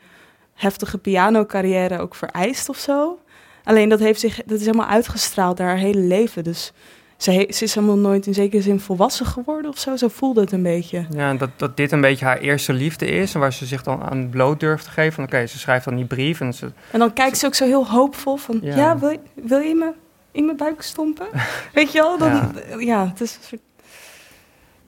heftige 0.53 0.97
pianocarrière 0.97 1.99
ook 1.99 2.15
vereist 2.15 2.69
of 2.69 2.77
zo. 2.77 3.19
Alleen 3.63 3.89
dat, 3.89 3.99
heeft 3.99 4.19
zich, 4.19 4.41
dat 4.45 4.59
is 4.59 4.65
helemaal 4.65 4.87
uitgestraald 4.87 5.57
naar 5.57 5.67
haar 5.67 5.77
hele 5.77 5.99
leven. 6.01 6.43
Dus 6.43 6.71
ze, 7.23 7.47
ze 7.49 7.63
is 7.63 7.75
helemaal 7.75 7.97
nooit 7.97 8.27
in 8.27 8.33
zekere 8.33 8.61
zin 8.61 8.79
volwassen 8.79 9.25
geworden 9.25 9.71
of 9.71 9.77
zo. 9.79 9.95
Zo 9.95 10.07
voelde 10.07 10.41
het 10.41 10.51
een 10.51 10.63
beetje. 10.63 11.05
ja, 11.15 11.33
dat, 11.33 11.49
dat 11.55 11.77
dit 11.77 11.91
een 11.91 12.01
beetje 12.01 12.25
haar 12.25 12.37
eerste 12.37 12.73
liefde 12.73 13.05
is... 13.05 13.33
en 13.33 13.39
waar 13.39 13.53
ze 13.53 13.65
zich 13.65 13.83
dan 13.83 14.03
aan 14.03 14.29
bloot 14.29 14.59
durft 14.59 14.83
te 14.83 14.89
geven. 14.91 15.23
Oké, 15.23 15.45
ze 15.47 15.59
schrijft 15.59 15.85
dan 15.85 15.95
die 15.95 16.05
brief 16.05 16.39
en 16.39 16.53
ze... 16.53 16.71
En 16.91 16.99
dan 16.99 17.13
kijkt 17.13 17.37
ze 17.37 17.45
ook 17.45 17.53
zo 17.55 17.65
heel 17.65 17.87
hoopvol 17.87 18.35
van... 18.35 18.59
Ja, 18.61 18.75
Ja. 18.75 18.97
wil, 18.99 19.09
je- 19.09 19.19
wil 19.35 19.59
je 19.59 19.75
me 19.75 19.91
in 20.31 20.45
mijn 20.45 20.57
buik 20.57 20.81
stompen? 20.81 21.27
Weet 21.73 21.91
je 21.91 21.99
wel? 21.99 22.17
Dan, 22.17 22.55
ja. 22.69 22.79
Ja. 22.79 23.07
het 23.07 23.21
is 23.21 23.35
een 23.35 23.43
soort... 23.47 23.61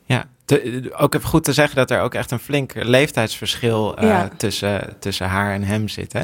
Ja, 0.05 0.25
te- 0.45 0.91
ook 0.97 1.13
even 1.15 1.27
goed 1.29 1.43
te 1.43 1.53
zeggen 1.53 1.75
dat 1.75 1.91
er 1.91 2.01
ook 2.01 2.13
echt 2.13 2.31
een 2.31 2.39
flink 2.39 2.73
leeftijdsverschil 2.75 3.97
eh, 3.97 4.07
Ja. 4.07 4.29
tussen, 4.37 4.95
tussen 4.99 5.27
haar 5.27 5.53
en 5.53 5.63
hem 5.63 5.87
zit. 5.87 6.13
Hè? 6.13 6.23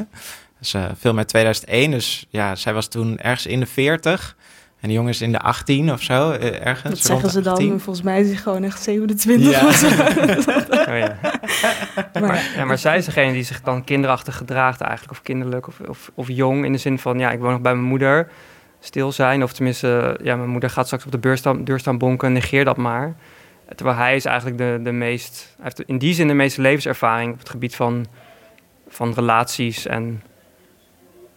Dus, 0.60 0.74
eh 0.74 0.86
film 1.00 1.18
uit 1.18 1.28
2001, 1.28 1.92
dus 1.92 2.26
ja, 2.30 2.56
zij 2.56 2.74
was 2.74 2.88
toen 2.88 3.18
ergens 3.18 3.46
in 3.46 3.60
de 3.60 3.66
40 3.66 4.36
en 4.80 4.88
de 4.88 4.94
jongen 4.94 5.10
is 5.10 5.22
in 5.22 5.32
de 5.32 5.40
18 5.40 5.92
of 5.92 6.02
zo, 6.02 6.32
eh, 6.32 6.66
ergens. 6.66 7.02
Dat 7.02 7.10
rond 7.10 7.22
zeggen 7.22 7.22
de 7.22 7.30
ze 7.30 7.42
dan. 7.42 7.54
18. 7.54 7.70
maar 7.70 7.80
Volgens 7.80 8.06
mij 8.06 8.22
is 8.22 8.28
hij 8.28 8.36
gewoon 8.36 8.64
echt 8.64 8.82
27 8.82 9.50
Ja. 9.50 9.68
of 9.68 9.76
zo. 9.76 9.88
Oh, 10.90 10.98
ja. 10.98 11.18
Maar, 12.20 12.52
ja, 12.56 12.66
maar 12.66 12.78
zij 12.78 12.98
is 12.98 13.06
degene 13.06 13.34
die 13.34 13.44
zich 13.44 13.62
dan 13.62 13.84
kinderachtig 13.84 14.36
gedraagt 14.36 14.82
eigenlijk. 14.82 15.12
Of 15.12 15.22
kinderlijk 15.22 15.68
of, 15.68 15.80
of, 15.80 16.12
of 16.14 16.28
jong. 16.28 16.66
In 16.66 16.72
de 16.72 16.78
zin 16.78 17.00
van, 17.00 17.20
ja, 17.20 17.32
ik 17.32 17.40
woon 17.40 17.52
nog 17.52 17.62
bij 17.62 17.74
mijn 17.74 17.88
moeder. 17.88 18.32
Stil 18.80 19.12
zijn. 19.12 19.44
Of 19.44 19.54
tenminste, 19.54 20.20
ja, 20.24 20.36
mijn 20.36 20.50
moeder 20.50 20.70
gaat 20.70 20.86
straks 20.86 21.06
op 21.06 21.12
de 21.12 21.20
deur 21.20 21.38
staan, 21.38 21.64
deur 21.64 21.80
staan 21.80 21.98
bonken. 21.98 22.34
Negeer 22.34 22.66
dat 22.66 22.78
maar. 22.78 23.16
Terwijl 23.76 23.98
hij 23.98 24.16
is 24.16 24.26
eigenlijk 24.26 24.58
de, 24.58 24.80
de 24.84 24.92
meest... 24.92 25.54
Hij 25.56 25.64
heeft 25.64 25.90
in 25.90 25.98
die 25.98 26.14
zin 26.14 26.28
de 26.28 26.34
meeste 26.34 26.62
levenservaring 26.62 27.34
op 27.34 27.40
het 27.40 27.50
gebied 27.50 27.76
van, 27.76 28.06
van 28.88 29.14
relaties. 29.14 29.86
En 29.86 30.24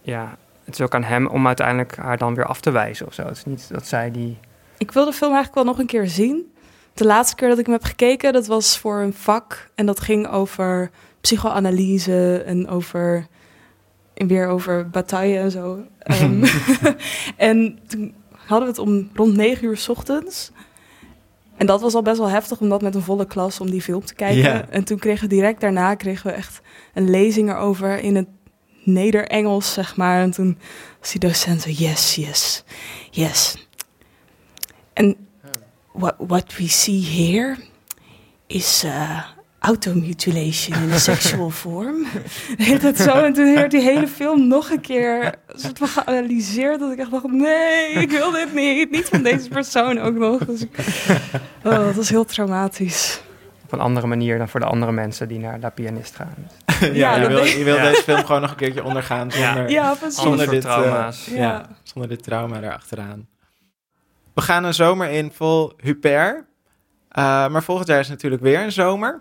ja, 0.01 0.37
het 0.63 0.73
is 0.73 0.81
ook 0.81 0.95
aan 0.95 1.03
hem 1.03 1.27
om 1.27 1.47
uiteindelijk 1.47 1.95
haar 1.95 2.17
dan 2.17 2.35
weer 2.35 2.45
af 2.45 2.61
te 2.61 2.71
wijzen 2.71 3.07
of 3.07 3.13
zo. 3.13 3.21
Het 3.21 3.37
is 3.37 3.45
niet 3.45 3.67
dat 3.71 3.87
zij 3.87 4.11
die... 4.11 4.37
Ik 4.77 4.91
wil 4.91 5.05
de 5.05 5.13
film 5.13 5.33
eigenlijk 5.33 5.63
wel 5.63 5.73
nog 5.73 5.79
een 5.79 5.87
keer 5.87 6.07
zien. 6.07 6.53
De 6.93 7.05
laatste 7.05 7.35
keer 7.35 7.49
dat 7.49 7.57
ik 7.57 7.65
hem 7.65 7.73
heb 7.73 7.83
gekeken, 7.83 8.33
dat 8.33 8.47
was 8.47 8.77
voor 8.77 8.99
een 9.01 9.13
vak. 9.13 9.69
En 9.75 9.85
dat 9.85 9.99
ging 9.99 10.27
over 10.27 10.89
psychoanalyse 11.21 12.43
en 12.45 12.67
over... 12.67 13.27
En 14.13 14.27
weer 14.27 14.47
over 14.47 14.89
bataille 14.89 15.37
en 15.37 15.51
zo. 15.51 15.79
Ehm, 15.99 16.45
en 17.37 17.79
toen 17.87 18.13
hadden 18.31 18.67
we 18.67 18.73
het 18.73 18.77
om 18.77 19.09
rond 19.13 19.35
negen 19.35 19.65
uur 19.65 19.77
's 19.77 19.89
ochtends. 19.89 20.51
En 21.57 21.65
dat 21.65 21.81
was 21.81 21.93
al 21.93 22.01
best 22.01 22.17
wel 22.17 22.29
heftig, 22.29 22.59
om 22.59 22.69
dat 22.69 22.81
met 22.81 22.95
een 22.95 23.01
volle 23.01 23.25
klas 23.25 23.59
om 23.59 23.69
die 23.69 23.81
film 23.81 24.05
te 24.05 24.15
kijken. 24.15 24.71
En 24.71 24.83
toen 24.83 24.99
kregen 24.99 25.29
we 25.29 25.35
direct 25.35 25.61
daarna 25.61 25.95
kregen 25.95 26.27
we 26.27 26.35
echt 26.35 26.61
een 26.93 27.09
lezing 27.09 27.49
erover 27.49 27.99
in 27.99 28.15
het 28.15 28.27
Neder-Engels, 28.83 29.73
zeg 29.73 29.95
maar. 29.95 30.21
En 30.21 30.31
toen 30.31 30.57
was 30.99 31.11
die 31.11 31.19
docent 31.19 31.61
zo, 31.61 31.69
yes, 31.69 32.15
yes, 32.15 32.63
yes. 33.11 33.67
En 34.93 35.27
what, 35.91 36.15
what 36.17 36.55
we 36.57 36.67
see 36.67 37.01
here 37.01 37.57
is 38.47 38.83
uh, 38.85 39.23
automutilation 39.59 40.83
in 40.83 40.91
a 40.91 40.97
sexual 41.11 41.49
form. 41.49 42.05
Heet 42.57 42.81
het 42.81 42.97
zo? 42.97 43.11
En 43.11 43.33
toen 43.33 43.53
werd 43.53 43.71
die 43.71 43.81
hele 43.81 44.07
film 44.07 44.47
nog 44.47 44.69
een 44.69 44.81
keer 44.81 45.35
soort 45.47 45.77
van 45.77 45.87
geanalyseerd. 45.87 46.79
Dat 46.79 46.91
ik 46.91 46.99
echt 46.99 47.11
dacht, 47.11 47.31
nee, 47.31 47.89
ik 47.89 48.11
wil 48.11 48.31
dit 48.31 48.53
niet. 48.53 48.91
Niet 48.91 49.05
van 49.05 49.23
deze 49.23 49.49
persoon 49.49 49.99
ook 49.99 50.15
nog. 50.15 50.45
Dus 50.45 50.61
ik, 50.61 50.77
oh, 51.63 51.85
dat 51.85 51.95
was 51.95 52.09
heel 52.09 52.25
traumatisch. 52.25 53.21
Op 53.73 53.79
een 53.79 53.85
andere 53.85 54.07
manier 54.07 54.37
dan 54.37 54.49
voor 54.49 54.59
de 54.59 54.65
andere 54.65 54.91
mensen 54.91 55.27
die 55.27 55.39
naar 55.39 55.59
La 55.59 55.69
Pianist 55.69 56.15
gaan. 56.15 56.33
ja, 56.79 56.87
Ja, 56.93 57.15
je 57.15 57.27
wil, 57.27 57.43
je 57.43 57.63
wil 57.63 57.75
Ja. 57.75 57.83
deze 57.89 58.03
film 58.03 58.25
gewoon 58.25 58.41
nog 58.41 58.49
een 58.49 58.55
keertje 58.57 58.83
ondergaan 58.83 59.31
zonder, 59.31 59.69
Ja, 59.69 59.95
zonder, 60.09 60.49
dit, 60.49 60.63
soort 60.63 60.75
trauma's. 60.75 61.27
eh, 61.27 61.35
Ja. 61.37 61.65
zonder 61.83 62.09
dit 62.09 62.23
trauma 62.23 62.61
erachteraan. 62.61 63.27
We 64.33 64.41
gaan 64.41 64.63
een 64.63 64.73
zomer 64.73 65.09
in 65.09 65.31
vol 65.31 65.73
Huper. 65.77 66.45
Eh, 67.09 67.23
maar 67.47 67.63
volgend 67.63 67.87
jaar 67.87 67.99
is 67.99 68.09
natuurlijk 68.09 68.41
weer 68.41 68.59
een 68.59 68.71
zomer. 68.71 69.19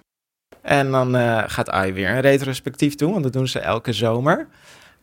En 0.62 0.90
dan 0.90 1.16
eh, 1.16 1.42
gaat 1.46 1.70
AI 1.70 1.92
weer 1.92 2.10
een 2.10 2.20
retrospectief 2.20 2.94
doen, 2.94 3.10
want 3.10 3.22
dat 3.22 3.32
doen 3.32 3.48
ze 3.48 3.58
elke 3.58 3.92
zomer. 3.92 4.48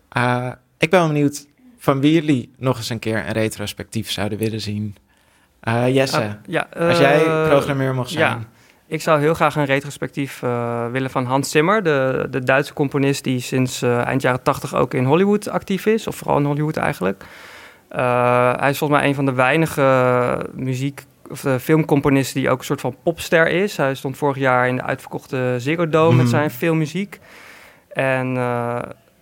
Eh, 0.10 0.52
ik 0.78 0.90
ben 0.90 1.08
benieuwd 1.08 1.48
van 1.78 2.02
wie 2.02 2.14
jullie 2.14 2.54
nog 2.58 2.78
eens 2.78 2.90
een 2.90 3.00
keer 3.00 3.18
een 3.18 3.32
retrospectief 3.32 4.12
zouden 4.12 4.38
willen 4.38 4.62
zien. 4.62 4.96
Eh, 5.60 5.96
Jesse, 5.96 6.18
Ah, 6.22 6.32
ja, 6.48 6.68
als 6.78 6.98
jij 6.98 7.26
eh, 7.26 7.48
programmeur 7.48 7.94
mocht 7.96 8.10
zijn. 8.10 8.48
Ik 8.89 9.02
zou 9.02 9.19
heel 9.19 9.34
graag 9.34 9.56
een 9.56 9.65
retrospectief 9.65 10.43
eh, 10.43 10.86
willen 10.91 11.10
van 11.10 11.25
Hans 11.25 11.52
Zimmer, 11.52 11.84
de, 11.84 12.28
de 12.30 12.43
Duitse 12.43 12.73
componist 12.73 13.23
die 13.23 13.39
sinds 13.39 13.82
eh, 13.82 14.06
eind 14.06 14.21
jaren 14.21 14.43
80 14.43 14.75
ook 14.75 14.93
in 14.93 15.04
Hollywood 15.06 15.49
actief 15.49 15.86
is, 15.86 16.08
of 16.08 16.15
vooral 16.15 16.38
in 16.38 16.45
Hollywood 16.45 16.78
eigenlijk. 16.78 17.23
Eh, 17.89 18.54
hij 18.60 18.69
is 18.69 18.78
volgens 18.78 18.99
mij 18.99 19.10
een 19.10 19.15
van 19.15 19.25
de 19.25 19.34
weinige 19.34 20.45
muziek- 20.54 21.06
of 21.32 21.45
filmcomponisten 21.62 22.41
die 22.41 22.49
ook 22.49 22.60
een 22.60 22.65
soort 22.65 22.82
van 22.82 22.95
popster 23.04 23.47
is. 23.47 23.78
Hij 23.78 23.95
stond 23.95 24.17
vorig 24.17 24.38
jaar 24.38 24.67
in 24.67 24.75
de 24.75 24.84
uitverkochte 24.84 25.56
Ziggo 25.58 25.89
Dome 25.89 26.15
met 26.15 26.25
Mhm. 26.25 26.36
zijn 26.36 26.52
filmmuziek. 26.52 27.19
En 27.93 28.36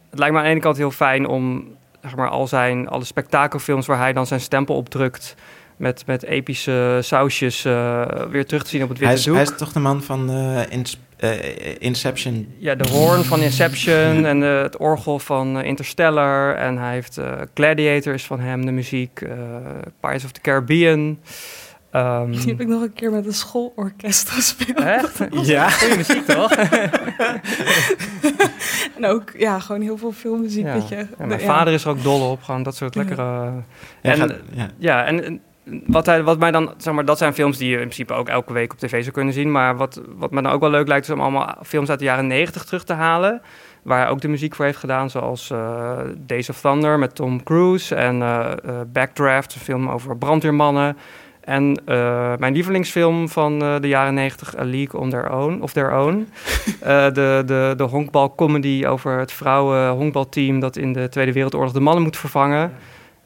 het 0.10 0.19
lijkt 0.19 0.34
me 0.34 0.39
aan 0.39 0.45
de 0.45 0.51
ene 0.51 0.60
kant 0.60 0.77
heel 0.77 0.91
fijn 0.91 1.27
om 1.27 1.67
zeg 2.01 2.15
maar, 2.15 2.30
al 2.30 2.47
zijn 2.47 2.88
alle 2.89 3.03
spektakelfilms 3.03 3.86
waar 3.88 3.97
hij 3.97 4.13
dan 4.13 4.25
zijn 4.27 4.39
stempel 4.39 4.75
op 4.75 4.89
drukt 4.89 5.36
met, 5.78 6.04
met 6.06 6.24
epische 6.24 7.00
sausjes 7.02 7.66
eh, 7.66 8.06
weer 8.30 8.46
terug 8.46 8.63
te 8.63 8.70
zien 8.70 8.84
op 8.84 8.90
het 8.90 8.98
witte 8.98 9.06
Hij 9.13 9.20
is, 9.22 9.26
doek. 9.26 9.36
hij 9.36 9.44
is 9.44 9.58
toch 9.58 9.72
de 9.72 9.80
man 9.80 10.04
van 10.04 10.30
eh, 10.30 10.62
Ins- 10.70 11.00
eh, 11.18 11.82
Inception? 11.82 12.48
Ja, 12.58 12.75
de 12.75 12.90
hoorn 12.90 13.23
van 13.23 13.40
Inception 13.42 14.25
en 14.25 14.40
de- 14.40 14.46
het 14.46 14.78
orgel 14.78 15.19
van 15.19 15.62
Interstellar. 15.62 16.56
En 16.56 16.78
hij 16.78 16.94
heeft 16.94 17.17
eh, 17.17 17.32
Gladiator 17.54 18.13
is 18.13 18.25
van 18.25 18.40
hem, 18.40 18.65
de 18.65 18.71
muziek. 18.71 19.21
eh 19.21 19.30
Pirates 20.00 20.23
of 20.25 20.32
the 20.32 20.42
Caribbean. 20.42 21.19
Ehm, 21.92 22.32
Die 22.32 22.40
heb 22.48 22.62
ik 22.62 22.67
nog 22.67 22.82
een 22.82 22.94
keer 22.94 23.12
met 23.12 23.25
een 23.25 23.34
schoolorkest 23.34 24.30
gespeeld. 24.30 24.80
Echt? 24.80 25.17
Ja. 25.42 25.69
Goeie 25.69 25.96
muziek, 25.98 26.25
toch? 26.25 26.52
En 28.98 29.06
ook, 29.06 29.32
ja, 29.38 29.60
gewoon 29.60 29.82
heel 29.82 29.98
veel 29.98 30.12
filmmuziek. 30.12 30.65
ja. 30.65 30.73
weet 30.73 30.90
je. 30.90 30.96
Ja, 31.19 31.25
mijn 31.25 31.40
vader 31.40 31.73
is 31.73 31.84
er 31.84 31.90
ook 31.90 32.04
dol 32.04 32.30
op, 32.32 32.44
gewoon 32.44 32.63
dat 32.63 32.75
soort 32.75 32.96
lekkere... 32.96 33.21
Ja, 33.21 33.63
en, 34.02 34.17
gaat- 34.17 34.34
ja. 34.78 35.06
en 35.06 35.42
wat, 35.86 36.06
hij, 36.06 36.24
wat 36.24 36.40
mij 36.40 36.52
dan, 36.52 36.74
zeg 36.78 36.94
maar, 36.94 37.06
dat 37.06 37.18
zijn 37.18 37.34
films 37.34 37.58
die 37.58 37.68
je 37.68 37.76
in 37.76 37.82
principe 37.82 38.13
ook 38.13 38.28
elke 38.28 38.54
week 38.54 38.72
op 38.72 38.80
tv 38.80 39.02
zou 39.02 39.12
kunnen 39.12 39.34
zien. 39.34 39.52
Maar 39.52 39.78
wat, 39.78 40.02
wat 40.15 40.32
mij 40.32 40.42
dan 40.42 40.52
ook 40.52 40.62
wel 40.62 40.70
leuk 40.70 40.88
lijkt, 40.88 41.08
is 41.08 41.13
om 41.13 41.22
allemaal 41.22 41.56
films 41.65 41.90
uit 41.90 42.00
de 42.00 42.06
jaren 42.06 42.28
90 42.28 42.63
terug 42.63 42.84
te 42.84 42.94
halen. 42.94 43.42
Waar 43.88 44.00
hij 44.00 44.10
ook 44.10 44.22
de 44.22 44.28
muziek 44.28 44.56
voor 44.56 44.65
heeft 44.65 44.78
gedaan, 44.78 45.10
zoals 45.10 45.52
eh, 45.52 45.98
Days 46.18 46.50
of 46.50 46.62
Thunder 46.62 47.00
met 47.00 47.15
Tom 47.15 47.44
Cruise. 47.44 47.96
En 47.96 48.22
eh, 48.22 48.52
eh, 48.52 48.76
Backdraft, 48.88 49.56
een 49.56 49.62
film 49.62 49.90
over 49.90 50.18
brandweermannen. 50.18 50.98
En 51.42 51.82
mijn 52.40 52.54
lievelingsfilm 52.54 53.30
van 53.30 53.60
de 53.60 53.88
jaren 53.88 54.13
90, 54.13 54.58
A 54.60 54.63
League 54.63 55.00
on 55.00 55.10
Their 55.10 55.32
Own. 55.32 55.62
Of 55.62 55.74
Their 55.74 55.98
Own. 55.98 56.28
De, 57.13 57.44
de, 57.46 57.74
de 57.78 57.84
honkbalcomedy 57.84 58.86
over 58.88 59.20
het 59.20 59.32
vrouwen 59.32 59.90
honkbalteam 59.90 60.60
dat 60.60 60.76
in 60.76 60.94
de 60.94 61.10
Tweede 61.10 61.34
Wereldoorlog 61.34 61.72
de 61.72 61.80
mannen 61.80 62.04
moet 62.04 62.18
vervangen. 62.18 62.72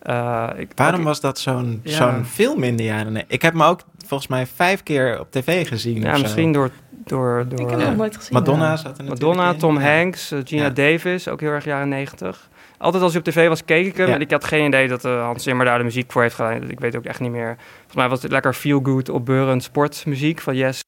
Eh, 0.01 0.49
ik, 0.57 0.71
Waarom 0.75 1.03
was 1.03 1.21
dat 1.21 1.39
zo'n 1.39 1.79
Ja. 1.83 1.91
zo'n 1.95 2.25
film 2.25 2.63
in 2.63 2.75
de 2.75 2.83
jaren? 2.83 3.23
Ik 3.27 3.41
heb 3.41 3.53
hem 3.53 3.63
ook 3.63 3.81
volgens 4.07 4.29
mij 4.29 4.45
vijf 4.45 4.83
keer 4.83 5.19
op 5.19 5.31
tv 5.31 5.67
gezien. 5.67 6.01
Ja, 6.01 6.09
of 6.09 6.15
zo. 6.15 6.21
misschien 6.21 6.51
door... 6.51 6.69
door, 7.05 7.45
door 7.49 7.59
Ik 7.59 7.69
heb 7.69 7.79
hem 7.79 7.87
nog 7.87 7.97
nooit 7.97 8.15
gezien. 8.15 8.33
Madonna 8.33 8.69
Ja. 8.69 8.75
zat 8.75 8.97
er 8.97 9.03
natuurlijk 9.03 9.21
Madonna, 9.21 9.51
in. 9.51 9.57
Tom. 9.57 9.77
Hanks, 9.77 10.31
eh, 10.31 10.39
Gina 10.43 10.63
Ja. 10.63 10.69
Davis, 10.69 11.27
ook 11.27 11.39
heel 11.39 11.49
erg 11.49 11.65
jaren 11.65 11.89
90. 11.89 12.49
Altijd 12.77 13.03
als 13.03 13.11
hij 13.11 13.21
op 13.21 13.27
tv 13.27 13.47
was, 13.47 13.65
keek 13.65 13.85
ik 13.85 13.97
hem. 13.97 14.07
Ja. 14.07 14.13
En 14.13 14.21
ik 14.21 14.31
had 14.31 14.43
geen 14.43 14.65
idee 14.67 14.87
dat 14.87 15.05
eh, 15.05 15.21
Hans 15.23 15.43
Zimmer 15.43 15.65
daar 15.65 15.77
de 15.77 15.83
muziek 15.83 16.11
voor 16.11 16.21
heeft 16.21 16.35
gedaan. 16.35 16.69
Ik 16.69 16.79
weet 16.79 16.95
ook 16.95 17.05
echt 17.05 17.19
niet 17.19 17.31
meer. 17.31 17.55
Volgens 17.75 17.95
mij 17.95 18.09
was 18.09 18.21
het 18.21 18.31
lekker 18.31 18.53
feel-good, 18.53 19.09
opbeurend 19.09 19.63
sportmuziek 19.63 20.41
van 20.41 20.55
Yes. 20.55 20.79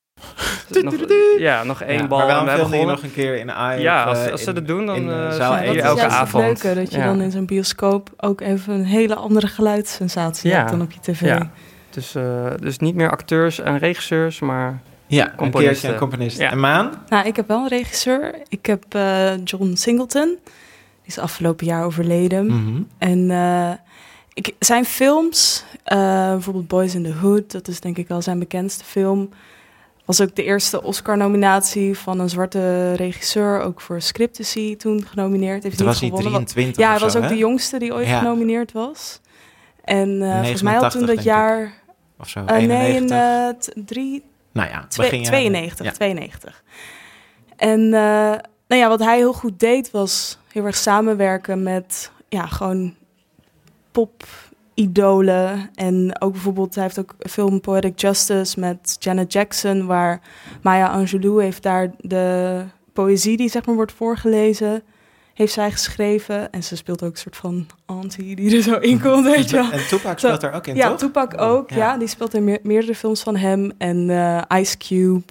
Nog, 0.82 0.96
ja, 1.38 1.64
nog 1.64 1.82
één 1.82 1.98
Ja, 2.02 2.08
bal 2.08 2.18
maar 2.20 2.38
en 2.38 2.46
waarom 2.46 2.70
we 2.70 2.78
je 2.78 2.86
nog 2.86 3.04
een 3.04 3.14
keer 3.14 3.36
in 3.38 3.52
AI? 3.52 3.82
Ja, 3.82 4.04
als, 4.04 4.26
eh, 4.26 4.36
ze 4.36 4.54
dat 4.54 4.68
doen, 4.68 4.86
dan 4.86 5.10
eh, 5.10 5.28
eh, 5.28 5.34
zaal 5.34 5.58
zie 5.58 5.68
je 5.68 5.74
dat 5.74 5.84
elke 5.84 5.96
is 5.96 6.02
juist 6.02 6.16
avond. 6.16 6.44
het 6.44 6.64
leuke, 6.64 6.80
dat 6.80 6.92
je 6.92 6.98
Ja. 6.98 7.06
dan 7.06 7.22
in 7.22 7.32
zo'n 7.32 7.46
bioscoop 7.46 8.10
ook 8.18 8.42
even 8.42 8.74
een 8.74 8.86
hele 8.86 9.16
andere 9.16 9.48
geluidssensatie 9.48 10.50
Ja. 10.50 10.58
hebt 10.58 10.70
dan 10.70 10.82
op 10.82 10.92
je 10.92 11.00
tv. 11.00 11.22
Ja. 11.22 11.50
Dus, 11.90 12.16
eh, 12.16 12.46
dus 12.60 12.78
niet 12.78 12.96
meer 12.96 13.12
acteurs 13.12 13.60
en 13.60 13.78
regisseurs, 13.78 14.40
maar 14.40 14.82
Ja, 15.08 15.30
een 15.30 15.36
componisten. 15.36 15.74
keertje 15.74 15.88
een 15.88 15.98
componist. 16.10 16.38
Ja. 16.38 16.52
En 16.52 16.60
Maan? 16.60 16.92
Nou, 17.10 17.28
ik 17.28 17.36
heb 17.36 17.48
wel 17.48 17.62
een 17.62 17.68
regisseur. 17.68 18.36
Ik 18.48 18.66
heb 18.66 18.84
eh, 18.90 19.32
John 19.44 19.74
Singleton. 19.76 20.38
Die 21.02 21.12
is 21.12 21.18
afgelopen 21.20 21.66
jaar 21.66 21.84
overleden. 21.86 22.46
Mhm. 22.46 22.82
En 22.98 23.32
eh, 23.32 23.72
ik, 24.34 24.54
zijn 24.60 24.86
films, 24.86 25.64
eh, 25.84 25.98
bijvoorbeeld 26.32 26.68
Boys 26.68 26.96
in 26.96 27.04
the 27.04 27.14
Hood, 27.14 27.52
dat 27.52 27.68
is 27.68 27.80
denk 27.80 27.98
ik 27.98 28.08
wel 28.08 28.22
zijn 28.22 28.40
bekendste 28.40 28.84
film. 28.86 29.30
Was 30.06 30.22
ook 30.22 30.36
de 30.36 30.44
eerste 30.44 30.84
Oscar-nominatie 30.84 31.98
van 31.98 32.20
een 32.20 32.30
zwarte 32.30 32.94
regisseur, 32.94 33.62
ook 33.62 33.82
voor 33.82 34.02
Scriptacy 34.02 34.76
toen 34.76 35.06
genomineerd. 35.08 35.64
Heeft 35.64 35.78
Toen 35.78 35.86
niet 35.86 35.94
was 35.94 36.00
hij 36.00 36.10
gewonnen, 36.10 36.32
want- 36.32 36.48
23 36.48 36.86
Ja, 36.86 36.92
hij 36.92 37.00
was 37.00 37.16
ook 37.16 37.22
hè? 37.24 37.28
de 37.30 37.38
jongste 37.38 37.80
die 37.80 37.94
ooit 37.94 38.08
Ja. 38.08 38.20
genomineerd 38.20 38.72
was. 38.72 39.20
En 39.84 40.22
eh, 40.22 40.40
volgens 40.40 40.62
mij 40.62 40.74
had 40.74 40.92
toen 40.92 41.02
89, 41.06 41.16
dat 41.16 41.24
jaar... 41.24 41.74
Of 42.20 42.30
zo, 42.30 42.40
Eh, 42.40 42.46
nee, 42.46 42.60
91. 42.86 43.02
in 43.02 43.12
eh, 43.12 43.50
t- 43.60 43.88
drie, 43.88 44.24
nou 44.52 44.70
ja, 44.70 44.86
Twee- 44.88 45.10
begin 45.10 45.24
jaren- 45.24 45.40
92, 45.40 45.86
Ja. 45.86 45.92
92. 45.92 46.64
En 47.56 47.80
eh, 47.80 47.92
nou 48.68 48.82
ja, 48.82 48.88
wat 48.88 49.00
hij 49.00 49.18
heel 49.18 49.34
goed 49.34 49.60
deed 49.60 49.92
was 49.92 50.38
heel 50.52 50.66
erg 50.66 50.76
samenwerken 50.76 51.64
met 51.64 52.12
ja, 52.30 52.46
gewoon 52.46 52.96
pop-idolen. 54.76 55.70
En 55.76 56.16
ook 56.22 56.32
bijvoorbeeld, 56.32 56.76
hij 56.76 56.84
heeft 56.84 57.00
ook 57.00 57.14
een 57.20 57.30
film 57.30 57.62
Poetic 57.62 58.00
Justice 58.00 58.60
met 58.60 58.96
Janet 59.00 59.34
Jackson, 59.34 59.86
waar 59.86 60.22
Maya 60.62 60.88
Angelou 60.88 61.44
heeft 61.44 61.64
daar 61.64 61.92
de 61.98 62.62
poëzie 62.94 63.38
die 63.38 63.50
zeg 63.50 63.66
maar 63.66 63.76
wordt 63.76 63.92
voorgelezen, 63.92 64.84
heeft 65.34 65.54
zij 65.54 65.72
geschreven. 65.72 66.52
En 66.52 66.64
ze 66.64 66.76
speelt 66.76 67.04
ook 67.04 67.12
een 67.12 67.18
soort 67.18 67.38
van 67.38 67.66
auntie 67.86 68.36
die 68.36 68.56
er 68.56 68.62
zo 68.62 68.76
in 68.78 69.02
komt, 69.02 69.26
weet 69.26 69.50
je 69.50 69.56
wel. 69.56 69.72
En 69.72 69.88
Tupac 69.88 70.20
Zo- 70.20 70.28
speelt 70.28 70.44
er 70.44 70.54
ook 70.54 70.68
in, 70.68 70.76
ja, 70.76 70.88
toch? 70.90 70.98
Tupac 70.98 71.42
ook. 71.42 71.70
Ja. 71.70 71.76
Ja. 71.78 71.98
die 71.98 72.08
speelt 72.08 72.34
in 72.34 72.44
meer- 72.44 72.60
meerdere 72.64 72.96
films 72.96 73.22
van 73.24 73.36
hem. 73.36 73.72
En 73.78 74.10
eh, 74.10 74.60
Ice 74.60 74.78
Cube, 74.78 75.24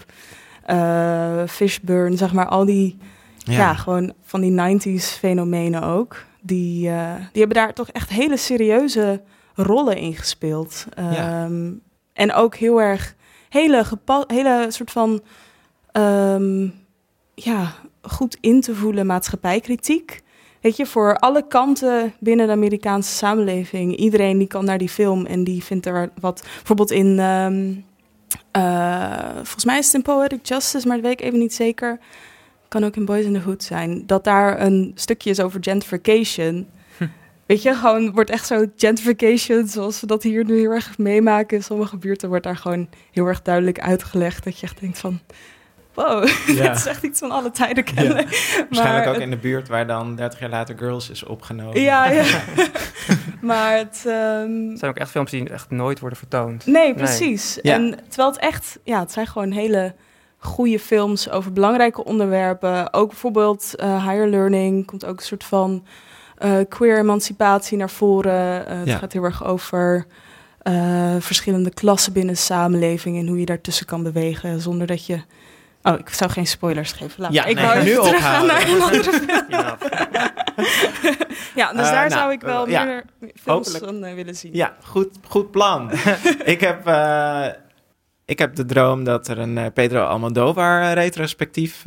eh, 0.65 1.43
Fishburne, 1.49 2.17
zeg 2.17 2.33
maar. 2.33 2.47
Al 2.47 2.65
die, 2.65 2.99
Ja. 3.39 3.53
ja. 3.53 3.75
gewoon 3.75 4.13
van 4.25 4.41
die 4.41 4.51
90s 4.51 5.05
fenomenen 5.19 5.83
ook. 5.83 6.25
Die, 6.41 6.89
eh, 6.89 7.15
die 7.33 7.41
hebben 7.43 7.57
daar 7.57 7.73
toch 7.73 7.89
echt 7.89 8.09
hele 8.11 8.37
serieuze 8.37 9.21
rollen 9.55 9.97
in 9.97 10.15
gespeeld. 10.15 10.87
Ja. 10.97 11.45
Ehm, 11.45 11.73
En 12.13 12.33
ook 12.33 12.55
heel 12.55 12.81
erg, 12.81 13.15
hele, 13.49 13.85
hele 14.27 14.67
soort 14.69 14.91
van, 14.91 15.21
ehm, 15.93 16.69
ja, 17.35 17.75
goed 18.03 18.37
in 18.41 18.61
te 18.61 18.75
voelen 18.75 19.07
maatschappijkritiek. 19.07 20.23
Weet 20.61 20.77
je, 20.77 20.87
voor 20.87 21.17
alle 21.17 21.47
kanten 21.47 22.13
binnen 22.21 22.47
de 22.47 22.53
Amerikaanse 22.53 23.13
samenleving. 23.15 23.97
Iedereen 23.97 24.39
die 24.39 24.47
kan 24.47 24.65
naar 24.65 24.79
die 24.79 24.89
film 24.89 25.27
en 25.27 25.45
die 25.45 25.65
vindt 25.65 25.87
er 25.87 26.11
wat. 26.21 26.43
Bijvoorbeeld 26.57 26.91
in, 26.91 27.19
ehm, 27.19 27.73
eh, 28.51 29.35
volgens 29.35 29.65
mij 29.65 29.79
is 29.79 29.87
het 29.87 29.95
in 29.95 30.03
Poetic 30.03 30.47
Justice, 30.47 30.87
maar 30.87 30.97
dat 30.97 31.05
weet 31.05 31.21
ik 31.21 31.27
even 31.27 31.39
niet 31.39 31.55
zeker. 31.55 31.99
Kan 32.69 32.85
ook 32.85 32.97
in 32.97 33.05
Boys 33.05 33.25
in 33.25 33.33
the 33.33 33.41
Hood 33.41 33.63
zijn. 33.63 34.03
Dat 34.07 34.25
daar 34.25 34.61
een 34.61 34.93
stukje 34.95 35.31
is 35.31 35.41
over 35.41 35.59
gentrification. 35.63 36.67
Weet 37.53 37.63
je, 37.63 37.75
gewoon 37.75 38.13
wordt 38.13 38.31
echt 38.31 38.47
zo 38.47 38.67
gentrification, 38.77 39.69
zoals 39.69 40.01
we 40.01 40.07
dat 40.07 40.23
hier 40.23 40.45
nu 40.45 40.59
heel 40.59 40.71
erg 40.71 40.99
meemaken. 40.99 41.57
In 41.57 41.63
sommige 41.63 41.97
buurten 41.97 42.29
wordt 42.29 42.45
daar 42.45 42.57
gewoon 42.57 42.89
heel 43.11 43.27
erg 43.27 43.43
duidelijk 43.43 43.81
uitgelegd. 43.81 44.45
Dat 44.45 44.59
je 44.59 44.67
echt 44.67 44.81
denkt 44.81 44.99
van, 44.99 45.21
wow, 45.95 46.29
Ja. 46.47 46.69
dit 46.69 46.77
is 46.77 46.87
echt 46.87 47.03
iets 47.03 47.19
van 47.19 47.31
alle 47.31 47.51
tijden 47.51 47.85
kennen. 47.85 48.15
Waarschijnlijk 48.71 49.07
ook 49.07 49.21
in 49.23 49.31
de 49.31 49.37
buurt 49.37 49.69
waar 49.69 49.87
dan 49.87 50.17
30 50.17 50.41
jaar 50.41 50.51
later 50.51 50.79
Girls 50.79 51.11
is 51.11 51.25
opgenomen. 51.25 51.81
Ja, 51.81 52.11
ja. 52.11 52.25
maar 53.41 53.77
het... 53.77 54.05
ehm, 54.07 54.77
zijn 54.77 54.91
ook 54.91 54.97
echt 54.97 55.11
films 55.11 55.31
die 55.31 55.49
echt 55.49 55.71
nooit 55.71 56.01
worden 56.01 56.19
vertoond. 56.19 56.67
Nee, 56.67 56.95
precies. 56.95 57.59
Ja. 57.63 57.75
En 57.75 57.99
terwijl 58.09 58.31
het 58.31 58.41
echt, 58.41 58.79
ja, 58.85 59.01
het 59.01 59.13
zijn 59.13 59.27
gewoon 59.27 59.51
hele 59.51 59.95
goede 60.39 60.79
films 60.79 61.31
over 61.31 61.53
belangrijke 61.53 62.05
onderwerpen. 62.05 62.93
Ook 62.93 63.09
bijvoorbeeld 63.09 63.75
eh, 63.75 64.09
Higher 64.09 64.29
Learning 64.29 64.87
komt 64.87 65.05
ook 65.05 65.17
een 65.19 65.27
soort 65.27 65.45
van 65.45 65.85
eh, 66.43 66.59
queer 66.69 66.99
emancipatie 66.99 67.77
naar 67.79 67.91
voren. 67.91 68.67
Eh, 68.67 68.79
het 68.79 68.87
Ja. 68.89 68.97
gaat 68.99 69.13
heel 69.13 69.25
erg 69.25 69.45
over 69.45 70.07
eh, 70.63 71.15
verschillende 71.19 71.71
klassen 71.71 72.13
binnen 72.13 72.35
de 72.35 72.41
samenleving 72.41 73.19
en 73.19 73.27
hoe 73.27 73.39
je 73.41 73.47
daartussen 73.47 73.87
kan 73.87 74.03
bewegen 74.03 74.61
zonder 74.61 74.87
dat 74.87 75.07
je. 75.07 75.21
Oh, 75.83 75.99
ik 75.99 76.09
zou 76.09 76.31
geen 76.31 76.47
spoilers 76.47 76.93
geven. 76.93 77.23
Laat 77.23 77.33
Ja, 77.33 77.45
ik 77.45 77.55
nee, 77.55 77.65
wou 77.65 77.83
nu 77.85 77.97
ophouden. 77.97 78.47
naar 78.47 78.69
een 78.69 78.83
andere 78.93 79.13
film. 79.13 79.77
ja, 81.55 81.73
dus 81.73 81.83
daar 81.91 82.09
nou, 82.09 82.11
zou 82.11 82.33
ik 82.33 82.41
wel 82.41 82.69
ja, 82.69 82.85
meer 82.85 83.05
films 83.35 83.79
van 83.79 84.15
willen 84.15 84.35
zien. 84.37 84.55
Ja, 84.55 84.77
goed, 84.85 85.09
goed 85.29 85.51
plan. 85.51 85.91
ik, 86.45 86.61
heb, 86.61 86.79
ik 88.25 88.39
heb 88.39 88.55
de 88.55 88.65
droom 88.65 89.05
dat 89.05 89.29
er 89.29 89.39
een 89.39 89.73
Pedro 89.73 90.05
Almodovar 90.05 90.93
retrospectief 90.93 91.83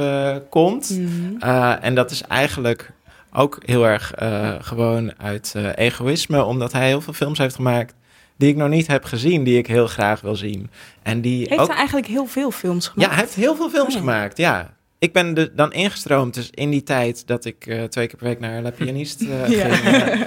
komt. 0.50 0.90
Mhm. 0.90 1.38
En 1.82 1.96
dat 1.96 2.12
is 2.12 2.22
eigenlijk 2.22 2.92
ook 3.36 3.58
heel 3.66 3.88
erg 3.88 4.14
eh, 4.14 4.54
gewoon 4.60 5.14
uit 5.18 5.54
eh, 5.56 5.70
egoïsme, 5.76 6.44
omdat 6.44 6.72
hij 6.72 6.88
heel 6.88 7.02
veel 7.02 7.14
films 7.14 7.38
heeft 7.38 7.56
gemaakt 7.56 7.94
die 8.38 8.50
ik 8.50 8.56
nog 8.56 8.70
niet 8.70 8.88
heb 8.88 9.04
gezien, 9.04 9.44
die 9.44 9.58
ik 9.58 9.68
heel 9.68 9.88
graag 9.88 10.22
wil 10.22 10.36
zien. 10.36 10.70
En 11.04 11.22
die 11.22 11.46
Heeft 11.50 11.62
ook... 11.62 11.68
hij 11.68 11.76
eigenlijk 11.78 12.08
heel 12.08 12.26
veel 12.26 12.52
films 12.52 12.88
gemaakt? 12.88 13.10
Ja, 13.10 13.16
hij 13.16 13.24
heeft 13.26 13.36
heel 13.36 13.56
veel 13.56 13.70
films 13.70 13.94
Oh. 13.94 14.00
gemaakt, 14.00 14.38
ja. 14.38 14.74
Ik 15.00 15.14
ben 15.14 15.34
de, 15.34 15.52
dan 15.56 15.74
ingestroomd, 15.74 16.34
dus 16.34 16.50
in 16.52 16.70
die 16.70 16.84
tijd 16.84 17.28
dat 17.28 17.46
ik 17.46 17.68
eh, 17.68 17.84
twee 17.84 18.08
keer 18.08 18.18
per 18.18 18.28
week 18.28 18.40
naar 18.40 18.62
La 18.62 18.72
Pianiste 18.72 19.26
Ja. 19.48 19.68
ging. 19.76 20.26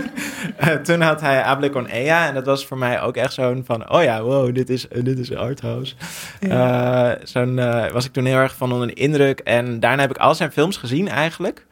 toen 0.86 1.00
had 1.00 1.20
hij 1.20 1.42
Able 1.42 1.70
con 1.70 1.86
Ea 1.86 2.26
en 2.28 2.34
dat 2.34 2.46
was 2.46 2.66
voor 2.66 2.78
mij 2.78 3.00
ook 3.00 3.16
echt 3.16 3.32
zo'n 3.32 3.62
van... 3.66 3.90
Oh 3.92 4.02
ja, 4.02 4.22
wow, 4.22 4.54
dit 4.54 4.70
is, 4.70 4.88
eh, 4.88 5.04
dit 5.04 5.18
is 5.18 5.34
Arthouse. 5.34 5.94
Eh, 6.40 7.10
zo'n 7.22 7.54
was 7.92 8.04
ik 8.04 8.12
toen 8.12 8.24
heel 8.24 8.36
erg 8.36 8.56
van 8.56 8.72
onder 8.72 8.86
de 8.88 8.94
indruk. 8.94 9.38
En 9.40 9.80
daarna 9.80 10.00
heb 10.02 10.10
ik 10.10 10.18
al 10.18 10.34
zijn 10.34 10.52
films 10.52 10.76
gezien 10.76 11.08
eigenlijk. 11.08 11.66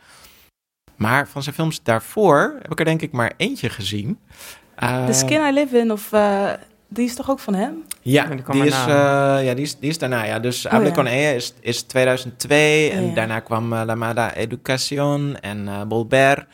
Maar 1.04 1.28
van 1.28 1.42
zijn 1.42 1.54
films 1.54 1.82
daarvoor 1.82 2.54
heb 2.62 2.70
ik 2.72 2.78
er 2.78 2.84
denk 2.84 3.02
ik 3.02 3.12
maar 3.12 3.32
eentje 3.36 3.68
gezien. 3.70 4.18
Eh, 4.76 5.06
The 5.06 5.12
Skin 5.12 5.40
I 5.46 5.52
Live 5.52 5.78
In, 5.78 5.92
of 5.92 6.12
eh, 6.12 6.50
die 6.88 7.04
is 7.04 7.14
toch 7.14 7.30
ook 7.30 7.38
van 7.38 7.54
hem? 7.54 7.82
ja, 8.02 8.26
die 8.26 8.64
is, 8.64 8.70
daarna. 8.70 9.38
eh, 9.38 9.44
ja, 9.46 9.54
die, 9.54 9.64
is, 9.64 9.78
die 9.78 9.90
is 9.90 9.98
daarna. 9.98 10.24
Ja. 10.24 10.38
Dus 10.38 10.66
Oh, 10.66 10.72
ja. 11.04 11.30
is, 11.30 11.54
is 11.60 11.82
2002 11.82 12.90
en 12.90 13.02
Oh, 13.02 13.08
ja. 13.08 13.14
daarna 13.14 13.40
kwam 13.40 13.72
eh, 13.72 13.82
La 13.84 13.94
Mala 13.94 14.34
Educación 14.34 15.36
en 15.40 15.68
eh 15.68 15.82
Bolbert. 15.82 16.46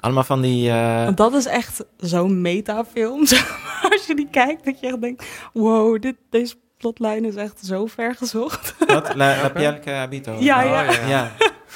Allemaal 0.00 0.24
van 0.24 0.40
die... 0.40 0.70
eh, 0.70 1.04
Want 1.04 1.16
dat 1.16 1.34
is 1.34 1.46
echt 1.46 1.84
zo'n 1.96 2.40
metafilm. 2.40 3.18
Als 3.90 4.06
je 4.06 4.14
die 4.14 4.28
kijkt, 4.30 4.64
dat 4.64 4.80
je 4.80 4.86
echt 4.86 5.00
denkt... 5.00 5.24
Wow, 5.52 6.02
dit, 6.02 6.16
deze 6.30 6.54
plotlijn 6.76 7.24
is 7.24 7.34
echt 7.34 7.58
zo 7.64 7.86
ver 7.86 8.14
gezocht. 8.14 8.74
wat? 8.86 9.14
La, 9.14 9.36
La 9.42 9.48
Piel 9.48 9.78
que 9.78 9.90
Habito. 9.90 10.36
Ja, 10.40 10.64
Oh, 10.64 10.70
ja. 10.70 11.06
ja. 11.08 11.30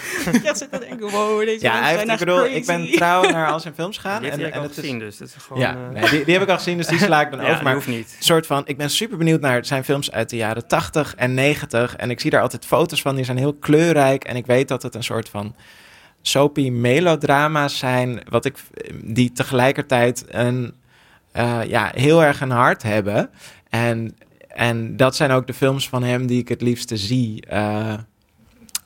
ja. 0.42 0.54
zit 0.54 0.72
te 0.72 0.78
denken, 0.78 1.10
wow, 1.10 1.44
deze 1.44 1.64
Ja, 1.64 1.88
zijn 1.92 2.10
ik 2.10 2.18
bedoel, 2.18 2.36
crazy. 2.36 2.52
ik 2.54 2.66
ben 2.66 2.90
trouw 2.90 3.30
naar 3.30 3.48
al 3.50 3.60
zijn 3.60 3.74
films 3.74 3.98
hij 4.02 4.30
en, 4.30 4.52
al 4.52 4.62
het 4.62 4.70
is- 4.70 4.76
gezien, 4.76 4.98
dus 4.98 5.16
dat 5.16 5.28
is 5.28 5.34
gewoon... 5.42 5.62
Ja, 5.62 5.70
eh, 5.70 6.00
nee, 6.00 6.10
die, 6.10 6.24
die 6.24 6.34
heb 6.34 6.42
ik 6.42 6.48
al 6.48 6.56
gezien, 6.56 6.76
dus 6.76 6.86
die 6.86 6.98
sla 6.98 7.20
ik 7.20 7.30
dan 7.30 7.40
ja, 7.44 7.50
over. 7.50 7.64
Maar 7.64 7.74
hoeft 7.74 7.86
niet. 7.86 8.16
soort 8.18 8.46
van, 8.46 8.62
ik 8.66 8.76
ben 8.76 8.90
super 8.90 9.16
benieuwd 9.18 9.40
naar 9.40 9.64
zijn 9.64 9.84
films 9.84 10.10
uit 10.12 10.30
de 10.30 10.36
jaren 10.36 10.66
80 10.68 11.14
en 11.14 11.34
90. 11.34 11.96
En 11.96 12.10
ik 12.10 12.20
zie 12.20 12.30
daar 12.30 12.42
altijd 12.42 12.66
foto's 12.66 13.02
van, 13.02 13.14
die 13.16 13.24
zijn 13.24 13.36
heel 13.38 13.54
kleurrijk. 13.54 14.24
En 14.24 14.36
ik 14.36 14.46
weet 14.46 14.68
dat 14.68 14.82
het 14.82 14.94
een 14.94 15.04
soort 15.04 15.28
van 15.28 15.54
soapy 16.22 16.70
melodrama's 16.70 17.78
zijn, 17.78 18.20
wat 18.28 18.44
ik, 18.44 18.56
die 19.04 19.32
tegelijkertijd 19.32 20.24
een 20.28 20.74
eh, 21.32 21.60
ja, 21.66 21.90
heel 21.94 22.22
erg 22.22 22.40
een 22.40 22.50
hart 22.50 22.82
hebben. 22.82 23.30
En, 23.68 24.16
en 24.48 24.96
dat 24.96 25.16
zijn 25.16 25.30
ook 25.30 25.46
de 25.46 25.54
films 25.54 25.88
van 25.88 26.02
hem 26.02 26.26
die 26.26 26.40
ik 26.40 26.48
het 26.48 26.62
liefste 26.62 26.96
zie. 26.96 27.44
Uh, 27.52 27.94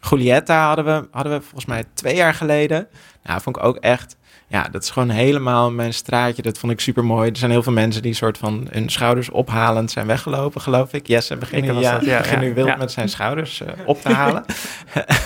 Julietta 0.01 0.67
hadden 0.67 0.85
we, 0.85 1.09
hadden 1.11 1.33
we 1.33 1.41
volgens 1.41 1.67
mij 1.67 1.85
twee 1.95 2.17
jaar 2.17 2.35
geleden. 2.35 2.89
Nou, 3.23 3.41
vond 3.41 3.57
ik 3.57 3.65
ook 3.65 3.77
echt 3.77 4.17
ja, 4.51 4.69
dat 4.71 4.83
is 4.83 4.91
gewoon 4.91 5.11
helemaal 5.11 5.71
mijn 5.71 5.95
straatje. 5.95 6.43
Dat 6.43 6.59
vond 6.59 6.73
ik 6.73 6.81
super 6.81 7.05
mooi. 7.05 7.31
Er 7.31 7.37
zijn 7.37 7.51
heel 7.51 7.63
veel 7.63 7.73
mensen 7.73 8.03
die 8.03 8.15
soort 8.15 8.39
van 8.39 8.67
hun 8.71 8.89
schouders 8.89 9.31
ophalend 9.31 9.91
zijn 9.91 10.07
weggelopen, 10.07 10.61
geloof 10.61 10.93
ik. 10.93 11.07
Jesse 11.07 11.37
begint 11.37 11.67
nu, 11.67 11.73
ja, 11.73 11.99
ja, 12.01 12.19
begin 12.19 12.39
nu 12.39 12.55
wild 12.55 12.69
ja. 12.69 12.77
met 12.77 12.93
zijn 12.93 13.09
schouders 13.09 13.61
uh, 13.61 13.69
op 13.85 14.01
te 14.01 14.13
halen. 14.13 14.45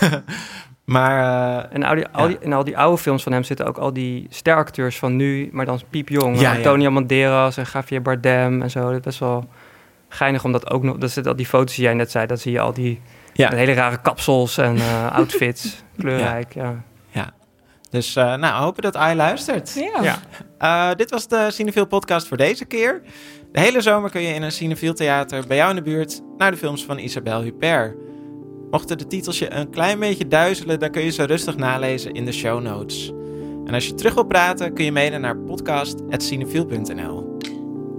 maar... 0.85 1.21
Uh, 1.21 1.75
en 1.75 1.83
al 1.83 1.95
die, 1.95 2.07
al 2.09 2.27
die, 2.27 2.37
in 2.41 2.53
al 2.53 2.65
die 2.65 2.79
oude 2.79 2.99
films 2.99 3.23
van 3.23 3.33
hem 3.33 3.43
zitten 3.43 3.67
ook 3.67 3.79
al 3.79 3.93
die 3.93 4.27
steracteurs 4.31 4.99
van 4.99 5.17
nu, 5.17 5.49
maar 5.53 5.67
dan 5.67 5.81
piepjong. 5.91 6.41
Ja, 6.41 6.55
Antonio 6.55 6.93
Banderas 6.93 7.57
en 7.57 7.67
Javier 7.73 8.03
Bardem 8.03 8.63
en 8.63 8.71
zo. 8.71 8.81
Dat 8.81 8.93
is 8.93 9.01
best 9.01 9.19
wel 9.19 9.49
geinig, 10.09 10.45
omdat 10.45 10.71
ook 10.71 10.83
nog... 10.83 10.97
Dat 10.97 11.11
zit 11.11 11.27
al 11.27 11.37
die 11.37 11.47
foto's 11.47 11.75
die 11.75 11.85
jij 11.85 11.95
net 11.95 12.11
zei, 12.11 12.27
dat 12.27 12.41
zie 12.41 12.53
je 12.53 12.61
al 12.61 12.73
die... 12.73 13.01
hele 13.35 13.73
rare 13.73 14.01
kapsels 14.01 14.59
en 14.59 14.77
uh, 14.77 15.13
outfits, 15.19 15.83
kleurrijk, 15.97 16.55
ja. 16.55 16.85
Dus 17.95 18.17
uh, 18.17 18.35
nou, 18.35 18.63
hopen 18.63 18.83
dat 18.83 18.97
Ai 18.97 19.17
luistert. 19.17 19.75
Ja. 20.03 20.19
Uh, 20.61 20.97
dit 20.97 21.11
was 21.11 21.29
de 21.29 21.47
Cineville 21.51 21.87
podcast 21.87 22.29
voor 22.29 22.37
deze 22.37 22.65
keer. 22.65 23.03
De 23.53 23.61
hele 23.61 23.81
zomer 23.81 24.11
kun 24.11 24.23
je 24.23 24.35
in 24.35 24.43
een 24.43 24.53
Cineville 24.53 24.93
theater 24.93 25.47
bij 25.47 25.57
jou 25.57 25.71
in 25.71 25.77
de 25.77 25.83
buurt 25.83 26.21
naar 26.39 26.51
de 26.51 26.57
films 26.57 26.85
van 26.85 26.99
Isabelle 26.99 27.45
Huppert. 27.45 27.95
Mochten 28.71 28.99
de 28.99 29.07
titels 29.07 29.39
je 29.39 29.53
een 29.53 29.71
klein 29.71 29.99
beetje 29.99 30.29
duizelen, 30.29 30.79
dan 30.79 30.91
kun 30.91 31.03
je 31.03 31.11
ze 31.11 31.25
rustig 31.25 31.57
nalezen 31.57 32.13
in 32.13 32.25
de 32.25 32.33
show 32.33 32.63
notes. 32.63 33.13
En 33.65 33.75
als 33.75 33.87
je 33.87 33.95
terug 33.95 34.15
wil 34.15 34.27
praten, 34.27 34.75
kun 34.75 34.85
je 34.85 34.93
mailen 34.93 35.21
naar 35.21 35.37
podcast.cinefiel.nl. 35.37 37.34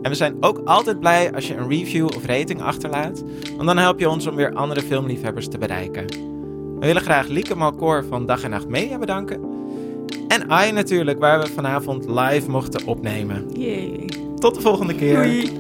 En 0.06 0.12
we 0.12 0.18
zijn 0.18 0.38
ook 0.40 0.62
altijd 0.66 1.00
blij 1.00 1.34
als 1.34 1.48
je 1.48 1.56
een 1.56 1.70
review 1.70 2.06
of 2.06 2.26
rating 2.26 2.62
achterlaat, 2.62 3.24
want 3.56 3.68
dan 3.68 3.78
help 3.78 4.00
je 4.00 4.10
ons 4.10 4.28
om 4.28 4.36
weer 4.36 4.54
andere 4.54 4.82
filmliefhebbers 4.82 5.48
te 5.48 5.58
bereiken. 5.58 6.06
We 6.80 6.86
willen 6.86 7.02
graag 7.02 7.28
Lieke 7.28 7.56
Malkoor 7.56 8.06
van 8.10 8.26
Dag 8.26 8.44
en 8.44 8.50
Nacht 8.50 8.68
Media 8.68 8.98
bedanken 8.98 9.40
en 10.28 10.68
I 10.68 10.72
natuurlijk, 10.72 11.20
waar 11.20 11.40
we 11.40 11.48
vanavond 11.48 12.06
live 12.08 12.50
mochten 12.50 12.88
opnemen. 12.88 13.50
Yay. 13.54 14.10
Tot 14.40 14.56
de 14.56 14.62
volgende 14.62 14.96
keer. 14.96 15.24
Doei. 15.24 15.52